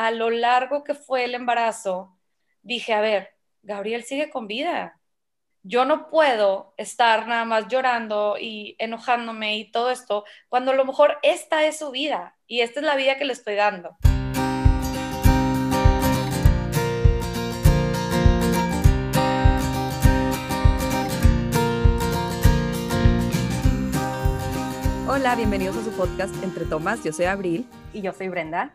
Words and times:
a 0.00 0.10
lo 0.12 0.30
largo 0.30 0.82
que 0.82 0.94
fue 0.94 1.24
el 1.24 1.34
embarazo, 1.34 2.16
dije, 2.62 2.94
a 2.94 3.02
ver, 3.02 3.36
Gabriel 3.60 4.02
sigue 4.02 4.30
con 4.30 4.46
vida. 4.46 4.98
Yo 5.62 5.84
no 5.84 6.08
puedo 6.08 6.72
estar 6.78 7.28
nada 7.28 7.44
más 7.44 7.68
llorando 7.68 8.36
y 8.40 8.76
enojándome 8.78 9.58
y 9.58 9.70
todo 9.70 9.90
esto, 9.90 10.24
cuando 10.48 10.70
a 10.70 10.74
lo 10.74 10.86
mejor 10.86 11.18
esta 11.22 11.66
es 11.66 11.78
su 11.78 11.90
vida 11.90 12.34
y 12.46 12.62
esta 12.62 12.80
es 12.80 12.86
la 12.86 12.96
vida 12.96 13.18
que 13.18 13.26
le 13.26 13.34
estoy 13.34 13.56
dando. 13.56 13.98
Hola, 25.06 25.34
bienvenidos 25.36 25.76
a 25.76 25.84
su 25.84 25.90
podcast 25.90 26.34
Entre 26.42 26.64
Tomas. 26.64 27.04
Yo 27.04 27.12
soy 27.12 27.26
Abril. 27.26 27.68
Y 27.92 28.00
yo 28.00 28.14
soy 28.14 28.30
Brenda. 28.30 28.72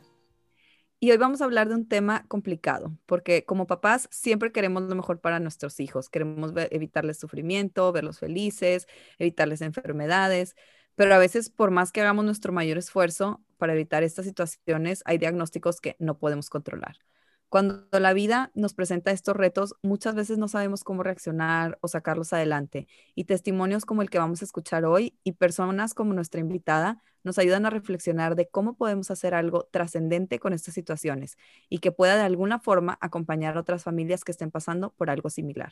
Y 1.05 1.11
hoy 1.11 1.17
vamos 1.17 1.39
a 1.39 1.45
hablar 1.45 1.69
de 1.69 1.75
un 1.75 1.87
tema 1.87 2.25
complicado, 2.27 2.97
porque 3.05 3.45
como 3.45 3.67
papás 3.67 4.07
siempre 4.09 4.51
queremos 4.51 4.81
lo 4.81 4.95
mejor 4.95 5.19
para 5.21 5.39
nuestros 5.39 5.79
hijos. 5.79 6.09
Queremos 6.09 6.51
evitarles 6.71 7.19
sufrimiento, 7.19 7.91
verlos 7.91 8.17
felices, 8.17 8.87
evitarles 9.19 9.61
enfermedades, 9.61 10.55
pero 10.95 11.13
a 11.13 11.19
veces 11.19 11.51
por 11.51 11.69
más 11.69 11.91
que 11.91 12.01
hagamos 12.01 12.25
nuestro 12.25 12.51
mayor 12.53 12.79
esfuerzo 12.79 13.43
para 13.59 13.73
evitar 13.73 14.01
estas 14.01 14.25
situaciones, 14.25 15.03
hay 15.05 15.19
diagnósticos 15.19 15.79
que 15.79 15.95
no 15.99 16.17
podemos 16.17 16.49
controlar. 16.49 16.97
Cuando 17.55 17.87
la 17.89 18.11
vida 18.11 18.51
nos 18.53 18.73
presenta 18.73 19.11
estos 19.11 19.33
retos, 19.33 19.75
muchas 19.81 20.13
veces 20.13 20.37
no 20.37 20.49
sabemos 20.49 20.83
cómo 20.83 21.03
reaccionar 21.03 21.77
o 21.79 21.87
sacarlos 21.87 22.33
adelante. 22.33 22.85
Y 23.15 23.23
testimonios 23.23 23.85
como 23.85 24.01
el 24.01 24.09
que 24.09 24.17
vamos 24.17 24.41
a 24.41 24.43
escuchar 24.43 24.83
hoy 24.83 25.17
y 25.23 25.31
personas 25.31 25.93
como 25.93 26.13
nuestra 26.13 26.41
invitada 26.41 27.01
nos 27.23 27.39
ayudan 27.39 27.65
a 27.65 27.69
reflexionar 27.69 28.35
de 28.35 28.49
cómo 28.49 28.75
podemos 28.75 29.09
hacer 29.09 29.33
algo 29.33 29.69
trascendente 29.71 30.37
con 30.37 30.51
estas 30.51 30.73
situaciones 30.73 31.37
y 31.69 31.77
que 31.77 31.93
pueda 31.93 32.17
de 32.17 32.23
alguna 32.23 32.59
forma 32.59 32.97
acompañar 32.99 33.55
a 33.55 33.61
otras 33.61 33.85
familias 33.85 34.25
que 34.25 34.33
estén 34.33 34.51
pasando 34.51 34.91
por 34.91 35.09
algo 35.09 35.29
similar. 35.29 35.71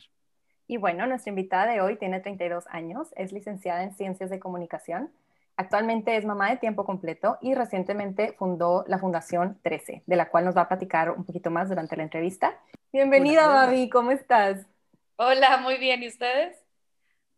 Y 0.66 0.78
bueno, 0.78 1.06
nuestra 1.06 1.28
invitada 1.28 1.70
de 1.70 1.82
hoy 1.82 1.96
tiene 1.96 2.20
32 2.20 2.64
años, 2.70 3.08
es 3.14 3.30
licenciada 3.30 3.82
en 3.82 3.92
Ciencias 3.92 4.30
de 4.30 4.38
Comunicación 4.38 5.10
Actualmente 5.56 6.16
es 6.16 6.24
mamá 6.24 6.50
de 6.50 6.56
tiempo 6.56 6.84
completo 6.84 7.38
y 7.40 7.54
recientemente 7.54 8.34
fundó 8.36 8.84
la 8.88 8.98
Fundación 8.98 9.56
13, 9.62 10.02
de 10.04 10.16
la 10.16 10.28
cual 10.28 10.44
nos 10.44 10.56
va 10.56 10.62
a 10.62 10.68
platicar 10.68 11.10
un 11.10 11.24
poquito 11.24 11.48
más 11.50 11.68
durante 11.68 11.96
la 11.96 12.02
entrevista. 12.02 12.60
Bienvenida, 12.92 13.46
Babi, 13.46 13.88
¿cómo 13.88 14.10
estás? 14.10 14.66
Hola, 15.14 15.58
muy 15.58 15.78
bien, 15.78 16.02
¿y 16.02 16.08
ustedes? 16.08 16.56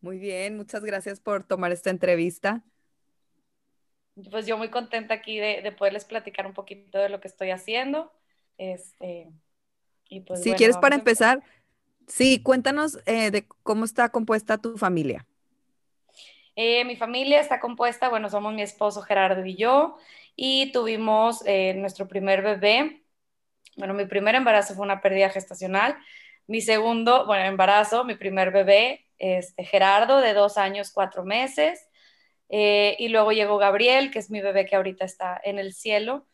Muy 0.01 0.19
bien, 0.19 0.57
muchas 0.57 0.83
gracias 0.83 1.21
por 1.21 1.45
tomar 1.45 1.73
esta 1.73 1.91
entrevista. 1.91 2.63
Pues 4.31 4.47
yo 4.47 4.57
muy 4.57 4.71
contenta 4.71 5.13
aquí 5.13 5.39
de, 5.39 5.71
poderles 5.73 6.07
platicar 6.07 6.47
un 6.47 6.55
poquito 6.55 6.99
de 6.99 7.11
lo 7.11 7.21
que 7.21 7.29
estoy 7.29 7.51
haciendo. 7.51 8.11
Este, 8.57 9.29
y 10.09 10.21
pues, 10.21 10.43
si 10.43 10.55
quieres 10.55 10.79
para 10.79 10.95
empezar, 10.95 11.43
sí, 12.07 12.43
cuéntanos 12.43 12.99
eh, 13.05 13.31
de 13.31 13.47
cómo 13.63 13.85
está 13.85 14.09
compuesta 14.09 14.57
tu 14.57 14.79
familia. 14.79 15.27
Eh, 16.57 16.85
mi 16.87 16.97
familia 16.97 17.39
está 17.39 17.61
compuesta, 17.61 18.09
bueno, 18.09 18.31
somos 18.31 18.55
mi 18.55 18.63
esposo 18.63 19.03
Gerardo 19.03 19.45
y 19.45 19.57
yo, 19.57 19.99
y 20.35 20.73
tuvimos 20.73 21.43
eh, 21.47 21.75
nuestro 21.75 22.09
primer 22.09 22.43
bebé. 22.43 23.03
Bueno, 23.77 23.93
mi 23.93 24.07
primer 24.07 24.35
embarazo 24.35 24.75
fue 24.75 24.85
una 24.85 25.03
pérdida 25.03 25.29
gestacional. 25.29 25.97
Mi 26.47 26.63
segundo, 26.63 27.27
bueno, 27.27 27.45
embarazo, 27.45 28.05
mi 28.05 28.15
primer 28.15 28.53
bebé, 28.53 29.07
este, 29.19 29.65
Gerardo, 29.65 30.21
de 30.21 30.33
dos 30.33 30.57
años, 30.57 30.93
cuatro 30.93 31.25
meses. 31.25 31.87
Eh, 32.49 32.97
y 32.99 33.09
luego 33.09 33.33
llegó 33.33 33.59
Gabriel, 33.59 34.11
que 34.11 34.19
es 34.19 34.31
mi 34.31 34.41
bebé 34.41 34.65
que 34.67 34.77
ahorita 34.77 35.05
está 35.05 35.39
en 35.45 35.59
el 35.59 35.75
cielo. 35.75 36.27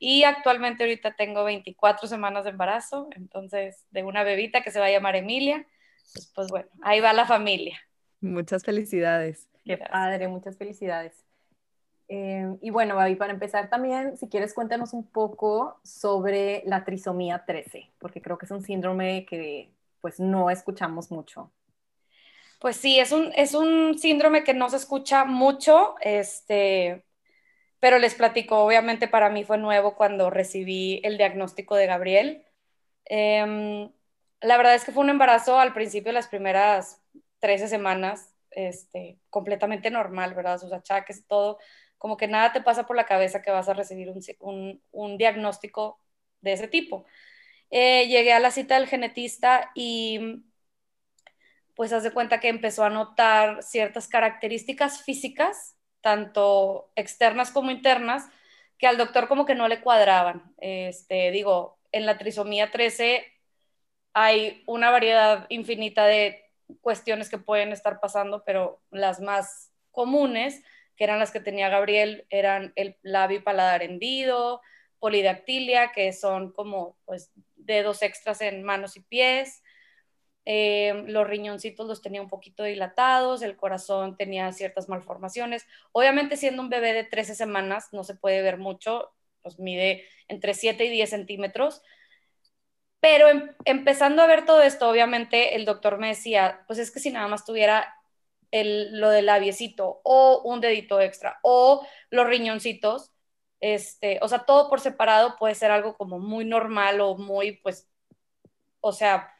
Y 0.00 0.24
actualmente 0.24 0.84
ahorita 0.84 1.14
tengo 1.14 1.44
24 1.44 2.08
semanas 2.08 2.44
de 2.44 2.50
embarazo, 2.50 3.08
entonces 3.16 3.84
de 3.90 4.02
una 4.04 4.22
bebita 4.24 4.62
que 4.62 4.70
se 4.70 4.80
va 4.80 4.86
a 4.86 4.90
llamar 4.90 5.16
Emilia. 5.16 5.66
Pues, 6.14 6.32
pues 6.34 6.48
bueno, 6.48 6.68
ahí 6.82 7.00
va 7.00 7.12
la 7.12 7.26
familia. 7.26 7.78
Muchas 8.20 8.64
felicidades. 8.64 9.47
Qué 9.68 9.76
padre, 9.76 10.28
muchas 10.28 10.56
felicidades. 10.56 11.24
Eh, 12.08 12.56
y 12.62 12.70
bueno, 12.70 12.96
Babi, 12.96 13.16
para 13.16 13.34
empezar 13.34 13.68
también, 13.68 14.16
si 14.16 14.28
quieres 14.28 14.54
cuéntanos 14.54 14.94
un 14.94 15.06
poco 15.06 15.78
sobre 15.84 16.62
la 16.64 16.84
trisomía 16.84 17.44
13, 17.46 17.90
porque 17.98 18.22
creo 18.22 18.38
que 18.38 18.46
es 18.46 18.50
un 18.50 18.62
síndrome 18.62 19.26
que 19.26 19.70
pues 20.00 20.18
no 20.18 20.48
escuchamos 20.48 21.10
mucho. 21.10 21.52
Pues 22.60 22.76
sí, 22.76 22.98
es 22.98 23.12
un, 23.12 23.30
es 23.36 23.54
un 23.54 23.98
síndrome 23.98 24.42
que 24.42 24.54
no 24.54 24.70
se 24.70 24.76
escucha 24.76 25.24
mucho, 25.26 25.96
este, 26.00 27.04
pero 27.78 27.98
les 27.98 28.14
platico, 28.14 28.64
obviamente 28.64 29.06
para 29.06 29.28
mí 29.28 29.44
fue 29.44 29.58
nuevo 29.58 29.94
cuando 29.94 30.30
recibí 30.30 31.00
el 31.04 31.18
diagnóstico 31.18 31.76
de 31.76 31.86
Gabriel. 31.86 32.44
Em, 33.04 33.90
la 34.40 34.56
verdad 34.56 34.74
es 34.74 34.84
que 34.84 34.92
fue 34.92 35.04
un 35.04 35.10
embarazo 35.10 35.58
al 35.60 35.74
principio, 35.74 36.10
las 36.12 36.28
primeras 36.28 37.02
13 37.40 37.68
semanas, 37.68 38.34
este, 38.50 39.18
completamente 39.30 39.90
normal, 39.90 40.34
¿verdad? 40.34 40.58
Sus 40.58 40.72
achaques, 40.72 41.26
todo, 41.26 41.58
como 41.98 42.16
que 42.16 42.28
nada 42.28 42.52
te 42.52 42.62
pasa 42.62 42.86
por 42.86 42.96
la 42.96 43.06
cabeza 43.06 43.42
que 43.42 43.50
vas 43.50 43.68
a 43.68 43.74
recibir 43.74 44.12
un, 44.40 45.18
diagnóstico 45.18 46.00
de 46.40 46.52
ese 46.52 46.68
tipo. 46.68 47.06
Eh, 47.70 48.08
llegué 48.08 48.32
a 48.32 48.40
la 48.40 48.50
cita 48.50 48.76
del 48.76 48.88
genetista 48.88 49.70
y 49.74 50.44
pues 51.74 51.92
haz 51.92 52.02
de 52.02 52.12
cuenta 52.12 52.40
que 52.40 52.48
empezó 52.48 52.84
a 52.84 52.90
notar 52.90 53.62
ciertas 53.62 54.08
características 54.08 55.02
físicas, 55.02 55.76
tanto 56.00 56.90
externas 56.96 57.52
como 57.52 57.70
internas, 57.70 58.24
que 58.78 58.86
al 58.86 58.96
doctor 58.96 59.28
como 59.28 59.46
que 59.46 59.54
no 59.54 59.68
le 59.68 59.80
cuadraban. 59.80 60.54
Este, 60.58 61.30
digo, 61.30 61.78
en 61.92 62.06
la 62.06 62.18
trisomía 62.18 62.70
13 62.70 63.24
hay 64.12 64.62
una 64.66 64.90
variedad 64.90 65.46
infinita 65.50 66.06
de 66.06 66.47
cuestiones 66.80 67.28
que 67.28 67.38
pueden 67.38 67.72
estar 67.72 68.00
pasando, 68.00 68.44
pero 68.44 68.80
las 68.90 69.20
más 69.20 69.72
comunes, 69.90 70.62
que 70.96 71.04
eran 71.04 71.18
las 71.18 71.30
que 71.30 71.40
tenía 71.40 71.68
Gabriel, 71.68 72.26
eran 72.30 72.72
el 72.76 72.96
labio 73.02 73.38
y 73.38 73.42
paladar 73.42 73.82
hendido, 73.82 74.60
polidactilia, 74.98 75.92
que 75.92 76.12
son 76.12 76.52
como 76.52 76.96
pues, 77.04 77.30
dedos 77.56 78.02
extras 78.02 78.40
en 78.40 78.62
manos 78.62 78.96
y 78.96 79.00
pies, 79.00 79.62
eh, 80.50 81.04
los 81.06 81.26
riñoncitos 81.26 81.86
los 81.86 82.00
tenía 82.00 82.22
un 82.22 82.30
poquito 82.30 82.64
dilatados, 82.64 83.42
el 83.42 83.54
corazón 83.54 84.16
tenía 84.16 84.50
ciertas 84.52 84.88
malformaciones. 84.88 85.66
Obviamente 85.92 86.38
siendo 86.38 86.62
un 86.62 86.70
bebé 86.70 86.94
de 86.94 87.04
13 87.04 87.34
semanas 87.34 87.88
no 87.92 88.02
se 88.02 88.14
puede 88.14 88.40
ver 88.40 88.56
mucho, 88.56 89.12
pues 89.42 89.58
mide 89.58 90.06
entre 90.26 90.54
7 90.54 90.86
y 90.86 90.88
10 90.88 91.10
centímetros, 91.10 91.82
pero 93.00 93.28
em, 93.28 93.54
empezando 93.64 94.22
a 94.22 94.26
ver 94.26 94.44
todo 94.44 94.62
esto, 94.62 94.88
obviamente 94.88 95.56
el 95.56 95.64
doctor 95.64 95.98
me 95.98 96.08
decía, 96.08 96.64
pues 96.66 96.78
es 96.78 96.90
que 96.90 97.00
si 97.00 97.10
nada 97.10 97.28
más 97.28 97.44
tuviera 97.44 97.94
el, 98.50 98.98
lo 99.00 99.10
del 99.10 99.26
labiecito 99.26 100.00
o 100.04 100.42
un 100.44 100.60
dedito 100.60 101.00
extra 101.00 101.38
o 101.42 101.86
los 102.10 102.26
riñoncitos, 102.26 103.12
este, 103.60 104.18
o 104.22 104.28
sea, 104.28 104.40
todo 104.44 104.68
por 104.70 104.80
separado 104.80 105.36
puede 105.38 105.54
ser 105.54 105.70
algo 105.70 105.96
como 105.96 106.18
muy 106.18 106.44
normal 106.44 107.00
o 107.00 107.16
muy, 107.16 107.52
pues, 107.58 107.88
o 108.80 108.92
sea, 108.92 109.32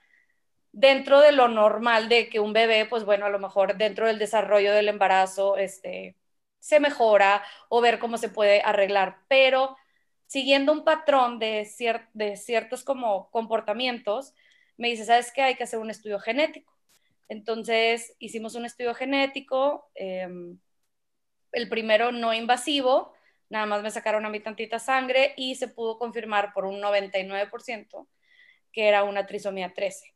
dentro 0.72 1.20
de 1.20 1.32
lo 1.32 1.48
normal 1.48 2.08
de 2.08 2.28
que 2.28 2.40
un 2.40 2.52
bebé, 2.52 2.86
pues 2.86 3.04
bueno, 3.04 3.26
a 3.26 3.30
lo 3.30 3.38
mejor 3.38 3.76
dentro 3.76 4.06
del 4.06 4.18
desarrollo 4.18 4.72
del 4.72 4.88
embarazo, 4.88 5.56
este, 5.56 6.16
se 6.60 6.80
mejora 6.80 7.44
o 7.68 7.80
ver 7.80 7.98
cómo 7.98 8.18
se 8.18 8.28
puede 8.28 8.62
arreglar, 8.62 9.18
pero 9.28 9.76
siguiendo 10.28 10.72
un 10.72 10.84
patrón 10.84 11.38
de, 11.40 11.64
ciertos 11.64 12.84
como 12.84 13.30
comportamientos, 13.30 14.34
me 14.76 14.88
dice, 14.88 15.04
¿sabes 15.04 15.32
qué? 15.32 15.42
Hay 15.42 15.56
que 15.56 15.64
hacer 15.64 15.80
un 15.80 15.90
estudio 15.90 16.20
genético. 16.20 16.72
Entonces 17.28 18.14
hicimos 18.20 18.54
un 18.54 18.64
estudio 18.66 18.94
genético, 18.94 19.90
em, 19.94 20.58
el 21.52 21.68
primero 21.68 22.12
no 22.12 22.32
invasivo, 22.34 23.14
nada 23.48 23.66
más 23.66 23.82
me 23.82 23.90
sacaron 23.90 24.26
a 24.26 24.30
mí 24.30 24.40
tantita 24.40 24.78
sangre 24.78 25.34
y 25.36 25.54
se 25.56 25.68
pudo 25.68 25.98
confirmar 25.98 26.52
por 26.52 26.66
un 26.66 26.80
99% 26.80 28.06
que 28.72 28.88
era 28.88 29.04
una 29.04 29.26
trisomía 29.26 29.72
13. 29.74 30.14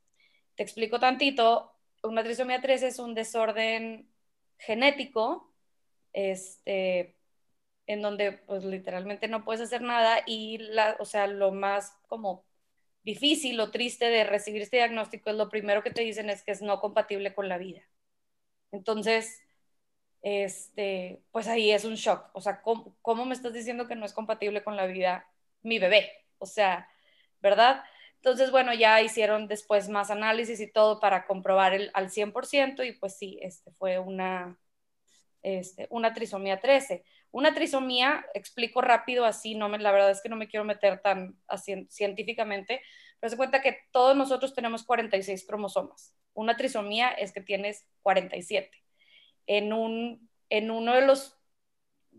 Te 0.55 0.63
explico 0.63 1.01
tantito, 1.01 1.73
una 2.03 2.23
trisomía 2.23 2.61
13 2.61 2.89
es 2.89 2.99
un 2.99 3.15
desorden 3.15 4.11
genético, 4.59 5.53
este, 6.13 7.17
en 7.87 8.03
donde 8.03 8.33
pues 8.33 8.65
literalmente 8.65 9.29
no 9.29 9.45
puedes 9.45 9.63
hacer 9.63 9.83
nada 9.83 10.23
y 10.27 10.59
la, 10.59 10.97
o 11.01 11.05
sea, 11.05 11.27
lo 11.27 11.53
más 11.53 11.99
como 12.09 12.45
difícil 13.05 13.59
o 13.61 13.71
triste 13.71 14.07
de 14.07 14.25
recibir 14.25 14.63
este 14.63 14.77
diagnóstico 14.79 15.31
es 15.31 15.37
lo 15.37 15.49
primero 15.49 15.83
que 15.83 15.91
te 15.91 16.03
dicen 16.03 16.31
es 16.31 16.43
que 16.45 16.53
es 16.53 16.63
no 16.63 16.81
compatible 16.81 17.35
con 17.35 17.49
la 17.49 17.59
vida. 17.59 17.83
Entonces, 18.73 19.43
este, 20.23 21.23
pues 21.33 21.49
ahí 21.49 21.71
es 21.73 21.85
un 21.85 21.95
shock. 21.97 22.31
O 22.35 22.41
sea, 22.41 22.63
¿cómo, 22.63 22.97
¿cómo, 23.03 23.25
me 23.27 23.35
estás 23.35 23.53
diciendo 23.53 23.89
que 23.89 23.97
no 23.97 24.07
es 24.07 24.13
compatible 24.15 24.63
con 24.65 24.77
la 24.77 24.87
vida 24.87 25.29
mi 25.63 25.79
bebé? 25.79 26.13
O 26.39 26.47
sea, 26.47 26.89
¿verdad? 27.41 27.85
Entonces, 28.17 28.51
bueno, 28.53 28.73
ya 28.75 29.03
hicieron 29.03 29.49
después 29.49 29.89
más 29.89 30.11
análisis 30.11 30.61
y 30.61 30.71
todo 30.71 31.01
para 31.01 31.27
comprobar 31.27 31.75
el, 31.75 31.91
al 31.95 32.11
100% 32.11 32.85
y 32.85 32.93
pues 32.93 33.17
sí, 33.19 33.39
este 33.43 33.73
fue 33.73 33.99
una, 33.99 34.59
este, 35.43 35.89
una 35.91 36.15
trisomía 36.15 36.61
13. 36.61 37.05
Una 37.33 37.55
trisomía, 37.55 38.25
explico 38.35 38.83
rápido 38.83 39.25
así, 39.25 39.55
no 39.55 39.69
me, 39.69 39.79
la 39.79 39.91
verdad 39.91 40.11
es 40.11 40.21
que 40.23 40.29
no 40.29 40.37
me 40.37 40.49
quiero 40.49 40.65
meter 40.65 41.01
tan 41.01 41.37
así, 41.49 41.87
científicamente, 41.91 42.83
pero 43.19 43.31
se 43.31 43.37
cuenta 43.37 43.63
que 43.63 43.79
todos 43.91 44.17
nosotros 44.17 44.55
tenemos 44.55 44.85
46 44.85 45.47
cromosomas. 45.47 46.15
Una 46.35 46.57
trisomía 46.57 47.09
es 47.09 47.33
que 47.33 47.41
tienes 47.41 47.89
47. 48.03 48.71
En, 49.47 49.73
un, 49.73 50.29
en 50.51 50.71
uno 50.71 50.95
de 50.95 51.07
los 51.07 51.39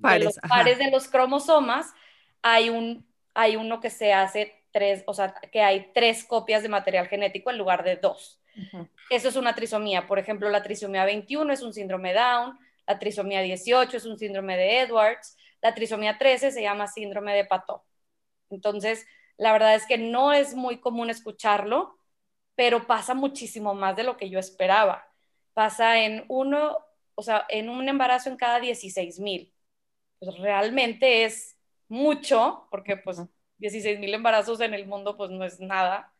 pares 0.02 0.20
de 0.20 0.26
los, 0.26 0.50
pares 0.50 0.78
de 0.80 0.92
los 0.92 1.08
cromosomas 1.08 1.94
hay, 2.42 2.70
un, 2.70 3.08
hay 3.34 3.56
uno 3.56 3.80
que 3.80 3.90
se 3.90 4.14
hace 4.14 4.64
tres, 4.72 5.04
o 5.06 5.14
sea, 5.14 5.34
que 5.52 5.62
hay 5.62 5.92
tres 5.94 6.26
copias 6.26 6.64
de 6.64 6.70
material 6.70 7.08
genético 7.08 7.52
en 7.52 7.58
lugar 7.58 7.84
de 7.84 7.96
dos. 7.96 8.42
Eso 9.10 9.30
es 9.30 9.36
una 9.36 9.56
trisomía. 9.56 10.06
Por 10.06 10.20
ejemplo, 10.20 10.50
la 10.50 10.62
trisomía 10.62 11.06
21 11.06 11.54
es 11.54 11.62
un 11.62 11.74
síndrome 11.74 12.14
Down, 12.14 12.58
la 12.88 13.00
trisomía 13.00 13.42
18 13.42 13.98
es 13.98 14.06
un 14.06 14.18
síndrome 14.18 14.58
de 14.58 14.82
Edwards, 14.82 15.38
la 15.62 15.74
trisomía 15.74 16.18
13 16.18 16.52
se 16.52 16.62
llama 16.62 16.88
síndrome 16.88 17.34
de 17.34 17.46
Pato. 17.46 17.86
Entonces, 18.50 19.06
la 19.38 19.52
verdad 19.54 19.76
es 19.76 19.86
que 19.86 19.98
no 19.98 20.34
es 20.34 20.56
muy 20.56 20.80
común 20.80 21.10
escucharlo, 21.10 21.98
pero 22.56 22.88
pasa 22.88 23.14
muchísimo 23.14 23.74
más 23.74 23.96
de 23.96 24.04
lo 24.04 24.18
que 24.18 24.30
yo 24.30 24.40
esperaba. 24.40 25.06
Pasa 25.54 26.00
en 26.04 26.26
uno, 26.30 26.78
o 27.16 27.24
sea, 27.24 27.46
en 27.50 27.70
un 27.70 27.88
embarazo 27.90 28.30
en 28.30 28.38
cada 28.38 28.60
16 28.60 29.20
mil. 29.20 29.54
Pues 30.20 30.38
realmente 30.40 31.26
es 31.26 31.58
mucho, 31.88 32.68
porque 32.72 32.98
pues 32.98 33.22
16 33.58 34.00
mil 34.00 34.14
embarazos 34.14 34.60
en 34.62 34.74
el 34.74 34.88
mundo 34.88 35.18
pues 35.18 35.32
no 35.32 35.46
es 35.46 35.60
nada. 35.60 36.14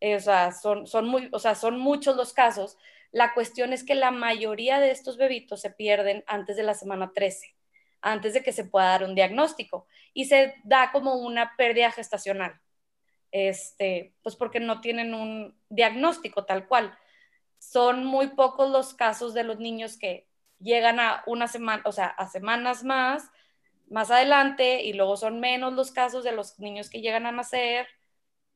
Eh, 0.00 0.16
o, 0.16 0.20
sea, 0.20 0.52
son, 0.52 0.86
son 0.86 1.08
muy, 1.08 1.28
o 1.32 1.38
sea, 1.38 1.54
son 1.54 1.78
muchos 1.78 2.16
los 2.16 2.32
casos. 2.32 2.78
La 3.16 3.32
cuestión 3.32 3.72
es 3.72 3.82
que 3.82 3.94
la 3.94 4.10
mayoría 4.10 4.78
de 4.78 4.90
estos 4.90 5.16
bebitos 5.16 5.62
se 5.62 5.70
pierden 5.70 6.22
antes 6.26 6.54
de 6.54 6.62
la 6.62 6.74
semana 6.74 7.12
13, 7.14 7.56
antes 8.02 8.34
de 8.34 8.42
que 8.42 8.52
se 8.52 8.66
pueda 8.66 8.90
dar 8.90 9.04
un 9.04 9.14
diagnóstico 9.14 9.86
y 10.12 10.26
se 10.26 10.52
da 10.64 10.92
como 10.92 11.14
una 11.14 11.56
pérdida 11.56 11.90
gestacional. 11.90 12.60
Este, 13.32 14.12
pues 14.22 14.36
porque 14.36 14.60
no 14.60 14.82
tienen 14.82 15.14
un 15.14 15.58
diagnóstico 15.70 16.44
tal 16.44 16.68
cual. 16.68 16.94
Son 17.58 18.04
muy 18.04 18.28
pocos 18.28 18.70
los 18.70 18.92
casos 18.92 19.32
de 19.32 19.44
los 19.44 19.58
niños 19.58 19.96
que 19.96 20.28
llegan 20.58 21.00
a 21.00 21.22
una 21.26 21.48
semana, 21.48 21.82
o 21.86 21.92
sea, 21.92 22.08
a 22.08 22.28
semanas 22.28 22.84
más, 22.84 23.30
más 23.88 24.10
adelante, 24.10 24.82
y 24.82 24.92
luego 24.92 25.16
son 25.16 25.40
menos 25.40 25.72
los 25.72 25.90
casos 25.90 26.22
de 26.22 26.32
los 26.32 26.58
niños 26.58 26.90
que 26.90 27.00
llegan 27.00 27.24
a 27.24 27.32
nacer, 27.32 27.88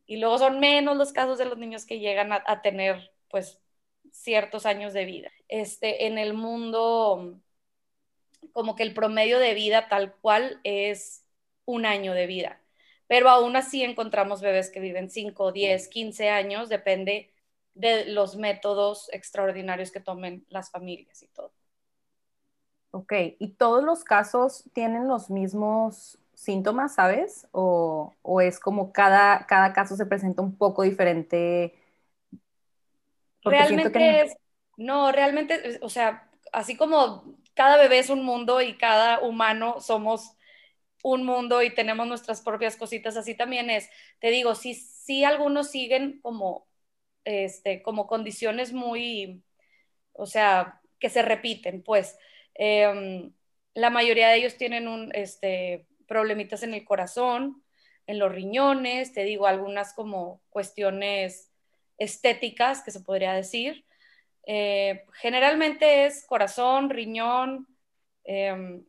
y 0.05 0.19
luego 0.19 0.37
son 0.37 0.61
menos 0.61 0.99
los 0.99 1.15
casos 1.15 1.39
de 1.39 1.47
los 1.47 1.57
niños 1.57 1.87
que 1.87 1.99
llegan 1.99 2.31
a, 2.35 2.45
a 2.47 2.61
tener, 2.61 3.11
pues, 3.31 3.59
ciertos 4.13 4.67
años 4.67 4.93
de 4.93 5.05
vida. 5.05 5.31
Este, 5.49 6.07
en 6.07 6.19
el 6.19 6.35
mundo, 6.35 7.41
como 8.53 8.77
que 8.77 8.83
el 8.83 8.95
promedio 8.95 9.39
de 9.39 9.55
vida 9.55 9.89
tal 9.89 10.15
cual 10.17 10.61
es 10.65 11.25
un 11.65 11.87
año 11.87 12.15
de 12.15 12.27
vida, 12.27 12.61
pero 13.07 13.29
aún 13.29 13.57
así 13.57 13.83
encontramos 13.83 14.41
bebés 14.41 14.71
que 14.71 14.81
viven 14.81 15.11
5, 15.11 15.53
10, 15.53 15.89
15 15.89 16.31
años, 16.31 16.69
depende 16.69 17.33
de 17.75 18.07
los 18.07 18.37
métodos 18.37 19.09
extraordinarios 19.13 19.91
que 19.91 20.01
tomen 20.01 20.45
las 20.49 20.71
familias 20.71 21.23
y 21.23 21.29
todo. 21.29 21.53
Ok, 22.93 23.13
¿y 23.39 23.53
todos 23.53 23.85
los 23.85 24.03
casos 24.03 24.65
tienen 24.73 25.07
los 25.07 25.31
mismos 25.31 26.19
síntomas, 26.35 26.95
sabes? 26.95 27.47
¿O, 27.53 28.15
es 28.43 28.59
como 28.59 28.93
cada, 28.93 29.47
cada 29.47 29.73
caso 29.73 29.95
se 29.97 30.07
presenta 30.07 30.43
un 30.43 30.57
poco 30.57 30.83
diferente 30.83 31.75
realmente 33.45 34.23
es, 34.23 34.37
no, 34.77 35.13
realmente, 35.13 35.79
o 35.83 35.89
sea, 35.89 36.31
así 36.53 36.77
como 36.77 37.37
cada 37.55 37.77
bebé 37.77 37.99
es 37.99 38.11
un 38.11 38.25
mundo 38.25 38.61
y 38.61 38.77
cada 38.77 39.21
humano 39.21 39.81
somos 39.81 40.37
un 41.03 41.25
mundo 41.25 41.63
y 41.63 41.75
tenemos 41.75 42.07
nuestras 42.07 42.43
propias 42.43 42.77
cositas, 42.77 43.17
así 43.17 43.35
también 43.35 43.71
es. 43.71 43.89
Te 44.19 44.31
digo, 44.31 44.55
sí, 44.55 44.75
sí 44.75 45.25
algunos 45.25 45.71
siguen 45.71 46.21
como, 46.21 46.69
este, 47.25 47.83
como 47.83 48.07
condiciones 48.07 48.73
muy, 48.73 49.43
o 50.13 50.27
sea, 50.27 50.81
que 50.99 51.11
se 51.11 51.23
repiten, 51.23 51.83
pues. 51.83 52.19
Em, 52.55 53.33
la 53.75 53.91
mayoría 53.91 54.29
de 54.29 54.37
ellos 54.37 54.57
tienen 54.57 54.89
un, 54.89 55.15
este, 55.15 55.87
problemitas 56.07 56.63
en 56.63 56.75
el 56.75 56.85
corazón, 56.85 57.63
en 58.07 58.19
los 58.19 58.33
riñones, 58.33 59.13
te 59.13 59.25
digo, 59.25 59.47
algunas 59.47 59.95
como 59.95 60.43
cuestiones 60.51 61.50
estéticas, 62.01 62.83
que 62.83 62.91
se 62.91 63.01
podría 63.01 63.35
decir. 63.35 63.85
Eh, 64.47 65.05
generalmente 65.15 66.07
es 66.07 66.27
corazón, 66.27 66.91
riñón, 66.91 67.69
em, 68.25 68.85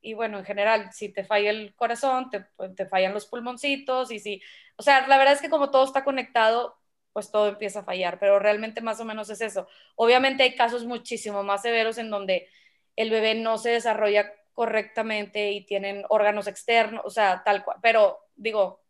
y 0.00 0.14
bueno, 0.14 0.38
en 0.38 0.44
general, 0.44 0.92
si 0.92 1.12
te 1.12 1.24
falla 1.24 1.50
el 1.50 1.74
corazón, 1.74 2.30
te, 2.30 2.40
pues, 2.56 2.74
te, 2.74 2.86
fallan 2.86 3.14
los 3.14 3.26
pulmoncitos, 3.26 4.10
y 4.12 4.18
si, 4.20 4.42
o 4.76 4.82
sea, 4.82 5.06
la 5.08 5.18
verdad 5.18 5.34
es 5.34 5.42
que 5.42 5.50
como 5.50 5.70
todo 5.70 5.84
está 5.84 6.04
conectado, 6.04 6.78
pues 7.12 7.30
todo 7.30 7.48
empieza 7.48 7.80
a 7.80 7.84
fallar, 7.84 8.18
pero 8.18 8.38
realmente 8.38 8.80
más 8.80 9.00
o 9.00 9.04
menos 9.04 9.28
es 9.30 9.40
eso. 9.42 9.68
Obviamente 9.96 10.42
hay 10.44 10.56
casos 10.56 10.86
muchísimo 10.86 11.42
más 11.42 11.62
severos 11.62 11.98
en 11.98 12.10
donde 12.10 12.48
el 12.96 13.10
bebé 13.10 13.34
no 13.34 13.58
se 13.58 13.70
desarrolla 13.70 14.32
correctamente 14.54 15.52
y 15.52 15.66
tienen 15.66 16.04
órganos 16.08 16.46
externos, 16.46 17.02
o 17.04 17.10
sea, 17.10 17.42
tal 17.44 17.64
cual, 17.64 17.78
pero 17.82 18.20
digo, 18.36 18.82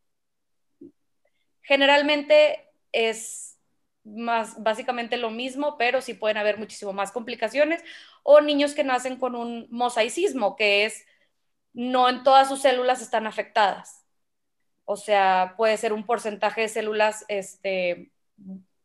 generalmente 1.62 2.70
es 2.92 3.51
más 4.04 4.60
básicamente 4.62 5.16
lo 5.16 5.31
mismo, 5.31 5.76
pero 5.78 6.00
sí 6.00 6.14
pueden 6.14 6.37
haber 6.37 6.58
muchísimo 6.58 6.93
más 6.93 7.12
complicaciones, 7.12 7.82
o 8.22 8.40
niños 8.40 8.75
que 8.75 8.84
nacen 8.84 9.16
con 9.16 9.34
un 9.34 9.66
mosaicismo, 9.70 10.56
que 10.56 10.84
es 10.84 11.04
no 11.72 12.08
en 12.08 12.22
todas 12.22 12.49
sus 12.49 12.60
células 12.62 13.00
están 13.00 13.26
afectadas. 13.26 14.04
O 14.84 14.96
sea, 14.96 15.54
puede 15.56 15.76
ser 15.76 15.93
un 15.93 16.04
porcentaje 16.04 16.62
de 16.62 16.69
células 16.69 17.25
este, 17.28 18.12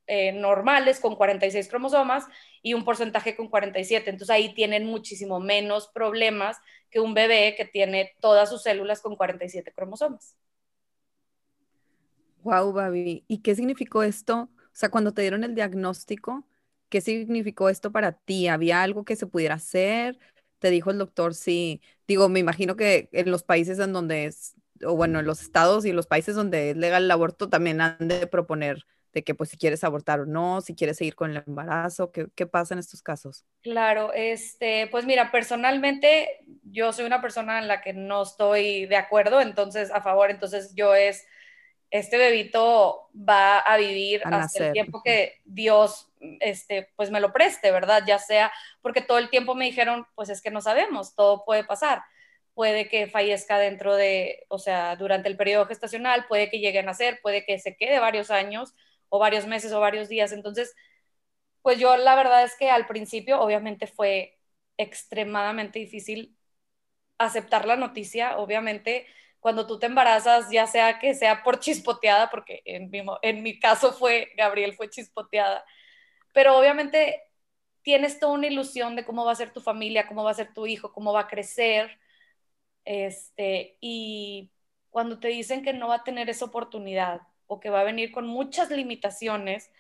eh, 0.06 0.32
normales 0.32 1.00
con 1.00 1.16
46 1.16 1.68
cromosomas 1.68 2.26
y 2.62 2.74
un 2.76 2.86
porcentaje 2.86 3.36
con 3.36 3.50
47. 3.50 4.10
Entonces 4.10 4.34
ahí 4.34 4.54
tienen 4.54 4.86
muchísimo 4.86 5.40
menos 5.40 5.90
problemas 5.90 6.58
que 6.90 7.00
un 7.00 7.14
bebé 7.14 7.56
que 7.58 7.66
tiene 7.66 8.14
todas 8.22 8.50
sus 8.50 8.64
células 8.64 9.02
con 9.02 9.16
47 9.16 9.74
cromosomas. 9.74 10.38
Wow, 12.44 12.72
Babi. 12.72 13.26
¿Y 13.28 13.42
qué 13.42 13.56
significó 13.56 14.04
esto 14.04 14.50
sea, 14.80 14.90
cuando 14.90 15.14
te 15.14 15.22
dieron 15.22 15.44
el 15.44 15.56
diagnóstico, 15.56 16.46
¿qué 16.90 17.02
significó 17.02 17.70
esto 17.70 17.92
para 17.92 18.14
ti? 18.14 18.48
¿Había 18.48 18.84
algo 18.84 19.04
que 19.06 19.16
se 19.16 19.28
pudiera 19.28 19.56
hacer? 19.56 20.20
Te 20.60 20.70
dijo 20.70 20.92
el 20.92 20.98
doctor, 20.98 21.34
sí. 21.36 21.82
Digo, 22.08 22.30
me 22.30 22.40
imagino 22.40 22.76
que 22.76 23.10
en 23.12 23.32
los 23.32 23.44
países 23.44 23.80
en 23.80 23.94
donde 23.94 24.26
es, 24.26 24.56
o 24.84 24.96
bueno, 24.96 25.20
en 25.20 25.26
los 25.26 25.42
estados 25.42 25.86
y 25.86 25.92
los 25.94 26.08
países 26.08 26.36
donde 26.36 26.72
es 26.72 26.78
legal 26.78 27.04
el 27.04 27.12
aborto 27.12 27.50
también 27.50 27.82
han 27.82 27.98
de 28.08 28.28
proponer 28.28 28.86
de 29.14 29.24
que 29.24 29.34
pues 29.36 29.50
si 29.50 29.58
quieres 29.58 29.84
abortar 29.84 30.20
o 30.22 30.26
no, 30.26 30.62
si 30.62 30.76
quieres 30.76 30.98
seguir 30.98 31.16
con 31.16 31.32
el 31.32 31.44
embarazo, 31.48 32.12
¿qué, 32.12 32.28
qué 32.36 32.46
pasa 32.46 32.76
en 32.76 32.80
estos 32.80 33.02
casos? 33.02 33.46
Claro, 33.62 34.14
este, 34.14 34.88
pues 34.88 35.06
mira, 35.06 35.32
personalmente 35.32 36.30
yo 36.64 36.94
soy 36.94 37.06
una 37.06 37.22
persona 37.22 37.60
en 37.60 37.68
la 37.68 37.82
que 37.82 37.94
no 37.94 38.22
estoy 38.24 38.86
de 38.86 38.96
acuerdo, 38.96 39.42
entonces 39.42 39.92
a 39.92 40.02
favor, 40.02 40.30
entonces 40.32 40.74
yo 40.76 40.96
es 40.96 41.26
este 41.90 42.18
bebito 42.18 43.10
va 43.16 43.60
a 43.60 43.78
vivir 43.78 44.22
hasta 44.26 44.68
el 44.68 44.74
tiempo 44.74 45.02
que 45.04 45.42
Dios 45.46 46.10
este, 46.40 46.90
pues 46.96 47.12
me 47.12 47.20
lo 47.20 47.32
preste, 47.32 47.72
¿verdad? 47.72 48.04
Ya 48.06 48.20
sea 48.20 48.52
porque 48.82 49.02
todo 49.02 49.18
el 49.18 49.30
tiempo 49.30 49.56
me 49.56 49.66
dijeron, 49.66 50.06
pues 50.16 50.30
es 50.30 50.42
que 50.42 50.52
no 50.52 50.62
sabemos, 50.62 51.16
todo 51.16 51.46
puede 51.46 51.64
pasar. 51.64 52.04
Puede 52.54 52.90
que 52.90 53.08
fallezca 53.08 53.60
dentro 53.60 53.96
de, 53.96 54.46
o 54.50 54.58
sea, 54.58 54.96
durante 54.96 55.30
el 55.30 55.38
periodo 55.38 55.68
gestacional, 55.68 56.26
puede 56.28 56.50
que 56.50 56.60
llegue 56.60 56.80
a 56.80 56.84
nacer, 56.84 57.20
puede 57.22 57.46
que 57.46 57.60
se 57.60 57.78
quede 57.78 58.00
varios 58.00 58.32
años 58.32 58.74
o 59.10 59.20
varios 59.20 59.46
meses 59.46 59.72
o 59.74 59.80
varios 59.80 60.10
días. 60.10 60.32
Entonces, 60.32 60.76
pues 61.62 61.80
yo 61.80 61.98
la 61.98 62.16
verdad 62.16 62.44
es 62.44 62.56
que 62.58 62.70
al 62.70 62.88
principio 62.88 63.40
obviamente 63.42 63.88
fue 63.88 64.38
extremadamente 64.78 65.80
difícil 65.80 66.38
aceptar 67.18 67.66
la 67.66 67.76
noticia, 67.76 68.38
obviamente 68.38 69.08
cuando 69.48 69.66
tú 69.66 69.80
te 69.80 69.86
embarazas, 69.86 70.50
ya 70.52 70.68
sea 70.68 71.00
que 71.00 71.16
sea 71.16 71.42
por 71.42 71.60
chispoteada, 71.62 72.30
porque 72.30 72.62
en 72.66 73.42
mi, 73.42 73.60
caso 73.62 73.94
fue, 73.94 74.34
Gabriel 74.36 74.74
fue 74.74 74.90
chispoteada, 74.90 75.64
pero 76.34 76.58
obviamente 76.58 77.24
tienes 77.82 78.20
toda 78.20 78.34
una 78.34 78.48
ilusión 78.48 78.98
de 78.98 79.06
cómo 79.06 79.24
va 79.24 79.32
a 79.32 79.36
ser 79.36 79.54
tu 79.54 79.62
familia, 79.62 80.06
cómo 80.06 80.26
va 80.26 80.32
a 80.32 80.34
ser 80.34 80.54
tu 80.54 80.68
hijo, 80.68 80.92
cómo 80.92 81.14
va 81.14 81.22
a 81.22 81.28
crecer, 81.30 81.98
este, 82.84 83.78
y 83.80 84.52
cuando 84.90 85.18
te 85.18 85.30
dicen 85.30 85.64
que 85.64 85.72
no 85.72 85.88
va 85.88 85.96
a 85.96 86.04
tener 86.04 86.30
esa 86.30 86.44
oportunidad 86.44 87.22
o 87.46 87.62
que 87.62 87.70
va 87.70 87.80
a 87.80 87.86
venir 87.86 88.12
con 88.12 88.28
muchas 88.28 88.70
limitaciones, 88.70 89.72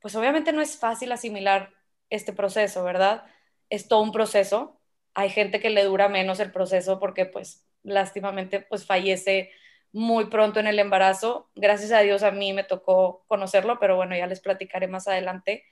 pues 0.00 0.16
obviamente 0.16 0.52
no 0.52 0.60
es 0.60 0.76
fácil 0.76 1.12
asimilar 1.12 1.72
este 2.10 2.32
proceso, 2.32 2.82
¿verdad? 2.82 3.26
Es 3.70 3.86
todo 3.86 4.02
un 4.02 4.10
proceso. 4.10 4.80
Hay 5.14 5.30
gente 5.30 5.60
que 5.60 5.70
le 5.70 5.84
dura 5.84 6.08
menos 6.08 6.40
el 6.40 6.50
proceso 6.50 6.98
porque 6.98 7.26
pues 7.26 7.64
lástimamente 7.84 8.60
pues 8.60 8.84
fallece 8.84 9.50
muy 9.92 10.26
pronto 10.26 10.58
en 10.58 10.66
el 10.66 10.78
embarazo. 10.80 11.50
Gracias 11.54 11.92
a 11.92 12.00
Dios 12.00 12.24
a 12.24 12.32
mí 12.32 12.52
me 12.52 12.64
tocó 12.64 13.24
conocerlo, 13.28 13.78
pero 13.78 13.94
bueno, 13.96 14.16
ya 14.16 14.26
les 14.26 14.40
platicaré 14.40 14.88
más 14.88 15.06
adelante. 15.06 15.64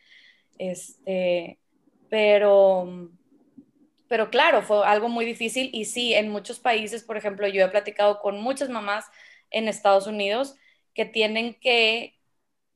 Este, 0.58 1.58
pero, 2.08 3.10
pero 4.08 4.30
claro, 4.30 4.62
fue 4.62 4.86
algo 4.86 5.08
muy 5.08 5.24
difícil 5.24 5.70
y 5.72 5.86
sí, 5.86 6.14
en 6.14 6.28
muchos 6.28 6.60
países, 6.60 7.02
por 7.02 7.16
ejemplo, 7.16 7.48
yo 7.48 7.64
he 7.64 7.68
platicado 7.68 8.20
con 8.20 8.40
muchas 8.40 8.68
mamás 8.68 9.06
en 9.50 9.66
Estados 9.66 10.06
Unidos 10.06 10.56
que 10.94 11.04
tienen 11.04 11.54
que 11.54 12.16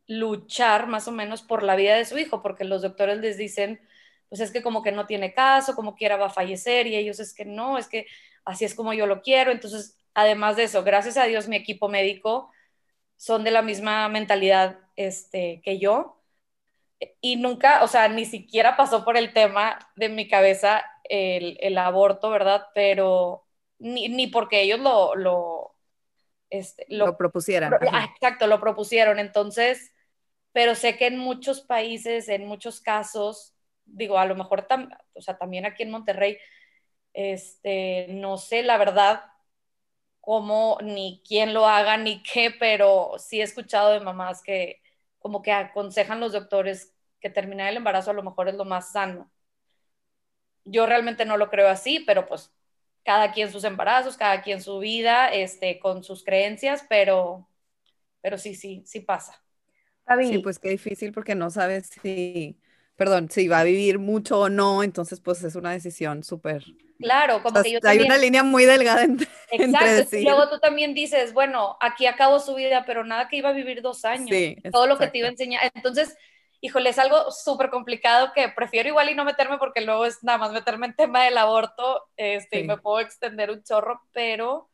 luchar 0.08 0.86
más 0.86 1.06
o 1.08 1.12
menos 1.12 1.42
por 1.42 1.62
la 1.62 1.76
vida 1.76 1.96
de 1.96 2.04
su 2.04 2.18
hijo, 2.18 2.42
porque 2.42 2.64
los 2.64 2.82
doctores 2.82 3.18
les 3.18 3.36
dicen, 3.36 3.80
pues 4.28 4.40
es 4.40 4.50
que 4.50 4.62
como 4.62 4.82
que 4.82 4.92
no 4.92 5.06
tiene 5.06 5.32
caso, 5.34 5.74
como 5.74 5.94
quiera 5.94 6.16
va 6.16 6.26
a 6.26 6.30
fallecer, 6.30 6.86
y 6.86 6.96
ellos 6.96 7.20
es 7.20 7.34
que 7.34 7.44
no, 7.44 7.78
es 7.78 7.88
que 7.88 8.06
así 8.46 8.64
es 8.64 8.74
como 8.74 8.94
yo 8.94 9.06
lo 9.06 9.20
quiero. 9.20 9.50
Entonces, 9.52 9.98
además 10.14 10.56
de 10.56 10.64
eso, 10.64 10.82
gracias 10.82 11.18
a 11.18 11.24
Dios, 11.24 11.48
mi 11.48 11.56
equipo 11.56 11.88
médico 11.88 12.50
son 13.16 13.44
de 13.44 13.50
la 13.50 13.62
misma 13.62 14.08
mentalidad 14.08 14.78
este, 14.96 15.60
que 15.62 15.78
yo. 15.78 16.22
Y 17.20 17.36
nunca, 17.36 17.84
o 17.84 17.88
sea, 17.88 18.08
ni 18.08 18.24
siquiera 18.24 18.76
pasó 18.76 19.04
por 19.04 19.18
el 19.18 19.34
tema 19.34 19.78
de 19.96 20.08
mi 20.08 20.28
cabeza 20.28 20.82
el, 21.04 21.58
el 21.60 21.76
aborto, 21.76 22.30
¿verdad? 22.30 22.68
Pero 22.74 23.44
ni, 23.78 24.08
ni 24.08 24.28
porque 24.28 24.62
ellos 24.62 24.80
lo, 24.80 25.14
lo, 25.14 25.74
este, 26.48 26.86
lo, 26.88 27.16
propusieran. 27.16 27.74
exacto, 27.74 28.46
lo 28.46 28.60
propusieron. 28.60 29.18
Entonces, 29.18 29.92
pero 30.52 30.74
sé 30.74 30.96
que 30.96 31.06
en 31.06 31.18
muchos 31.18 31.60
países, 31.60 32.28
en 32.28 32.46
muchos 32.46 32.80
casos, 32.80 33.54
digo, 33.84 34.18
a 34.18 34.24
lo 34.26 34.34
mejor, 34.34 34.66
o 35.14 35.20
sea, 35.20 35.36
también 35.36 35.66
aquí 35.66 35.82
en 35.82 35.90
Monterrey, 35.90 36.38
este, 37.16 38.08
no 38.10 38.38
sé 38.38 38.62
la 38.64 38.78
verdad 38.78 39.24
cómo, 40.20 40.78
ni 40.82 41.22
quién 41.26 41.54
lo 41.54 41.66
haga, 41.66 41.96
ni 41.98 42.22
qué, 42.22 42.50
pero 42.58 43.14
sí 43.18 43.40
he 43.40 43.44
escuchado 43.44 43.92
de 43.92 44.00
mamás 44.00 44.42
que 44.42 44.82
como 45.18 45.42
que 45.42 45.52
aconsejan 45.52 46.20
los 46.20 46.32
doctores 46.32 46.94
que 47.20 47.30
terminar 47.30 47.68
el 47.70 47.78
embarazo 47.78 48.10
a 48.12 48.14
lo 48.14 48.22
mejor 48.24 48.48
es 48.48 48.56
lo 48.56 48.64
más 48.64 48.92
sano. 48.92 49.30
Yo 50.64 50.86
realmente 50.86 51.24
no 51.24 51.36
lo 51.36 51.48
creo 51.48 51.68
así, 51.68 52.00
pero 52.00 52.26
pues 52.26 52.52
cada 53.04 53.32
quien 53.32 53.52
sus 53.52 53.64
embarazos, 53.64 54.16
cada 54.16 54.42
quien 54.42 54.60
su 54.60 54.78
vida, 54.80 55.28
este, 55.28 55.78
con 55.78 56.02
sus 56.02 56.24
creencias, 56.24 56.84
pero, 56.88 57.48
pero 58.22 58.38
sí, 58.38 58.54
sí, 58.54 58.82
sí 58.86 59.00
pasa. 59.00 59.42
Sí, 60.20 60.38
pues 60.38 60.58
qué 60.58 60.70
difícil 60.70 61.12
porque 61.12 61.34
no 61.34 61.50
sabes 61.50 61.88
si, 62.02 62.58
perdón, 62.96 63.30
si 63.30 63.48
va 63.48 63.60
a 63.60 63.64
vivir 63.64 63.98
mucho 63.98 64.40
o 64.40 64.48
no, 64.48 64.82
entonces 64.82 65.20
pues 65.20 65.42
es 65.44 65.54
una 65.54 65.72
decisión 65.72 66.24
súper... 66.24 66.64
Claro, 66.98 67.42
como 67.42 67.62
que 67.62 67.72
yo 67.72 67.78
Hay 67.82 68.00
una 68.00 68.16
línea 68.16 68.42
muy 68.42 68.64
delgada 68.64 69.02
entre, 69.04 69.28
Exacto, 69.50 70.16
y 70.16 70.24
luego 70.24 70.48
tú 70.48 70.58
también 70.58 70.94
dices, 70.94 71.34
bueno, 71.34 71.76
aquí 71.80 72.06
acabó 72.06 72.40
su 72.40 72.54
vida, 72.54 72.84
pero 72.86 73.04
nada 73.04 73.28
que 73.28 73.36
iba 73.36 73.50
a 73.50 73.52
vivir 73.52 73.82
dos 73.82 74.06
años, 74.06 74.30
sí, 74.30 74.56
todo 74.72 74.86
lo 74.86 74.96
que 74.96 75.08
te 75.08 75.18
iba 75.18 75.28
a 75.28 75.30
enseñar, 75.30 75.70
entonces 75.74 76.16
híjole, 76.60 76.90
es 76.90 76.98
algo 76.98 77.30
súper 77.30 77.70
complicado 77.70 78.32
que 78.34 78.48
prefiero 78.48 78.88
igual 78.88 79.10
y 79.10 79.14
no 79.14 79.24
meterme 79.24 79.58
porque 79.58 79.82
luego 79.82 80.06
es 80.06 80.22
nada 80.24 80.38
más 80.38 80.52
meterme 80.52 80.86
en 80.86 80.96
tema 80.96 81.24
del 81.24 81.38
aborto 81.38 82.02
este, 82.16 82.60
y 82.60 82.64
me 82.64 82.78
puedo 82.78 83.00
extender 83.00 83.50
un 83.50 83.62
chorro, 83.62 84.00
pero 84.12 84.68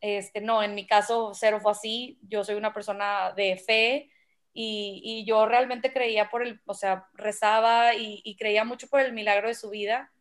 este, 0.00 0.40
no, 0.40 0.62
en 0.62 0.74
mi 0.74 0.86
caso 0.86 1.32
cero 1.34 1.58
fue 1.60 1.72
así, 1.72 2.18
yo 2.22 2.44
soy 2.44 2.54
una 2.54 2.72
persona 2.72 3.32
de 3.32 3.56
fe 3.56 4.10
y, 4.52 5.24
yo 5.26 5.46
realmente 5.46 5.92
creía 5.92 6.30
por 6.30 6.42
el, 6.42 6.60
o 6.66 6.74
sea, 6.74 7.08
rezaba 7.14 7.94
y, 7.94 8.20
y, 8.24 8.36
creía 8.36 8.64
mucho 8.64 8.88
por 8.88 9.00
el 9.00 9.12
milagro 9.12 9.48
de 9.48 9.54
su 9.54 9.70
vida. 9.70 10.12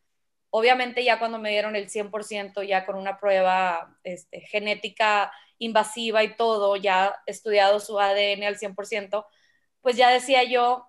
Obviamente 0.52 1.04
ya 1.04 1.20
cuando 1.20 1.40
me 1.40 1.52
dieron 1.52 1.76
el 1.76 1.90
100%, 1.90 2.64
ya 2.64 2.86
con 2.86 2.96
una 2.96 3.20
prueba 3.20 3.98
este, 4.04 4.42
genética 4.42 5.32
invasiva 5.60 6.24
y 6.24 6.36
todo, 6.36 6.76
ya 6.78 7.16
estudiado 7.28 7.80
su 7.80 8.00
ADN 8.00 8.44
al 8.46 8.58
100%, 8.58 9.26
pues 9.82 9.98
ya 9.98 10.10
decía 10.10 10.44
yo, 10.44 10.88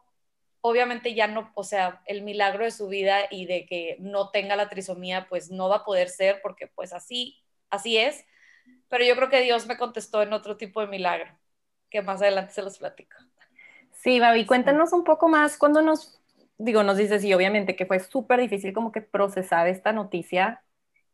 obviamente 0.60 1.14
ya 1.14 1.26
no, 1.26 1.52
o 1.54 1.64
sea, 1.64 2.02
el 2.06 2.22
milagro 2.22 2.64
de 2.64 2.70
su 2.70 2.88
vida 2.88 3.20
y 3.30 3.46
de 3.46 3.66
que 3.66 3.96
no 4.00 4.30
tenga 4.30 4.56
la 4.56 4.68
trisomía, 4.68 5.26
pues 5.28 5.50
no 5.50 5.68
va 5.68 5.76
a 5.78 5.84
poder 5.84 6.08
ser 6.10 6.40
porque 6.42 6.68
pues 6.68 6.92
así, 6.92 7.42
así 7.70 7.98
es. 7.98 8.24
Pero 8.88 9.04
yo 9.04 9.16
creo 9.16 9.30
que 9.30 9.40
Dios 9.42 9.66
me 9.66 9.78
contestó 9.78 10.22
en 10.22 10.32
otro 10.32 10.56
tipo 10.56 10.80
de 10.80 10.88
milagro, 10.88 11.38
que 11.90 12.02
más 12.02 12.22
adelante 12.22 12.52
se 12.54 12.62
los 12.62 12.78
platico. 12.78 13.16
Sí, 14.02 14.18
Babi, 14.18 14.46
cuéntanos 14.46 14.94
un 14.94 15.04
poco 15.04 15.28
más 15.28 15.58
cuando 15.58 15.82
nos, 15.82 16.22
digo, 16.56 16.82
nos 16.82 16.96
dices, 16.96 17.22
y 17.22 17.34
obviamente 17.34 17.76
que 17.76 17.84
fue 17.84 18.00
súper 18.00 18.40
difícil 18.40 18.72
como 18.72 18.92
que 18.92 19.02
procesar 19.02 19.66
esta 19.68 19.92
noticia. 19.92 20.62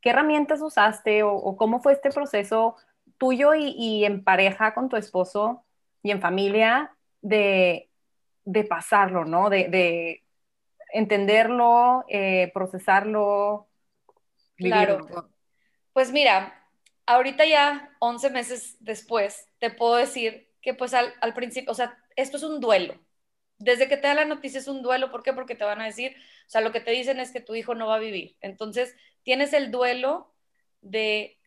¿Qué 0.00 0.10
herramientas 0.10 0.62
usaste 0.62 1.24
o, 1.24 1.56
cómo 1.56 1.80
fue 1.80 1.94
este 1.94 2.10
proceso 2.10 2.76
tuyo 3.18 3.54
y, 3.54 3.74
y 3.76 4.04
en 4.04 4.22
pareja 4.22 4.72
con 4.72 4.88
tu 4.88 4.96
esposo 4.96 5.64
y 6.04 6.12
en 6.12 6.20
familia 6.20 6.92
de, 7.22 7.90
pasarlo, 8.68 9.24
¿no? 9.24 9.50
De, 9.50 10.22
entenderlo, 10.92 12.04
eh, 12.08 12.52
procesarlo. 12.54 13.66
Claro. 14.54 15.08
Pues 15.92 16.12
mira, 16.12 16.64
ahorita 17.04 17.44
ya 17.46 17.90
11 17.98 18.30
meses 18.30 18.76
después, 18.78 19.48
te 19.58 19.70
puedo 19.70 19.96
decir 19.96 20.52
que 20.62 20.72
pues 20.72 20.94
al, 20.94 21.12
al, 21.20 21.34
principio, 21.34 21.72
o 21.72 21.74
sea, 21.74 21.98
esto 22.16 22.36
es 22.38 22.42
un 22.42 22.60
duelo. 22.60 22.98
Desde 23.58 23.88
que 23.88 23.96
te 23.96 24.08
da 24.08 24.14
la 24.14 24.24
noticia 24.26 24.60
es 24.60 24.68
un 24.68 24.82
duelo, 24.82 25.10
¿por 25.10 25.22
qué? 25.22 25.32
Porque 25.32 25.54
te 25.54 25.64
van 25.64 25.80
a 25.80 25.86
decir, 25.86 26.16
o 26.46 26.50
sea, 26.50 26.60
lo 26.60 26.72
que 26.72 26.80
te 26.80 26.90
dicen 26.90 27.20
es 27.20 27.32
que 27.32 27.40
tu 27.40 27.54
hijo 27.54 27.74
no 27.74 27.86
va 27.86 27.96
a 27.96 27.98
vivir. 27.98 28.36
Entonces, 28.40 28.94
tienes 29.22 29.52
el 29.52 29.70
duelo 29.70 30.34
de 30.82 31.38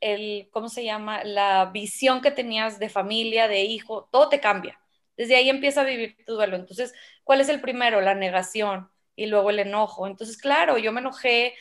el, 0.00 0.48
¿cómo 0.52 0.68
se 0.68 0.84
llama? 0.84 1.24
La 1.24 1.66
visión 1.66 2.20
que 2.20 2.30
tenías 2.30 2.78
de 2.78 2.88
familia, 2.88 3.48
de 3.48 3.62
hijo, 3.62 4.08
todo 4.12 4.28
te 4.28 4.40
cambia. 4.40 4.80
Desde 5.16 5.36
ahí 5.36 5.48
empieza 5.50 5.82
a 5.82 5.84
vivir 5.84 6.16
tu 6.26 6.34
duelo. 6.34 6.56
Entonces, 6.56 6.94
¿cuál 7.24 7.40
es 7.40 7.48
el 7.48 7.60
primero? 7.60 8.00
La 8.00 8.14
negación 8.14 8.90
y 9.16 9.26
luego 9.26 9.50
el 9.50 9.58
enojo. 9.60 10.06
Entonces, 10.06 10.38
claro, 10.38 10.78
yo 10.78 10.92
me 10.92 11.00
enojé, 11.00 11.54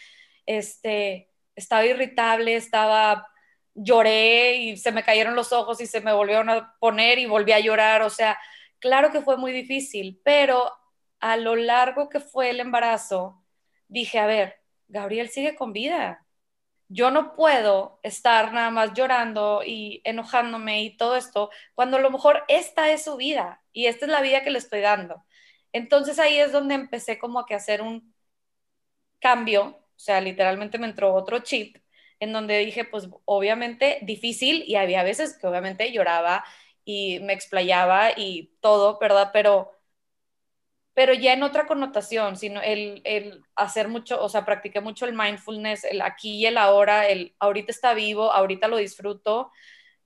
este, 0.46 1.29
estaba 1.56 1.86
irritable, 1.86 2.56
estaba, 2.56 3.27
lloré 3.77 4.55
y 4.57 4.77
se 4.77 4.91
me 4.91 5.03
cayeron 5.03 5.36
los 5.36 5.53
ojos 5.53 5.81
y 5.81 5.88
se 5.88 6.01
me 6.01 6.13
volvieron 6.13 6.50
a 6.50 6.75
poner 6.79 7.19
y 7.19 7.25
volví 7.27 7.53
a 7.53 7.60
llorar. 7.60 8.01
O 8.03 8.10
sea, 8.10 8.39
claro 8.79 9.12
que 9.12 9.22
fue 9.22 9.38
muy 9.38 9.51
difícil, 9.53 10.22
pero 10.24 10.72
a 11.19 11.38
lo 11.38 11.55
largo 11.55 12.10
que 12.10 12.19
fue 12.19 12.50
el 12.51 12.60
embarazo, 12.60 13.43
dije, 13.88 14.19
a 14.19 14.27
ver, 14.27 14.62
Gabriel 14.88 15.29
sigue 15.29 15.55
con 15.55 15.74
vida 15.74 16.27
yo 16.89 17.12
no 17.12 17.36
puedo 17.36 18.00
estar 18.03 18.53
nada 18.53 18.69
más 18.69 18.93
llorando 18.93 19.62
y 19.65 20.01
enojándome 20.05 20.84
y 20.84 20.98
todo 20.98 21.15
esto, 21.17 21.50
cuando 21.75 21.98
a 21.98 22.00
lo 22.01 22.12
mejor 22.12 22.43
esta 22.48 22.91
es 22.91 23.03
su 23.03 23.17
vida 23.17 23.62
y 23.74 23.88
esta 23.88 24.05
es 24.05 24.12
la 24.12 24.22
vida 24.22 24.43
que 24.43 24.51
le 24.51 24.60
estoy 24.60 24.81
dando. 24.81 25.25
Entonces 25.74 26.19
ahí 26.19 26.39
es 26.39 26.51
donde 26.51 26.75
empecé 26.75 27.19
como 27.19 27.39
a 27.39 27.46
que 27.46 27.55
hacer 27.55 27.81
un 27.81 28.13
cambio, 29.19 29.63
o 29.65 30.00
sea, 30.00 30.22
literalmente 30.22 30.77
me 30.77 30.88
entró 30.88 31.13
otro 31.13 31.39
chip 31.39 31.77
en 32.19 32.33
donde 32.33 32.59
dije, 32.59 32.86
pues 32.86 33.09
obviamente 33.25 34.00
difícil 34.03 34.63
y 34.67 34.75
había 34.75 35.03
veces 35.03 35.38
que 35.38 35.47
obviamente 35.47 35.91
lloraba 35.91 36.43
y 36.86 37.19
me 37.21 37.33
explayaba 37.33 38.12
y 38.15 38.53
todo, 38.62 38.97
¿verdad? 39.00 39.31
Pero 39.33 39.71
pero 40.93 41.13
ya 41.13 41.33
en 41.33 41.43
otra 41.43 41.67
connotación, 41.67 42.38
sino 42.38 42.59
el, 42.59 43.01
el, 43.05 43.43
hacer 43.55 43.88
mucho, 43.88 44.19
o 44.19 44.29
sea, 44.29 44.45
practiqué 44.45 44.81
mucho 44.81 45.05
el 45.05 45.13
mindfulness, 45.13 45.83
el 45.83 46.01
aquí 46.01 46.38
y 46.38 46.47
el 46.47 46.57
ahora, 46.57 47.07
el 47.07 47.36
ahorita 47.39 47.71
está 47.71 47.93
vivo, 47.93 48.31
ahorita 48.31 48.67
lo 48.67 48.77
disfruto. 48.77 49.51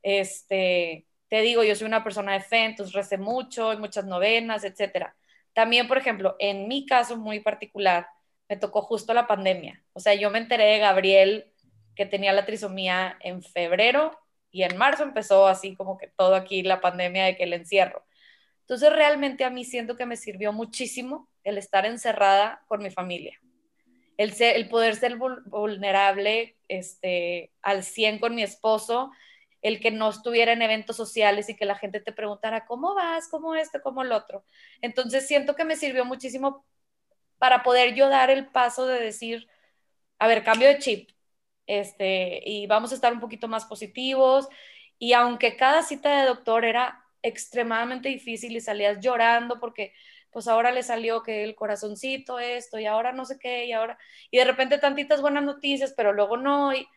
Este, 0.04 1.08
te 1.30 1.42
digo, 1.42 1.64
yo 1.64 1.76
soy 1.76 1.88
una 1.88 2.04
persona 2.04 2.34
de 2.34 2.42
fe, 2.42 2.66
entonces 2.66 2.94
recé 2.94 3.18
mucho, 3.18 3.78
muchas 3.80 4.06
novenas, 4.06 4.66
etcétera. 4.66 5.16
También, 5.54 5.88
por 5.88 5.98
ejemplo, 5.98 6.36
en 6.40 6.68
mi 6.68 6.86
caso 6.86 7.16
muy 7.18 7.40
particular, 7.40 8.08
me 8.50 8.58
tocó 8.58 8.82
justo 8.82 9.14
la 9.14 9.28
pandemia. 9.28 9.82
O 9.94 10.02
sea, 10.02 10.14
yo 10.16 10.30
me 10.30 10.40
enteré 10.40 10.66
de 10.66 10.80
Gabriel 10.80 11.51
que 12.02 12.08
tenía 12.08 12.34
la 12.34 12.48
trisomía 12.48 13.16
en 13.20 13.44
febrero 13.44 14.18
y 14.50 14.64
en 14.64 14.76
marzo 14.76 15.04
empezó 15.04 15.48
así 15.48 15.76
como 15.76 16.00
que 16.00 16.08
todo 16.08 16.34
aquí 16.34 16.64
la 16.64 16.82
pandemia 16.82 17.26
de 17.26 17.38
que 17.38 17.44
el 17.44 17.54
encierro. 17.54 18.04
Entonces 18.62 18.92
realmente 18.92 19.44
a 19.44 19.52
mí 19.52 19.66
siento 19.66 19.96
que 19.96 20.08
me 20.08 20.18
sirvió 20.18 20.52
muchísimo 20.52 21.30
el 21.44 21.60
estar 21.60 21.86
encerrada 21.86 22.64
con 22.68 22.82
mi 22.82 22.90
familia. 22.90 23.40
El, 24.18 24.68
poder 24.68 24.96
ser 24.96 25.18
vulnerable 25.18 26.58
este, 26.68 27.52
al 27.62 27.84
100 27.84 28.18
con 28.18 28.34
mi 28.34 28.42
esposo, 28.42 29.12
el 29.62 29.80
que 29.80 29.92
no 29.92 30.10
estuviera 30.10 30.54
en 30.54 30.64
eventos 30.64 30.96
sociales 30.96 31.50
y 31.50 31.56
que 31.56 31.66
la 31.66 31.76
gente 31.76 32.00
te 32.00 32.12
preguntara, 32.12 32.66
¿cómo 32.66 32.96
vas? 32.96 33.28
¿Cómo 33.28 33.54
esto? 33.54 33.80
¿Cómo 33.84 34.02
el 34.02 34.12
otro? 34.12 34.44
Entonces 34.82 35.28
siento 35.28 35.56
que 35.56 35.66
me 35.66 35.76
sirvió 35.76 36.04
muchísimo 36.04 36.66
para 37.38 37.62
poder 37.62 37.94
yo 37.94 38.10
dar 38.10 38.32
el 38.32 38.48
paso 38.48 38.88
de 38.88 39.00
decir, 39.00 39.48
a 40.18 40.26
ver, 40.26 40.44
cambio 40.44 40.68
de 40.68 40.80
chip, 40.80 41.12
este, 41.80 42.42
y 42.46 42.68
vamos 42.68 42.92
a 42.92 42.96
estar 42.96 43.14
un 43.14 43.20
poquito 43.20 43.48
más 43.48 43.66
positivos. 43.66 44.48
Y 45.00 45.14
aunque 45.14 45.58
cada 45.58 45.84
cita 45.84 46.22
de 46.22 46.28
doctor 46.28 46.66
era 46.66 47.06
extremadamente 47.24 48.10
difícil 48.10 48.56
y 48.56 48.62
salías 48.62 49.00
llorando 49.02 49.60
porque 49.60 49.94
pues 50.32 50.48
ahora 50.48 50.72
le 50.72 50.84
salió 50.84 51.24
que 51.24 51.44
el 51.44 51.56
corazoncito 51.56 52.40
esto 52.40 52.80
y 52.80 52.86
ahora 52.86 53.12
no 53.14 53.26
sé 53.26 53.38
qué 53.40 53.66
y 53.66 53.74
ahora 53.74 53.98
y 54.32 54.38
de 54.40 54.46
repente 54.46 54.78
tantitas 54.80 55.22
buenas 55.22 55.44
noticias 55.44 55.94
pero 55.96 56.14
luego 56.14 56.38
no 56.38 56.74
y... 56.74 56.88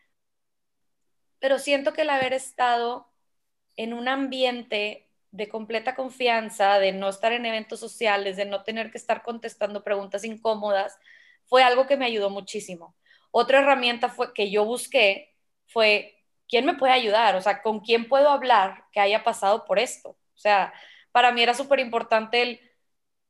pero 1.39 1.59
siento 1.59 1.93
que 1.93 2.01
el 2.03 2.09
haber 2.09 2.33
estado 2.33 3.07
en 3.77 3.93
un 3.93 4.07
ambiente 4.07 5.09
de 5.31 5.49
completa 5.49 5.95
confianza, 5.95 6.79
de 6.79 6.93
no 6.93 7.09
estar 7.09 7.33
en 7.33 7.45
eventos 7.45 7.79
sociales, 7.79 8.37
de 8.37 8.45
no 8.45 8.63
tener 8.63 8.91
que 8.91 8.97
estar 8.97 9.23
contestando 9.23 9.83
preguntas 9.83 10.23
incómodas, 10.23 10.97
fue 11.45 11.63
algo 11.63 11.87
que 11.87 11.97
me 11.97 12.05
ayudó 12.05 12.29
muchísimo. 12.29 12.95
Otra 13.37 13.59
herramienta 13.59 14.07
fue, 14.09 14.33
que 14.33 14.49
yo 14.49 14.63
busqué 14.65 15.35
fue, 15.67 16.15
¿quién 16.47 16.65
me 16.65 16.75
puede 16.75 16.93
ayudar? 16.93 17.35
O 17.35 17.41
sea, 17.41 17.61
¿con 17.61 17.81
quién 17.81 18.07
puedo 18.07 18.29
hablar 18.29 18.85
que 18.93 18.99
haya 19.01 19.23
pasado 19.25 19.65
por 19.65 19.77
esto? 19.79 20.11
O 20.11 20.37
sea, 20.37 20.73
para 21.11 21.31
mí 21.33 21.41
era 21.43 21.53
súper 21.53 21.79
importante 21.81 22.41
el, 22.41 22.61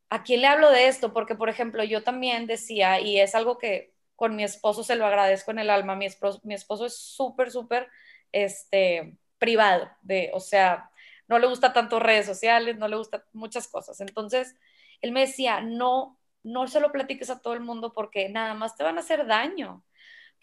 ¿a 0.09 0.23
quién 0.23 0.41
le 0.41 0.47
hablo 0.47 0.71
de 0.71 0.87
esto? 0.87 1.13
Porque, 1.13 1.35
por 1.35 1.49
ejemplo, 1.49 1.83
yo 1.83 2.03
también 2.03 2.47
decía, 2.47 2.99
y 3.01 3.19
es 3.19 3.35
algo 3.35 3.57
que 3.57 3.93
con 4.15 4.35
mi 4.35 4.43
esposo 4.43 4.83
se 4.83 4.95
lo 4.95 5.05
agradezco 5.05 5.51
en 5.51 5.59
el 5.59 5.69
alma, 5.69 5.95
mi 5.95 6.05
esposo, 6.05 6.85
es 6.85 6.97
súper, 6.97 7.51
súper, 7.51 7.89
este, 8.31 9.17
privado, 9.37 9.89
de, 10.01 10.31
o 10.33 10.39
sea, 10.39 10.89
no 11.27 11.39
le 11.39 11.47
gusta 11.47 11.73
tanto 11.73 11.99
redes 11.99 12.25
sociales, 12.25 12.77
no 12.77 12.87
le 12.87 12.95
gusta 12.97 13.25
muchas 13.33 13.67
cosas. 13.67 13.99
Entonces, 14.01 14.55
él 15.01 15.11
me 15.11 15.21
decía, 15.21 15.61
no, 15.61 16.19
no 16.43 16.67
se 16.67 16.79
lo 16.79 16.91
platiques 16.91 17.29
a 17.29 17.39
todo 17.41 17.53
el 17.53 17.59
mundo 17.61 17.93
porque 17.93 18.29
nada 18.29 18.53
más 18.53 18.75
te 18.77 18.83
van 18.83 18.97
a 18.97 19.01
hacer 19.01 19.25
daño. 19.27 19.83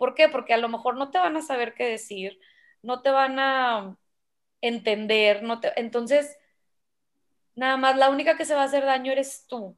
¿Por 0.02 0.14
qué? 0.16 0.28
Porque 0.28 0.52
a 0.52 0.59
lo 0.59 0.68
mejor 0.68 0.97
no 0.97 1.12
te 1.12 1.18
van 1.21 1.37
a 1.37 1.42
saber 1.42 1.75
qué 1.75 1.85
decir, 1.87 2.40
no 2.82 3.02
te 3.02 3.11
van 3.12 3.38
a 3.38 3.97
entender, 4.62 5.44
no 5.44 5.61
te... 5.61 5.73
entonces, 5.80 6.37
nada 7.54 7.76
más 7.76 7.97
la 7.97 8.11
única 8.11 8.37
que 8.37 8.44
se 8.44 8.54
va 8.54 8.62
a 8.62 8.64
hacer 8.64 8.85
daño 8.85 9.12
eres 9.12 9.47
tú. 9.47 9.76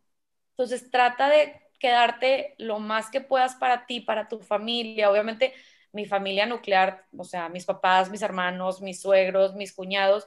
Entonces, 0.53 0.91
trata 0.91 1.29
de 1.29 1.61
quedarte 1.81 2.55
lo 2.59 2.79
más 2.81 3.11
que 3.11 3.21
puedas 3.21 3.57
para 3.57 3.87
ti, 3.87 4.01
para 4.01 4.29
tu 4.29 4.41
familia. 4.41 5.11
Obviamente, 5.11 5.55
mi 5.93 6.07
familia 6.07 6.47
nuclear, 6.47 7.07
o 7.17 7.25
sea, 7.25 7.49
mis 7.51 7.67
papás, 7.67 8.11
mis 8.11 8.23
hermanos, 8.23 8.81
mis 8.83 9.03
suegros, 9.03 9.55
mis 9.55 9.75
cuñados, 9.75 10.27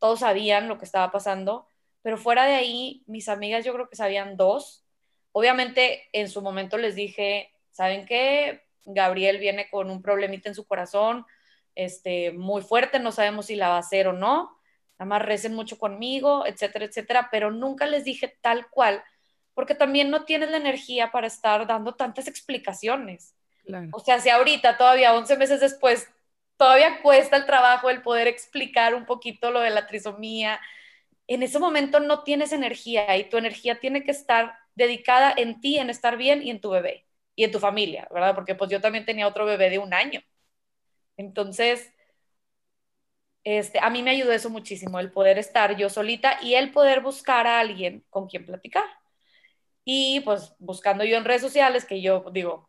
todos 0.00 0.20
sabían 0.20 0.68
lo 0.68 0.78
que 0.78 0.84
estaba 0.86 1.12
pasando, 1.12 1.68
pero 2.02 2.18
fuera 2.18 2.46
de 2.46 2.54
ahí, 2.56 3.04
mis 3.06 3.28
amigas 3.28 3.64
yo 3.64 3.72
creo 3.74 3.88
que 3.88 3.96
sabían 3.96 4.36
dos. 4.36 4.84
Obviamente, 5.32 6.08
en 6.12 6.28
su 6.30 6.42
momento 6.42 6.78
les 6.78 6.96
dije, 6.96 7.52
¿saben 7.72 8.06
qué? 8.06 8.65
Gabriel 8.86 9.38
viene 9.38 9.68
con 9.68 9.90
un 9.90 10.00
problemita 10.00 10.48
en 10.48 10.54
su 10.54 10.66
corazón, 10.66 11.26
este, 11.74 12.32
muy 12.32 12.62
fuerte, 12.62 12.98
no 12.98 13.12
sabemos 13.12 13.46
si 13.46 13.56
la 13.56 13.68
va 13.68 13.76
a 13.76 13.80
hacer 13.80 14.08
o 14.08 14.12
no, 14.12 14.58
nada 14.98 15.08
más 15.08 15.22
recen 15.22 15.54
mucho 15.54 15.78
conmigo, 15.78 16.46
etcétera, 16.46 16.86
etcétera, 16.86 17.28
pero 17.30 17.50
nunca 17.50 17.86
les 17.86 18.04
dije 18.04 18.38
tal 18.40 18.68
cual, 18.70 19.04
porque 19.54 19.74
también 19.74 20.10
no 20.10 20.24
tienes 20.24 20.50
la 20.50 20.56
energía 20.56 21.10
para 21.10 21.26
estar 21.26 21.66
dando 21.66 21.94
tantas 21.94 22.28
explicaciones. 22.28 23.34
O 23.92 23.98
sea, 23.98 24.20
si 24.20 24.30
ahorita, 24.30 24.78
todavía 24.78 25.12
11 25.14 25.36
meses 25.36 25.60
después, 25.60 26.08
todavía 26.56 27.02
cuesta 27.02 27.36
el 27.36 27.46
trabajo 27.46 27.90
el 27.90 28.00
poder 28.00 28.28
explicar 28.28 28.94
un 28.94 29.04
poquito 29.04 29.50
lo 29.50 29.60
de 29.60 29.70
la 29.70 29.86
trisomía, 29.86 30.60
en 31.26 31.42
ese 31.42 31.58
momento 31.58 31.98
no 31.98 32.22
tienes 32.22 32.52
energía 32.52 33.16
y 33.16 33.28
tu 33.28 33.36
energía 33.36 33.80
tiene 33.80 34.04
que 34.04 34.12
estar 34.12 34.56
dedicada 34.76 35.34
en 35.36 35.60
ti, 35.60 35.78
en 35.78 35.90
estar 35.90 36.16
bien 36.16 36.40
y 36.42 36.50
en 36.50 36.60
tu 36.60 36.70
bebé 36.70 37.05
y 37.36 37.44
en 37.44 37.52
tu 37.52 37.60
familia, 37.60 38.08
¿verdad? 38.12 38.34
Porque 38.34 38.56
pues 38.56 38.70
yo 38.70 38.80
también 38.80 39.06
tenía 39.06 39.28
otro 39.28 39.46
bebé 39.46 39.70
de 39.70 39.78
un 39.78 39.94
año. 39.94 40.22
Entonces, 41.16 41.92
este, 43.44 43.78
a 43.80 43.90
mí 43.90 44.02
me 44.02 44.10
ayudó 44.10 44.32
eso 44.32 44.50
muchísimo, 44.50 44.98
el 44.98 45.12
poder 45.12 45.38
estar 45.38 45.76
yo 45.76 45.88
solita 45.88 46.38
y 46.42 46.54
el 46.54 46.72
poder 46.72 47.00
buscar 47.00 47.46
a 47.46 47.60
alguien 47.60 48.04
con 48.10 48.26
quien 48.28 48.44
platicar. 48.44 48.84
Y 49.84 50.20
pues 50.20 50.54
buscando 50.58 51.04
yo 51.04 51.16
en 51.16 51.24
redes 51.24 51.42
sociales, 51.42 51.84
que 51.84 52.02
yo 52.02 52.24
digo, 52.32 52.68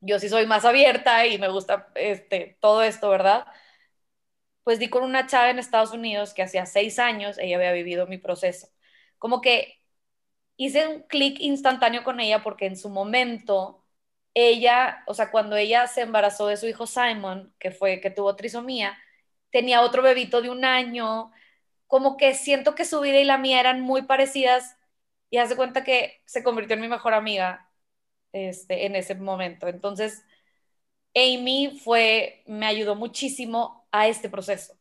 yo 0.00 0.18
sí 0.20 0.28
soy 0.28 0.46
más 0.46 0.64
abierta 0.64 1.26
y 1.26 1.38
me 1.38 1.48
gusta 1.48 1.90
este, 1.96 2.58
todo 2.60 2.82
esto, 2.82 3.10
¿verdad? 3.10 3.46
Pues 4.64 4.78
di 4.78 4.88
con 4.88 5.02
una 5.04 5.26
chava 5.26 5.50
en 5.50 5.58
Estados 5.58 5.92
Unidos 5.92 6.34
que 6.34 6.42
hacía 6.42 6.66
seis 6.66 6.98
años 6.98 7.38
ella 7.38 7.56
había 7.56 7.72
vivido 7.72 8.06
mi 8.06 8.18
proceso. 8.18 8.68
Como 9.18 9.40
que 9.40 9.80
hice 10.56 10.86
un 10.88 11.02
clic 11.04 11.40
instantáneo 11.40 12.04
con 12.04 12.20
ella 12.20 12.42
porque 12.42 12.66
en 12.66 12.76
su 12.76 12.90
momento 12.90 13.81
ella, 14.34 15.04
o 15.06 15.14
sea, 15.14 15.30
cuando 15.30 15.56
ella 15.56 15.86
se 15.88 16.02
embarazó 16.02 16.46
de 16.48 16.56
su 16.56 16.66
hijo 16.68 16.86
Simon, 16.86 17.54
que 17.58 17.70
fue 17.72 18.00
que 18.00 18.10
tuvo 18.10 18.36
trisomía, 18.36 18.98
tenía 19.50 19.82
otro 19.82 20.02
bebito 20.02 20.42
de 20.42 20.50
un 20.50 20.64
año, 20.64 21.32
como 21.88 22.16
que 22.16 22.34
siento 22.34 22.74
que 22.74 22.84
su 22.86 23.00
vida 23.00 23.18
y 23.20 23.24
la 23.24 23.38
mía 23.38 23.60
eran 23.60 23.80
muy 23.82 24.02
parecidas 24.02 24.76
y 25.30 25.38
hace 25.38 25.56
cuenta 25.56 25.84
que 25.84 26.22
se 26.26 26.42
convirtió 26.44 26.74
en 26.76 26.82
mi 26.82 26.88
mejor 26.88 27.14
amiga 27.14 27.70
este, 28.32 28.86
en 28.86 28.96
ese 28.96 29.14
momento. 29.16 29.68
Entonces, 29.68 30.24
Amy 31.14 31.78
fue, 31.84 32.42
me 32.46 32.66
ayudó 32.66 32.96
muchísimo 32.96 33.86
a 33.92 34.08
este 34.08 34.28
proceso. 34.30 34.74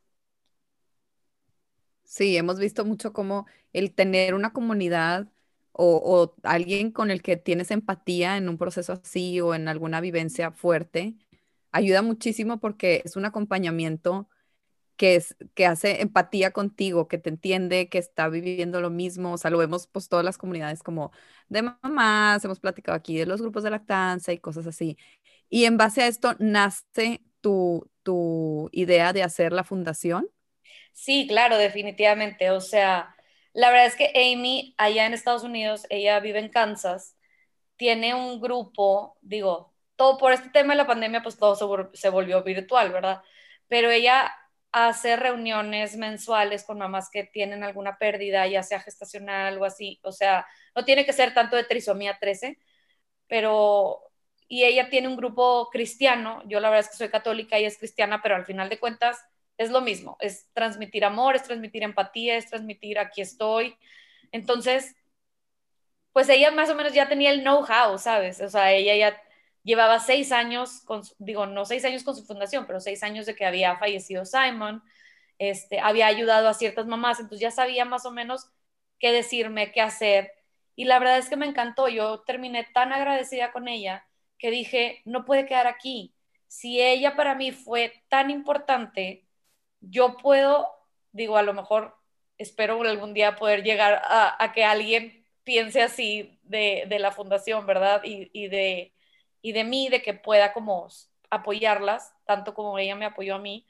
Sí, 2.03 2.35
hemos 2.37 2.59
visto 2.59 2.83
mucho 2.85 3.13
como 3.13 3.45
el 3.73 3.93
tener 3.93 4.33
una 4.33 4.51
comunidad 4.53 5.27
o, 5.73 6.35
alguien 6.43 6.91
con 6.91 7.11
el 7.11 7.21
que 7.21 7.37
tienes 7.37 7.71
empatía 7.71 8.37
en 8.37 8.49
un 8.49 8.57
proceso 8.57 8.93
así 8.93 9.39
o 9.41 9.55
en 9.55 9.67
alguna 9.67 10.01
vivencia 10.01 10.51
fuerte, 10.51 11.15
ayuda 11.71 12.01
muchísimo 12.01 12.59
porque 12.59 13.01
es 13.05 13.15
un 13.15 13.25
acompañamiento 13.25 14.29
que, 14.97 15.15
es, 15.15 15.35
que 15.55 15.65
hace 15.65 16.01
empatía 16.01 16.51
contigo, 16.51 17.07
que 17.07 17.17
te 17.17 17.29
entiende, 17.29 17.89
que 17.89 17.97
está 17.97 18.29
viviendo 18.29 18.81
lo 18.81 18.89
mismo. 18.89 19.33
O 19.33 19.37
sea, 19.37 19.51
lo 19.51 19.57
vemos 19.57 19.87
pues 19.87 20.09
todas 20.09 20.25
las 20.25 20.37
comunidades 20.37 20.83
como 20.83 21.11
de 21.49 21.63
mamás, 21.63 22.45
hemos 22.45 22.59
platicado 22.59 22.95
aquí 22.95 23.17
de 23.17 23.25
los 23.25 23.41
grupos 23.41 23.63
de 23.63 23.71
lactancia 23.71 24.33
y 24.33 24.39
cosas 24.39 24.67
así. 24.67 24.97
Y 25.49 25.65
en 25.65 25.77
base 25.77 26.03
a 26.03 26.07
esto 26.07 26.35
nace 26.39 27.21
tu, 27.41 27.89
tu 28.03 28.69
idea 28.71 29.13
de 29.13 29.23
hacer 29.23 29.53
la 29.53 29.63
fundación. 29.63 30.29
Sí, 30.93 31.25
claro, 31.27 31.57
definitivamente. 31.57 32.51
O 32.51 32.61
sea, 32.61 33.15
la 33.53 33.69
verdad 33.71 33.87
es 33.87 33.95
que 33.95 34.11
Amy, 34.15 34.75
allá 34.77 35.05
en 35.05 35.13
Estados 35.13 35.43
Unidos, 35.43 35.85
ella 35.89 36.19
vive 36.19 36.39
en 36.39 36.49
Kansas, 36.49 37.17
tiene 37.75 38.13
un 38.15 38.39
grupo, 38.41 39.17
digo, 39.21 39.73
todo 39.95 40.17
por 40.17 40.33
este 40.33 40.49
tema 40.49 40.73
de 40.73 40.77
la 40.77 40.87
pandemia, 40.87 41.23
pues 41.23 41.37
todo 41.37 41.55
se, 41.93 42.09
volvió 42.09 42.43
virtual, 42.43 42.91
¿verdad? 42.91 43.21
Pero 43.67 43.91
ella 43.91 44.33
hace 44.71 45.15
reuniones 45.15 45.97
mensuales 45.97 46.63
con 46.63 46.79
mamás 46.79 47.09
que 47.11 47.23
tienen 47.25 47.63
alguna 47.63 47.97
pérdida, 47.97 48.47
ya 48.47 48.63
sea 48.63 48.79
gestacional 48.79 49.57
o 49.59 49.65
así, 49.65 49.99
o 50.03 50.11
sea, 50.11 50.47
no 50.75 50.85
tiene 50.85 51.05
que 51.05 51.13
ser 51.13 51.33
tanto 51.33 51.55
de 51.55 51.65
trisomía 51.65 52.17
13, 52.19 52.57
pero, 53.27 54.01
y 54.47 54.63
ella 54.65 54.89
tiene 54.89 55.07
un 55.07 55.17
grupo 55.17 55.69
cristiano, 55.71 56.41
yo 56.47 56.59
la 56.59 56.69
verdad 56.69 56.85
es 56.85 56.91
que 56.91 56.97
soy 56.97 57.09
católica 57.09 57.59
y 57.59 57.65
es 57.65 57.77
cristiana, 57.77 58.21
pero 58.21 58.35
al 58.35 58.45
final 58.45 58.69
de 58.69 58.79
cuentas 58.79 59.19
es 59.61 59.69
lo 59.69 59.81
mismo, 59.81 60.17
es 60.19 60.47
transmitir 60.53 61.05
amor, 61.05 61.35
es 61.35 61.43
transmitir 61.43 61.83
empatía, 61.83 62.35
es 62.35 62.47
transmitir 62.49 62.97
aquí 62.99 63.21
estoy. 63.21 63.75
Entonces, 64.31 64.95
pues 66.13 66.29
ella 66.29 66.51
más 66.51 66.69
o 66.69 66.75
menos 66.75 66.93
ya 66.93 67.07
tenía 67.07 67.31
el 67.31 67.41
know-how, 67.41 67.97
¿sabes? 67.99 68.41
O 68.41 68.49
sea, 68.49 68.71
ella 68.73 68.95
ya 68.95 69.21
llevaba 69.63 69.99
seis 69.99 70.31
años, 70.31 70.81
con, 70.85 71.03
digo, 71.19 71.45
no 71.45 71.65
seis 71.65 71.85
años 71.85 72.03
con 72.03 72.15
su 72.15 72.25
fundación, 72.25 72.65
pero 72.65 72.79
seis 72.79 73.03
años 73.03 73.25
de 73.25 73.35
que 73.35 73.45
había 73.45 73.77
fallecido 73.77 74.25
Simon, 74.25 74.83
este, 75.37 75.79
había 75.79 76.07
ayudado 76.07 76.47
a 76.49 76.53
ciertas 76.53 76.87
mamás, 76.87 77.19
entonces 77.19 77.41
ya 77.41 77.51
sabía 77.51 77.85
más 77.85 78.05
o 78.05 78.11
menos 78.11 78.49
qué 78.99 79.11
decirme, 79.11 79.71
qué 79.71 79.81
hacer. 79.81 80.31
Y 80.75 80.85
la 80.85 80.99
verdad 80.99 81.17
es 81.19 81.29
que 81.29 81.37
me 81.37 81.45
encantó, 81.45 81.87
yo 81.87 82.21
terminé 82.21 82.67
tan 82.73 82.93
agradecida 82.93 83.51
con 83.51 83.67
ella 83.67 84.05
que 84.37 84.51
dije, 84.51 85.01
no 85.05 85.25
puede 85.25 85.45
quedar 85.45 85.67
aquí. 85.67 86.15
Si 86.47 86.81
ella 86.81 87.15
para 87.15 87.35
mí 87.35 87.51
fue 87.51 88.03
tan 88.09 88.29
importante, 88.31 89.25
yo 89.81 90.17
puedo, 90.17 90.69
digo, 91.11 91.37
a 91.37 91.43
lo 91.43 91.53
mejor 91.53 91.95
espero 92.37 92.81
algún 92.83 93.13
día 93.13 93.35
poder 93.35 93.63
llegar 93.63 94.01
a, 94.05 94.51
que 94.53 94.63
alguien 94.63 95.25
piense 95.43 95.81
así 95.81 96.39
de, 96.43 96.87
la 96.99 97.11
fundación, 97.11 97.65
¿verdad? 97.65 98.01
Y, 98.03 98.47
de, 98.47 98.93
y 99.41 99.51
de 99.51 99.63
mí, 99.63 99.89
de 99.89 100.01
que 100.01 100.13
pueda 100.13 100.53
como 100.53 100.87
apoyarlas, 101.29 102.13
tanto 102.25 102.53
como 102.53 102.77
ella 102.79 102.95
me 102.95 103.05
apoyó 103.05 103.35
a 103.35 103.39
mí. 103.39 103.67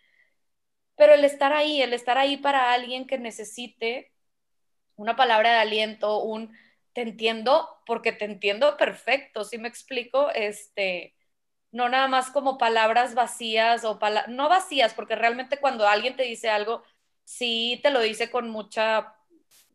Pero 0.96 1.14
el 1.14 1.26
estar 1.26 1.54
ahí, 1.54 1.82
el 1.82 1.94
estar 1.94 2.18
ahí 2.18 2.38
para 2.38 2.74
alguien 2.74 3.08
que 3.08 3.18
necesite 3.18 4.12
una 4.96 5.16
palabra 5.16 5.54
de 5.54 5.60
aliento, 5.60 6.22
un 6.22 6.56
te 6.94 7.02
entiendo, 7.02 7.68
porque 7.86 8.12
te 8.12 8.26
entiendo 8.26 8.78
perfecto, 8.78 9.44
si 9.44 9.58
me 9.58 9.68
explico, 9.68 10.30
este, 10.32 11.16
no 11.72 11.90
nada 11.90 12.08
más 12.08 12.32
como 12.32 12.58
palabras 12.58 13.16
vacías 13.16 13.84
o 13.86 14.00
no 14.28 14.50
vacías, 14.50 14.94
porque 14.94 15.16
realmente 15.16 15.58
cuando 15.58 15.88
alguien 15.88 16.16
te 16.16 16.24
dice 16.24 16.50
algo, 16.50 16.84
sí 17.24 17.80
te 17.84 17.92
lo 17.92 18.02
dice 18.02 18.30
con 18.32 18.50
mucha, 18.50 19.16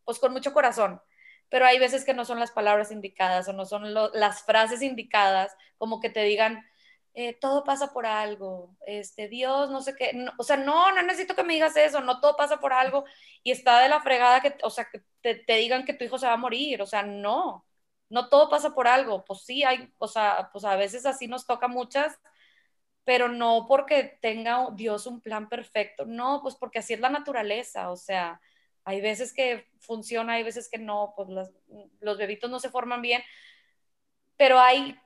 pues 0.04 0.18
con 0.18 0.32
mucho 0.32 0.52
corazón, 0.52 1.00
pero 1.48 1.66
hay 1.66 1.78
veces 1.78 2.04
que 2.04 2.14
no 2.14 2.24
son 2.24 2.40
las 2.40 2.52
palabras 2.52 2.90
indicadas 2.90 3.48
o 3.48 3.52
no 3.52 3.64
son 3.66 3.94
las 3.94 4.42
frases 4.42 4.82
indicadas, 4.82 5.56
como 5.78 6.00
que 6.00 6.10
te 6.10 6.22
digan, 6.24 6.64
eh, 7.14 7.34
todo 7.34 7.64
pasa 7.64 7.92
por 7.92 8.06
algo, 8.06 8.76
este, 8.86 9.28
Dios, 9.28 9.70
no 9.70 9.80
sé 9.80 9.94
qué, 9.96 10.26
o 10.38 10.42
sea, 10.44 10.56
no, 10.58 10.92
no 10.92 11.02
necesito 11.02 11.34
que 11.34 11.44
me 11.44 11.54
digas 11.54 11.76
eso, 11.76 12.00
no 12.02 12.20
todo 12.20 12.36
pasa 12.36 12.58
por 12.60 12.72
algo 12.74 13.04
y 13.42 13.52
está 13.52 13.80
de 13.80 13.88
la 13.88 14.00
fregada 14.02 14.42
que, 14.42 14.56
o 14.62 14.70
sea, 14.70 14.86
que 14.90 15.02
te, 15.22 15.36
te 15.36 15.54
digan 15.56 15.84
que 15.84 15.94
tu 15.94 16.04
hijo 16.04 16.18
se 16.18 16.26
va 16.26 16.34
a 16.34 16.36
morir, 16.36 16.82
o 16.82 16.86
sea, 16.86 17.02
no, 17.02 17.65
no 18.08 18.28
todo 18.28 18.48
pasa 18.48 18.74
por 18.74 18.88
algo, 18.88 19.24
pues 19.24 19.42
sí, 19.42 19.64
hay, 19.64 19.92
o 19.98 20.08
sea, 20.08 20.50
pues 20.52 20.64
a 20.64 20.76
veces 20.76 21.06
así 21.06 21.28
nos 21.28 21.46
toca 21.46 21.68
muchas, 21.68 22.18
pero 23.04 23.28
no 23.28 23.66
porque 23.68 24.18
tenga 24.22 24.68
Dios 24.74 25.06
un 25.06 25.20
plan 25.20 25.48
perfecto, 25.48 26.06
no, 26.06 26.40
pues 26.42 26.56
porque 26.56 26.80
así 26.80 26.94
es 26.94 27.00
la 27.00 27.10
naturaleza, 27.10 27.90
o 27.90 27.96
sea, 27.96 28.40
hay 28.84 29.00
veces 29.00 29.32
que 29.32 29.66
funciona, 29.80 30.34
hay 30.34 30.42
veces 30.44 30.68
que 30.70 30.78
no, 30.78 31.14
pues 31.16 31.28
los 32.00 32.18
bebitos 32.18 32.50
no 32.50 32.60
se 32.60 32.70
forman 32.70 33.02
bien, 33.02 33.22
pero 34.36 34.58
hay 34.60 34.96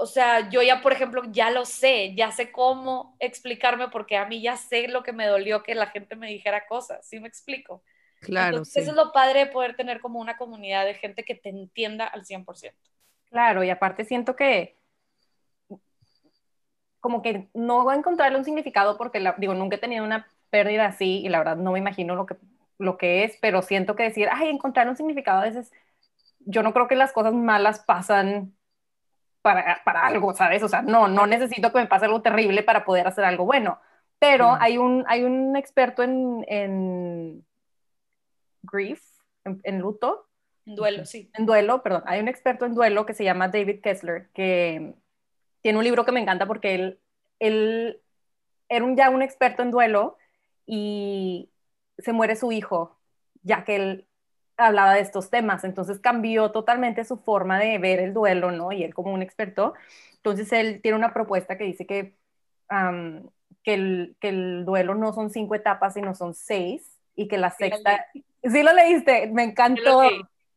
o 0.00 0.06
sea, 0.06 0.48
yo 0.48 0.62
ya, 0.62 0.80
por 0.80 0.92
ejemplo, 0.92 1.22
ya 1.32 1.50
lo 1.50 1.64
sé, 1.64 2.14
ya 2.14 2.30
sé 2.30 2.52
cómo 2.52 3.16
explicarme 3.18 3.88
porque 3.88 4.16
a 4.16 4.26
mí 4.26 4.40
ya 4.40 4.56
sé 4.56 4.86
lo 4.86 5.02
que 5.02 5.12
me 5.12 5.26
dolió 5.26 5.64
que 5.64 5.74
la 5.74 5.88
gente 5.88 6.14
me 6.14 6.28
dijera 6.28 6.68
cosas, 6.68 7.04
¿sí 7.08 7.18
me 7.18 7.26
explico? 7.26 7.82
Claro, 8.20 8.58
Entonces, 8.58 8.82
Eso 8.82 8.90
es 8.90 8.96
lo 8.96 9.12
padre 9.12 9.40
de 9.40 9.46
poder 9.46 9.76
tener 9.76 10.00
como 10.00 10.20
una 10.20 10.36
comunidad 10.36 10.84
de 10.84 10.94
gente 10.94 11.24
que 11.24 11.34
te 11.34 11.48
entienda 11.48 12.06
al 12.06 12.24
100%. 12.24 12.76
Claro, 13.30 13.62
y 13.62 13.70
aparte 13.70 14.04
siento 14.04 14.34
que 14.36 14.78
como 17.00 17.22
que 17.22 17.48
no 17.54 17.84
voy 17.84 17.94
a 17.94 17.98
encontrarle 17.98 18.38
un 18.38 18.44
significado 18.44 18.96
porque, 18.96 19.24
digo, 19.38 19.54
nunca 19.54 19.76
he 19.76 19.80
tenido 19.80 20.04
una 20.04 20.26
pérdida 20.50 20.86
así 20.86 21.20
y 21.20 21.28
la 21.28 21.38
verdad 21.38 21.56
no 21.56 21.72
me 21.72 21.78
imagino 21.78 22.14
lo 22.14 22.26
que, 22.26 22.36
lo 22.78 22.96
que 22.96 23.24
es, 23.24 23.38
pero 23.40 23.62
siento 23.62 23.94
que 23.96 24.04
decir, 24.04 24.28
ay, 24.32 24.48
encontrar 24.48 24.88
un 24.88 24.96
significado 24.96 25.40
a 25.40 25.44
veces, 25.44 25.72
yo 26.40 26.62
no 26.62 26.72
creo 26.72 26.88
que 26.88 26.96
las 26.96 27.12
cosas 27.12 27.34
malas 27.34 27.80
pasan 27.80 28.54
para, 29.42 29.82
para, 29.84 30.06
algo, 30.06 30.34
¿sabes? 30.34 30.62
O 30.62 30.68
sea, 30.68 30.82
no, 30.82 31.08
no 31.08 31.26
necesito 31.26 31.72
que 31.72 31.78
me 31.78 31.86
pase 31.86 32.06
algo 32.06 32.22
terrible 32.22 32.62
para 32.62 32.84
poder 32.84 33.06
hacer 33.06 33.24
algo 33.24 33.44
bueno. 33.44 33.80
Pero 34.18 34.56
hay, 34.60 34.78
un, 34.78 35.04
hay 35.06 35.22
un 35.22 35.56
experto 35.56 36.02
en, 36.02 36.44
en 36.48 37.46
grief, 38.70 39.02
en, 39.44 39.78
luto. 39.78 40.28
En 40.66 40.74
duelo, 40.74 41.04
sí. 41.04 41.30
En 41.34 41.46
duelo, 41.46 41.82
perdón. 41.82 42.02
Hay 42.06 42.20
un 42.20 42.28
experto 42.28 42.66
en 42.66 42.74
duelo 42.74 43.06
que 43.06 43.14
se 43.14 43.24
llama 43.24 43.48
David 43.48 43.80
Kessler, 43.82 44.28
que 44.34 44.94
tiene 45.62 45.78
un 45.78 45.84
libro 45.84 46.04
que 46.04 46.12
me 46.12 46.20
encanta 46.20 46.46
porque 46.46 46.74
él, 46.74 47.00
él 47.38 48.00
era 48.68 48.84
un, 48.84 48.96
ya 48.96 49.10
un 49.10 49.22
experto 49.22 49.62
en 49.62 49.70
duelo 49.70 50.16
y 50.66 51.50
se 51.98 52.12
muere 52.12 52.36
su 52.36 52.52
hijo, 52.52 52.98
ya 53.42 53.64
que 53.64 53.76
él 53.76 54.06
hablaba 54.56 54.94
de 54.94 55.00
estos 55.00 55.30
temas, 55.30 55.64
entonces 55.64 56.00
cambió 56.00 56.50
totalmente 56.50 57.04
su 57.04 57.16
forma 57.18 57.58
de 57.58 57.78
ver 57.78 58.00
el 58.00 58.12
duelo, 58.12 58.50
¿no? 58.50 58.72
Y 58.72 58.82
él 58.82 58.92
como 58.92 59.12
un 59.12 59.22
experto, 59.22 59.74
entonces 60.16 60.52
él 60.52 60.80
tiene 60.82 60.98
una 60.98 61.14
propuesta 61.14 61.56
que 61.56 61.64
dice 61.64 61.86
que, 61.86 62.16
que, 63.62 63.74
el, 63.74 64.16
que, 64.20 64.28
el, 64.28 64.64
duelo 64.64 64.94
no 64.96 65.12
son 65.12 65.30
cinco 65.30 65.54
etapas, 65.54 65.94
sino 65.94 66.14
son 66.14 66.34
seis, 66.34 66.98
y 67.14 67.28
que 67.28 67.38
la 67.38 67.50
sexta... 67.50 68.06
Sí 68.12 68.24
lo 68.42 68.72
leíste, 68.72 69.28
me 69.28 69.44
encantó. 69.44 70.02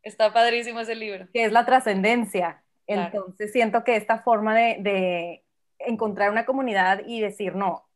Está 0.04 0.34
padrísimo 0.34 0.80
ese 0.80 0.96
libro. 0.96 1.28
Que 1.34 1.46
es 1.46 1.52
la 1.52 1.66
trascendencia. 1.66 2.64
Entonces 2.88 3.52
siento 3.52 3.84
que 3.84 3.96
esta 3.96 4.20
forma 4.20 4.56
de, 4.56 4.78
de 4.80 5.44
encontrar 5.80 6.32
una 6.32 6.46
comunidad 6.46 7.02
y 7.06 7.22
decir, 7.22 7.56
no, 7.56 7.88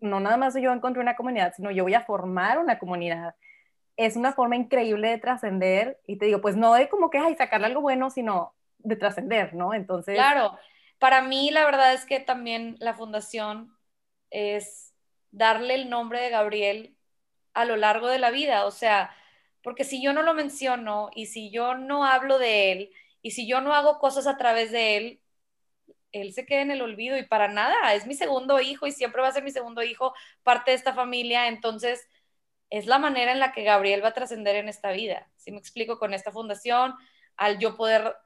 no 0.00 0.20
nada 0.20 0.36
más 0.36 0.54
yo 0.54 0.72
encontré 0.72 1.00
una 1.00 1.16
comunidad, 1.16 1.54
sino 1.56 1.70
yo 1.70 1.84
voy 1.84 1.94
a 1.94 2.02
formar 2.02 2.58
una 2.58 2.78
comunidad 2.78 3.34
es 3.96 4.16
una 4.16 4.32
forma 4.32 4.56
increíble 4.56 5.08
de 5.08 5.18
trascender 5.18 6.00
y 6.06 6.16
te 6.18 6.26
digo, 6.26 6.40
pues 6.40 6.56
no 6.56 6.74
de 6.74 6.88
como 6.88 7.10
que 7.10 7.18
hay 7.18 7.34
sacarle 7.34 7.66
algo 7.66 7.80
bueno, 7.80 8.10
sino 8.10 8.54
de 8.78 8.96
trascender, 8.96 9.54
¿no? 9.54 9.74
Entonces... 9.74 10.14
Claro, 10.14 10.56
para 10.98 11.22
mí 11.22 11.50
la 11.50 11.64
verdad 11.64 11.94
es 11.94 12.04
que 12.04 12.20
también 12.20 12.76
la 12.78 12.94
fundación 12.94 13.74
es 14.30 14.94
darle 15.30 15.74
el 15.74 15.88
nombre 15.88 16.20
de 16.20 16.30
Gabriel 16.30 16.95
a 17.56 17.64
lo 17.64 17.76
largo 17.76 18.08
de 18.08 18.18
la 18.20 18.30
vida, 18.30 18.66
o 18.66 18.70
sea, 18.70 19.16
porque 19.62 19.84
si 19.84 20.02
yo 20.02 20.12
no 20.12 20.22
lo 20.22 20.34
menciono 20.34 21.10
y 21.14 21.26
si 21.26 21.50
yo 21.50 21.74
no 21.74 22.04
hablo 22.04 22.38
de 22.38 22.72
él 22.72 22.90
y 23.22 23.32
si 23.32 23.48
yo 23.48 23.60
no 23.62 23.74
hago 23.74 23.98
cosas 23.98 24.26
a 24.26 24.36
través 24.36 24.72
de 24.72 24.96
él, 24.98 25.22
él 26.12 26.32
se 26.34 26.46
queda 26.46 26.62
en 26.62 26.70
el 26.70 26.82
olvido 26.82 27.18
y 27.18 27.24
para 27.26 27.48
nada, 27.48 27.94
es 27.94 28.06
mi 28.06 28.14
segundo 28.14 28.60
hijo 28.60 28.86
y 28.86 28.92
siempre 28.92 29.22
va 29.22 29.28
a 29.28 29.32
ser 29.32 29.42
mi 29.44 29.50
segundo 29.50 29.82
hijo, 29.82 30.14
parte 30.42 30.70
de 30.72 30.76
esta 30.76 30.94
familia, 30.94 31.48
entonces 31.48 32.08
es 32.70 32.86
la 32.86 32.98
manera 32.98 33.32
en 33.32 33.40
la 33.40 33.52
que 33.52 33.64
Gabriel 33.64 34.04
va 34.04 34.08
a 34.08 34.14
trascender 34.14 34.56
en 34.56 34.68
esta 34.68 34.92
vida. 34.92 35.30
Si 35.36 35.52
me 35.52 35.58
explico 35.58 35.98
con 35.98 36.14
esta 36.14 36.32
fundación, 36.32 36.94
al 37.36 37.58
yo 37.58 37.76
poder 37.76 38.16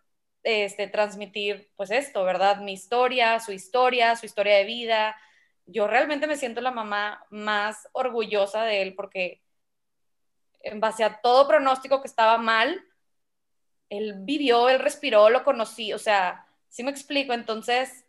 este, 0.43 0.89
transmitir, 0.89 1.71
pues 1.77 1.91
esto, 1.91 2.25
¿verdad? 2.25 2.59
Mi 2.61 2.73
historia, 2.73 3.41
su 3.41 3.53
historia, 3.53 4.17
su 4.17 4.27
historia 4.27 4.57
de 4.57 4.65
vida. 4.65 5.17
Yo 5.73 5.87
realmente 5.87 6.27
me 6.27 6.37
siento 6.37 6.61
la 6.61 6.71
mamá 6.73 7.25
más 7.31 7.89
orgullosa 7.93 8.65
de 8.65 8.83
él 8.83 8.95
porque 8.95 9.43
en 10.63 10.81
base 10.81 11.05
a 11.05 11.21
todo 11.21 11.49
pronóstico 11.49 12.01
que 12.01 12.09
estaba 12.09 12.39
mal, 12.39 12.83
él 13.89 14.15
vivió, 14.21 14.69
él 14.69 14.79
respiró, 14.79 15.31
lo 15.31 15.45
conocí, 15.45 15.93
o 15.93 15.99
sea, 15.99 16.47
si 16.69 16.83
me 16.85 16.91
explico, 16.91 17.33
entonces, 17.33 18.05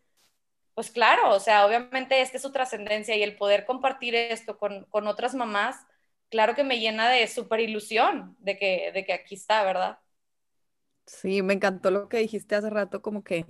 pues 0.76 0.92
claro, 0.92 1.32
o 1.36 1.40
sea, 1.40 1.66
obviamente 1.66 2.22
esta 2.22 2.38
es 2.38 2.44
su 2.44 2.52
trascendencia 2.52 3.16
y 3.16 3.24
el 3.24 3.38
poder 3.38 3.66
compartir 3.66 4.16
esto 4.16 4.58
con, 4.58 4.86
con 4.86 5.08
otras 5.08 5.36
mamás, 5.36 5.78
claro 6.30 6.56
que 6.56 6.64
me 6.64 6.80
llena 6.80 7.10
de 7.10 7.28
súper 7.28 7.62
ilusión 7.62 8.36
de 8.40 8.58
que, 8.58 8.92
de 8.94 9.06
que 9.06 9.14
aquí 9.14 9.36
está, 9.36 9.64
¿verdad? 9.64 10.00
Sí, 11.06 11.42
me 11.42 11.54
encantó 11.54 11.92
lo 11.92 12.08
que 12.10 12.18
dijiste 12.20 12.56
hace 12.56 12.70
rato, 12.70 13.02
como 13.02 13.24
que, 13.24 13.46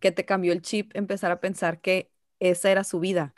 que 0.00 0.12
te 0.12 0.24
cambió 0.24 0.52
el 0.52 0.62
chip 0.62 0.92
empezar 0.96 1.30
a 1.30 1.40
pensar 1.40 1.80
que 1.80 2.10
esa 2.40 2.70
era 2.70 2.84
su 2.84 3.00
vida. 3.00 3.34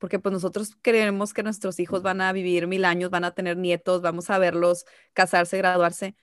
Porque 0.00 0.18
pues 0.20 0.32
nosotros 0.34 0.76
creemos 0.82 1.34
que 1.34 1.44
nuestros 1.44 1.80
hijos 1.80 2.02
van 2.02 2.22
a 2.22 2.32
vivir 2.32 2.66
mil 2.68 2.86
años, 2.86 3.10
van 3.10 3.24
a 3.24 3.32
tener 3.34 3.58
nietos, 3.58 4.02
vamos 4.02 4.30
a 4.30 4.38
verlos 4.40 4.86
casarse, 5.14 5.58
graduarse, 5.58 6.16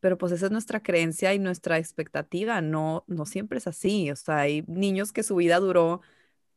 pero 0.00 0.18
pues 0.18 0.32
esa 0.32 0.46
es 0.46 0.52
nuestra 0.52 0.82
creencia 0.82 1.34
y 1.34 1.38
nuestra 1.38 1.78
expectativa, 1.78 2.60
no, 2.60 3.04
no 3.08 3.26
siempre 3.26 3.58
es 3.58 3.66
así. 3.68 4.10
O 4.10 4.16
sea, 4.16 4.40
hay 4.40 4.64
niños 4.68 5.12
que 5.12 5.22
su 5.22 5.36
vida 5.36 5.60
duró 5.60 6.02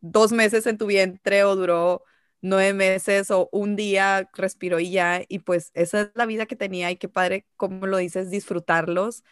dos 0.01 0.31
meses 0.33 0.67
en 0.67 0.77
tu 0.77 0.87
vientre 0.87 1.43
o 1.45 1.55
duró 1.55 2.03
nueve 2.41 2.73
meses 2.73 3.31
o 3.31 3.49
un 3.51 3.75
día 3.75 4.29
respiró 4.33 4.79
y 4.79 4.91
ya, 4.91 5.23
y 5.27 5.39
pues 5.39 5.71
esa 5.75 6.01
es 6.01 6.11
la 6.15 6.25
vida 6.25 6.45
que 6.47 6.55
tenía 6.55 6.91
y 6.91 6.97
qué 6.97 7.09
padre, 7.09 7.47
como 7.57 7.87
lo 7.87 7.97
dices, 7.97 8.29
disfrutarlos 8.31 9.23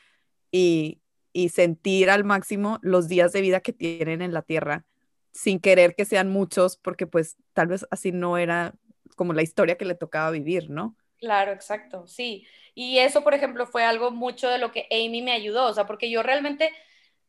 y, 0.51 1.01
y 1.33 1.49
sentir 1.49 2.09
al 2.09 2.23
máximo 2.23 2.79
los 2.83 3.07
días 3.07 3.33
de 3.33 3.41
vida 3.41 3.61
que 3.61 3.73
tienen 3.73 4.21
en 4.21 4.33
la 4.33 4.41
tierra, 4.43 4.85
sin 5.33 5.59
querer 5.59 5.95
que 5.95 6.05
sean 6.05 6.29
muchos, 6.29 6.77
porque 6.77 7.07
pues 7.07 7.37
tal 7.53 7.67
vez 7.67 7.85
así 7.91 8.11
no 8.11 8.37
era 8.37 8.75
como 9.15 9.33
la 9.33 9.41
historia 9.41 9.77
que 9.77 9.85
le 9.85 9.95
tocaba 9.95 10.31
vivir, 10.31 10.69
¿no? 10.69 10.95
Claro, 11.17 11.51
exacto, 11.53 12.07
sí. 12.07 12.45
Y 12.75 12.99
eso, 12.99 13.23
por 13.23 13.33
ejemplo, 13.33 13.65
fue 13.65 13.83
algo 13.83 14.11
mucho 14.11 14.49
de 14.49 14.57
lo 14.57 14.71
que 14.71 14.87
Amy 14.91 15.21
me 15.21 15.31
ayudó, 15.31 15.67
o 15.67 15.73
sea, 15.73 15.85
porque 15.85 16.09
yo 16.09 16.23
realmente 16.23 16.71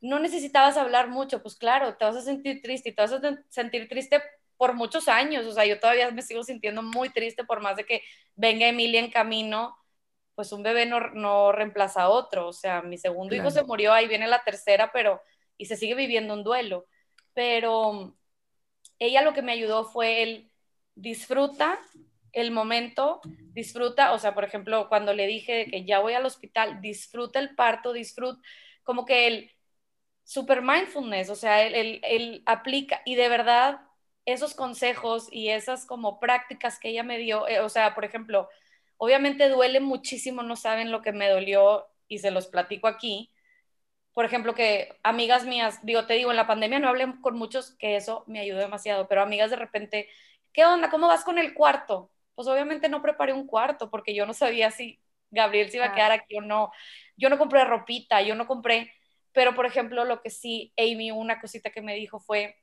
no 0.01 0.19
necesitabas 0.19 0.77
hablar 0.77 1.09
mucho, 1.09 1.43
pues 1.43 1.57
claro, 1.57 1.97
te 1.97 2.05
vas 2.05 2.17
a 2.17 2.23
sentir 2.23 2.61
triste 2.61 2.91
y 2.91 2.95
te 2.95 3.03
vas 3.03 3.13
a 3.13 3.21
sentir 3.49 3.89
triste 3.89 4.23
por 4.57 4.75
muchos 4.75 5.09
años, 5.09 5.47
o 5.47 5.53
sea, 5.53 5.65
yo 5.65 5.81
todavía 5.81 6.11
me 6.11 6.23
sigo 6.23 6.43
sintiendo 6.45 6.83
muy 6.83 7.11
triste 7.11 7.45
por 7.45 7.61
más 7.63 7.77
de 7.77 7.85
que 7.87 8.03
venga 8.35 8.69
Emilia 8.69 9.01
en 9.01 9.11
camino, 9.11 9.77
pues 10.35 10.53
un 10.53 10.63
bebé 10.63 10.87
no, 10.87 11.01
no 11.13 11.53
reemplaza 11.53 12.03
a 12.03 12.09
otro, 12.11 12.49
o 12.49 12.53
sea, 12.53 12.83
mi 12.83 12.99
segundo 12.99 13.35
hijo 13.35 13.51
se 13.51 13.63
murió, 13.65 13.93
ahí 13.93 14.09
viene 14.09 14.27
la 14.27 14.43
tercera, 14.45 14.91
pero, 14.93 15.23
y 15.57 15.67
se 15.67 15.77
sigue 15.77 15.95
viviendo 15.95 16.35
un 16.35 16.45
duelo, 16.45 16.87
pero 17.35 18.17
ella 18.99 19.23
lo 19.23 19.35
que 19.35 19.43
me 19.43 19.53
ayudó 19.53 19.85
fue 19.85 20.23
el 20.23 20.51
disfruta 20.95 21.81
el 22.33 22.51
momento, 22.51 23.21
disfruta, 23.53 24.13
o 24.13 24.19
sea, 24.19 24.35
por 24.35 24.45
ejemplo, 24.45 24.89
cuando 24.89 25.15
le 25.15 25.27
dije 25.27 25.67
que 25.71 25.85
ya 25.85 26.01
voy 26.01 26.15
al 26.15 26.27
hospital, 26.27 26.81
disfruta 26.81 27.39
el 27.39 27.55
parto, 27.55 27.93
disfruta, 27.93 28.41
como 28.83 29.05
que 29.05 29.27
el 29.29 29.53
super 30.25 30.63
mindfulness, 30.63 31.31
o 31.31 31.37
sea, 31.37 31.63
él, 31.63 32.01
él 32.03 32.43
aplica, 32.47 33.03
y 33.05 33.15
de 33.15 33.29
verdad 33.29 33.81
esos 34.27 34.55
consejos 34.55 35.29
y 35.31 35.51
esas 35.51 35.87
como 35.87 36.19
prácticas 36.21 36.79
que 36.79 36.89
ella 36.91 37.03
me 37.03 37.19
dio, 37.19 37.47
eh, 37.49 37.61
o 37.61 37.69
sea, 37.69 37.95
por 37.95 38.05
ejemplo, 38.05 38.49
obviamente 38.97 39.49
duele 39.49 39.81
muchísimo, 39.81 40.43
no 40.43 40.57
saben 40.57 40.91
lo 40.91 41.03
que 41.03 41.13
me 41.13 41.29
dolió 41.29 41.87
y 42.09 42.19
se 42.19 42.31
los 42.31 42.47
platico 42.49 42.89
aquí. 42.89 43.34
Por 44.15 44.25
ejemplo, 44.25 44.55
que 44.55 44.99
amigas 45.03 45.45
mías, 45.45 45.81
digo, 45.85 46.07
te 46.07 46.15
digo, 46.15 46.31
en 46.31 46.37
la 46.37 46.47
pandemia 46.47 46.79
no 46.79 46.89
hablé 46.89 47.07
con 47.21 47.37
muchos, 47.37 47.73
que 47.79 47.97
eso 47.97 48.25
me 48.29 48.41
ayudó 48.41 48.61
demasiado, 48.61 49.09
pero 49.09 49.23
amigas 49.23 49.51
de 49.51 49.57
repente, 49.57 50.09
¿qué 50.53 50.65
onda? 50.65 50.91
¿Cómo 50.91 51.09
vas 51.09 51.25
con 51.25 51.39
el 51.39 51.55
cuarto? 51.55 52.11
Pues 52.35 52.49
obviamente 52.49 52.89
no 52.89 53.03
preparé 53.03 53.33
un 53.33 53.47
cuarto 53.47 53.91
porque 53.91 54.15
yo 54.15 54.27
no 54.27 54.33
sabía 54.35 54.71
si 54.71 55.01
Gabriel 55.31 55.71
se 55.71 55.79
iba 55.79 55.87
a 55.87 55.95
quedar 55.95 56.13
aquí 56.13 56.37
o 56.37 56.41
no. 56.41 56.71
Yo 57.17 57.29
no 57.29 57.39
compré 57.39 57.65
ropita, 57.65 58.23
yo 58.23 58.35
no 58.37 58.47
compré, 58.47 58.93
pero 59.33 59.55
por 59.55 59.67
ejemplo, 59.67 60.05
lo 60.05 60.23
que 60.23 60.31
sí, 60.31 60.73
Amy, 60.79 61.11
una 61.11 61.41
cosita 61.41 61.71
que 61.71 61.83
me 61.83 61.95
dijo 61.95 62.21
fue, 62.21 62.57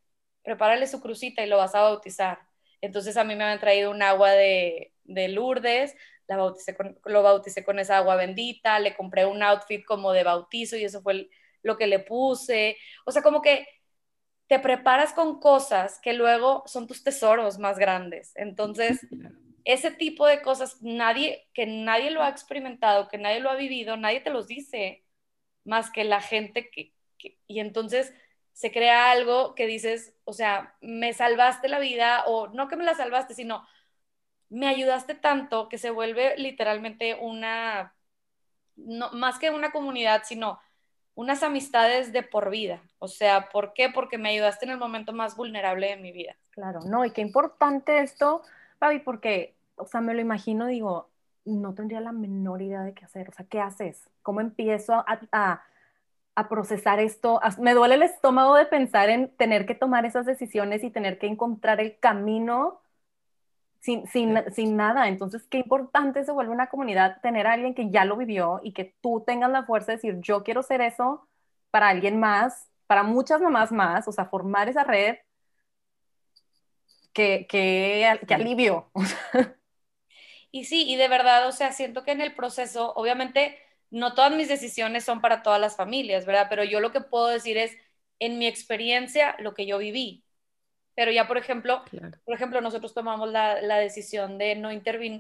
prepárale 0.44 0.88
su 0.88 1.02
crucita 1.02 1.44
y 1.44 1.48
lo 1.48 1.58
vas 1.58 1.76
a 1.76 1.82
bautizar. 1.82 2.40
Entonces 2.82 3.18
a 3.18 3.24
mí 3.26 3.36
me 3.36 3.44
habían 3.44 3.60
traído 3.60 3.92
un 3.92 4.02
agua 4.02 4.32
de, 4.32 4.94
de 5.04 5.28
Lourdes, 5.28 5.96
la 6.28 6.38
bauticé 6.38 6.76
con, 6.76 6.98
lo 7.06 7.24
bauticé 7.24 7.64
con 7.66 7.80
esa 7.80 7.98
agua 7.98 8.16
bendita, 8.16 8.80
le 8.80 8.96
compré 8.96 9.26
un 9.26 9.44
outfit 9.44 9.84
como 9.86 10.14
de 10.14 10.24
bautizo 10.24 10.78
y 10.78 10.86
eso 10.86 11.02
fue 11.02 11.30
lo 11.64 11.78
que 11.78 11.88
le 11.88 12.00
puse. 12.00 12.78
O 13.06 13.12
sea, 13.12 13.22
como 13.22 13.42
que 13.42 13.68
te 14.48 14.60
preparas 14.60 15.14
con 15.14 15.40
cosas 15.40 16.00
que 16.02 16.14
luego 16.14 16.64
son 16.66 16.88
tus 16.88 17.04
tesoros 17.04 17.58
más 17.58 17.80
grandes. 17.80 18.34
Entonces, 18.36 19.00
ese 19.64 19.92
tipo 19.92 20.28
de 20.28 20.42
cosas, 20.42 20.82
nadie, 20.82 21.48
que 21.54 21.66
nadie 21.66 22.12
lo 22.12 22.22
ha 22.22 22.30
experimentado, 22.30 23.08
que 23.08 23.18
nadie 23.18 23.40
lo 23.40 23.50
ha 23.50 23.56
vivido, 23.56 23.98
nadie 23.98 24.20
te 24.22 24.30
los 24.30 24.48
dice, 24.48 25.06
más 25.64 25.92
que 25.92 26.04
la 26.04 26.22
gente 26.22 26.70
que, 26.70 26.94
que 27.18 27.38
y 27.48 27.60
entonces 27.60 28.14
se 28.54 28.72
crea 28.72 29.12
algo 29.12 29.56
que 29.56 29.68
dices, 29.68 30.14
o 30.26 30.34
sea, 30.34 30.76
me 30.82 31.14
salvaste 31.14 31.68
la 31.70 31.80
vida 31.80 32.26
o 32.26 32.48
no 32.50 32.68
que 32.68 32.76
me 32.76 32.84
la 32.84 32.96
salvaste, 32.96 33.34
sino 33.34 33.66
me 34.50 34.68
ayudaste 34.68 35.16
tanto 35.16 35.70
que 35.70 35.78
se 35.78 35.92
vuelve 35.92 36.36
literalmente 36.38 37.16
una, 37.16 37.96
no, 38.76 39.12
más 39.14 39.40
que 39.40 39.50
una 39.50 39.72
comunidad, 39.72 40.24
sino 40.26 40.60
unas 41.16 41.44
amistades 41.44 42.14
de 42.14 42.24
por 42.24 42.50
vida. 42.50 42.82
O 43.00 43.08
sea, 43.08 43.50
¿por 43.50 43.74
qué? 43.74 43.90
Porque 43.90 44.18
me 44.18 44.30
ayudaste 44.30 44.66
en 44.66 44.72
el 44.72 44.78
momento 44.78 45.14
más 45.14 45.36
vulnerable 45.36 45.88
de 45.88 45.98
mi 45.98 46.12
vida. 46.12 46.36
Claro, 46.52 46.80
no, 46.86 47.06
y 47.06 47.12
qué 47.12 47.22
importante 47.22 48.00
esto, 48.00 48.42
Fabi, 48.80 49.00
porque, 49.00 49.56
o 49.76 49.86
sea, 49.86 50.02
me 50.02 50.14
lo 50.14 50.22
imagino, 50.22 50.68
digo, 50.68 51.10
no 51.46 51.74
tendría 51.74 52.02
la 52.02 52.12
menor 52.12 52.62
idea 52.62 52.82
de 52.82 52.94
qué 52.94 53.06
hacer. 53.06 53.30
O 53.30 53.32
sea, 53.34 53.46
¿qué 53.46 53.60
haces? 53.60 54.10
¿Cómo 54.22 54.42
empiezo 54.42 54.94
a, 54.94 55.64
a 56.36 56.50
procesar 56.50 57.00
esto? 57.00 57.40
Me 57.60 57.74
duele 57.74 57.96
el 57.96 58.04
estómago 58.04 58.56
de 58.56 58.66
pensar 58.66 59.10
en 59.10 59.30
tener 59.38 59.66
que 59.66 59.76
tomar 59.76 60.06
esas 60.06 60.26
decisiones 60.26 60.84
y 60.84 60.92
tener 60.92 61.18
que 61.20 61.28
encontrar 61.28 61.80
el 61.80 61.98
camino 62.00 62.81
sin, 63.82 64.08
sin, 64.08 64.38
sin, 64.54 64.78
nada. 64.78 65.08
Entonces, 65.08 65.44
qué 65.50 65.58
importante 65.60 66.24
se 66.24 66.32
vuelve 66.32 66.54
una 66.54 66.70
comunidad 66.70 67.22
tener 67.22 67.48
a 67.48 67.54
alguien 67.54 67.76
que 67.76 67.90
ya 67.92 68.06
lo 68.06 68.18
vivió 68.18 68.62
y 68.64 68.74
que 68.74 68.96
tú 69.02 69.24
tengas 69.26 69.52
la 69.52 69.66
fuerza 69.66 69.92
de 69.92 69.98
decir, 69.98 70.20
yo 70.22 70.44
quiero 70.44 70.64
ser 70.64 70.82
eso 70.82 71.28
para 71.72 71.90
alguien 71.90 72.20
más, 72.20 72.70
para 72.88 73.04
muchas 73.04 73.42
mamás 73.42 73.72
más, 73.72 74.08
o 74.08 74.12
sea, 74.12 74.26
formar 74.26 74.70
esa 74.70 74.84
red 74.84 75.18
que, 77.14 77.46
que, 77.50 78.20
que 78.28 78.34
alivio. 78.34 78.90
Y 80.52 80.66
sí, 80.66 80.84
y 80.88 80.98
de 80.98 81.08
verdad, 81.08 81.48
o 81.48 81.52
sea, 81.52 81.72
siento 81.72 82.04
que 82.04 82.12
en 82.12 82.22
el 82.22 82.36
proceso, 82.36 82.94
obviamente, 82.96 83.58
no 83.90 84.14
todas 84.14 84.34
mis 84.36 84.50
decisiones 84.50 85.06
son 85.06 85.22
para 85.22 85.44
todas 85.44 85.62
las 85.62 85.76
familias, 85.78 86.26
¿verdad? 86.26 86.48
Pero 86.50 86.64
yo 86.64 86.80
lo 86.82 86.92
que 86.92 87.02
puedo 87.02 87.28
decir 87.28 87.58
es, 87.58 87.78
en 88.20 88.38
mi 88.38 88.48
experiencia, 88.48 89.36
lo 89.40 89.54
que 89.54 89.66
yo 89.66 89.78
viví. 89.78 90.26
Pero 90.96 91.12
ya, 91.12 91.28
por 91.28 91.38
ejemplo, 91.38 91.84
por 92.26 92.36
ejemplo, 92.36 92.62
nosotros 92.62 92.94
tomamos 92.94 93.30
la, 93.30 93.62
la 93.62 93.78
decisión 93.78 94.38
de 94.38 94.56
no, 94.56 94.70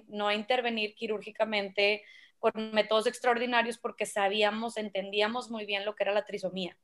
no 0.10 0.32
intervenir 0.32 0.96
quirúrgicamente 0.96 2.04
con 2.40 2.74
métodos 2.74 3.08
extraordinarios 3.08 3.78
porque 3.78 4.06
sabíamos, 4.06 4.78
entendíamos 4.78 5.50
muy 5.50 5.66
bien 5.66 5.86
lo 5.86 5.96
que 5.96 6.04
era 6.04 6.12
la 6.12 6.26
trisomía. 6.26 6.78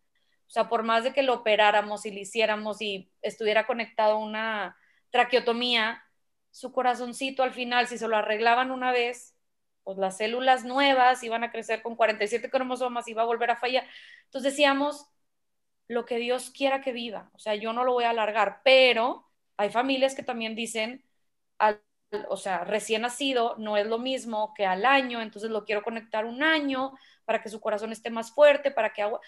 O 0.47 0.49
sea, 0.49 0.69
por 0.69 0.83
más 0.83 1.03
de 1.03 1.13
que 1.13 1.23
lo 1.23 1.33
operáramos 1.33 2.05
y 2.05 2.11
lo 2.11 2.19
hiciéramos 2.19 2.81
y 2.81 3.11
estuviera 3.21 3.67
conectado 3.67 4.17
una 4.17 4.77
traqueotomía, 5.09 6.03
su 6.51 6.71
corazoncito 6.71 7.43
al 7.43 7.51
final, 7.51 7.87
si 7.87 7.97
se 7.97 8.07
lo 8.07 8.15
arreglaban 8.15 8.71
una 8.71 8.91
vez, 8.91 9.35
pues 9.83 9.97
las 9.97 10.17
células 10.17 10.63
nuevas 10.63 11.23
iban 11.23 11.43
a 11.43 11.51
crecer 11.51 11.81
con 11.81 11.95
47 11.95 12.49
cromosomas 12.49 13.07
y 13.07 13.13
va 13.13 13.23
a 13.23 13.25
volver 13.25 13.51
a 13.51 13.57
fallar. 13.57 13.85
Entonces 14.25 14.53
decíamos, 14.53 15.07
lo 15.87 16.05
que 16.05 16.17
Dios 16.17 16.51
quiera 16.51 16.81
que 16.81 16.91
viva, 16.93 17.29
o 17.33 17.39
sea, 17.39 17.55
yo 17.55 17.73
no 17.73 17.83
lo 17.83 17.93
voy 17.93 18.03
a 18.05 18.11
alargar, 18.11 18.61
pero 18.63 19.27
hay 19.57 19.69
familias 19.69 20.15
que 20.15 20.23
también 20.23 20.55
dicen, 20.55 21.03
al, 21.57 21.81
o 22.29 22.37
sea, 22.37 22.63
recién 22.63 23.01
nacido 23.03 23.55
no 23.57 23.77
es 23.77 23.87
lo 23.87 23.99
mismo 23.99 24.53
que 24.55 24.65
al 24.65 24.85
año, 24.85 25.21
entonces 25.21 25.49
lo 25.51 25.65
quiero 25.65 25.83
conectar 25.83 26.25
un 26.25 26.43
año 26.43 26.93
para 27.25 27.41
que 27.41 27.49
su 27.49 27.59
corazón 27.61 27.91
esté 27.91 28.09
más 28.09 28.31
fuerte, 28.31 28.71
para 28.71 28.93
que 28.93 29.01
agua... 29.01 29.21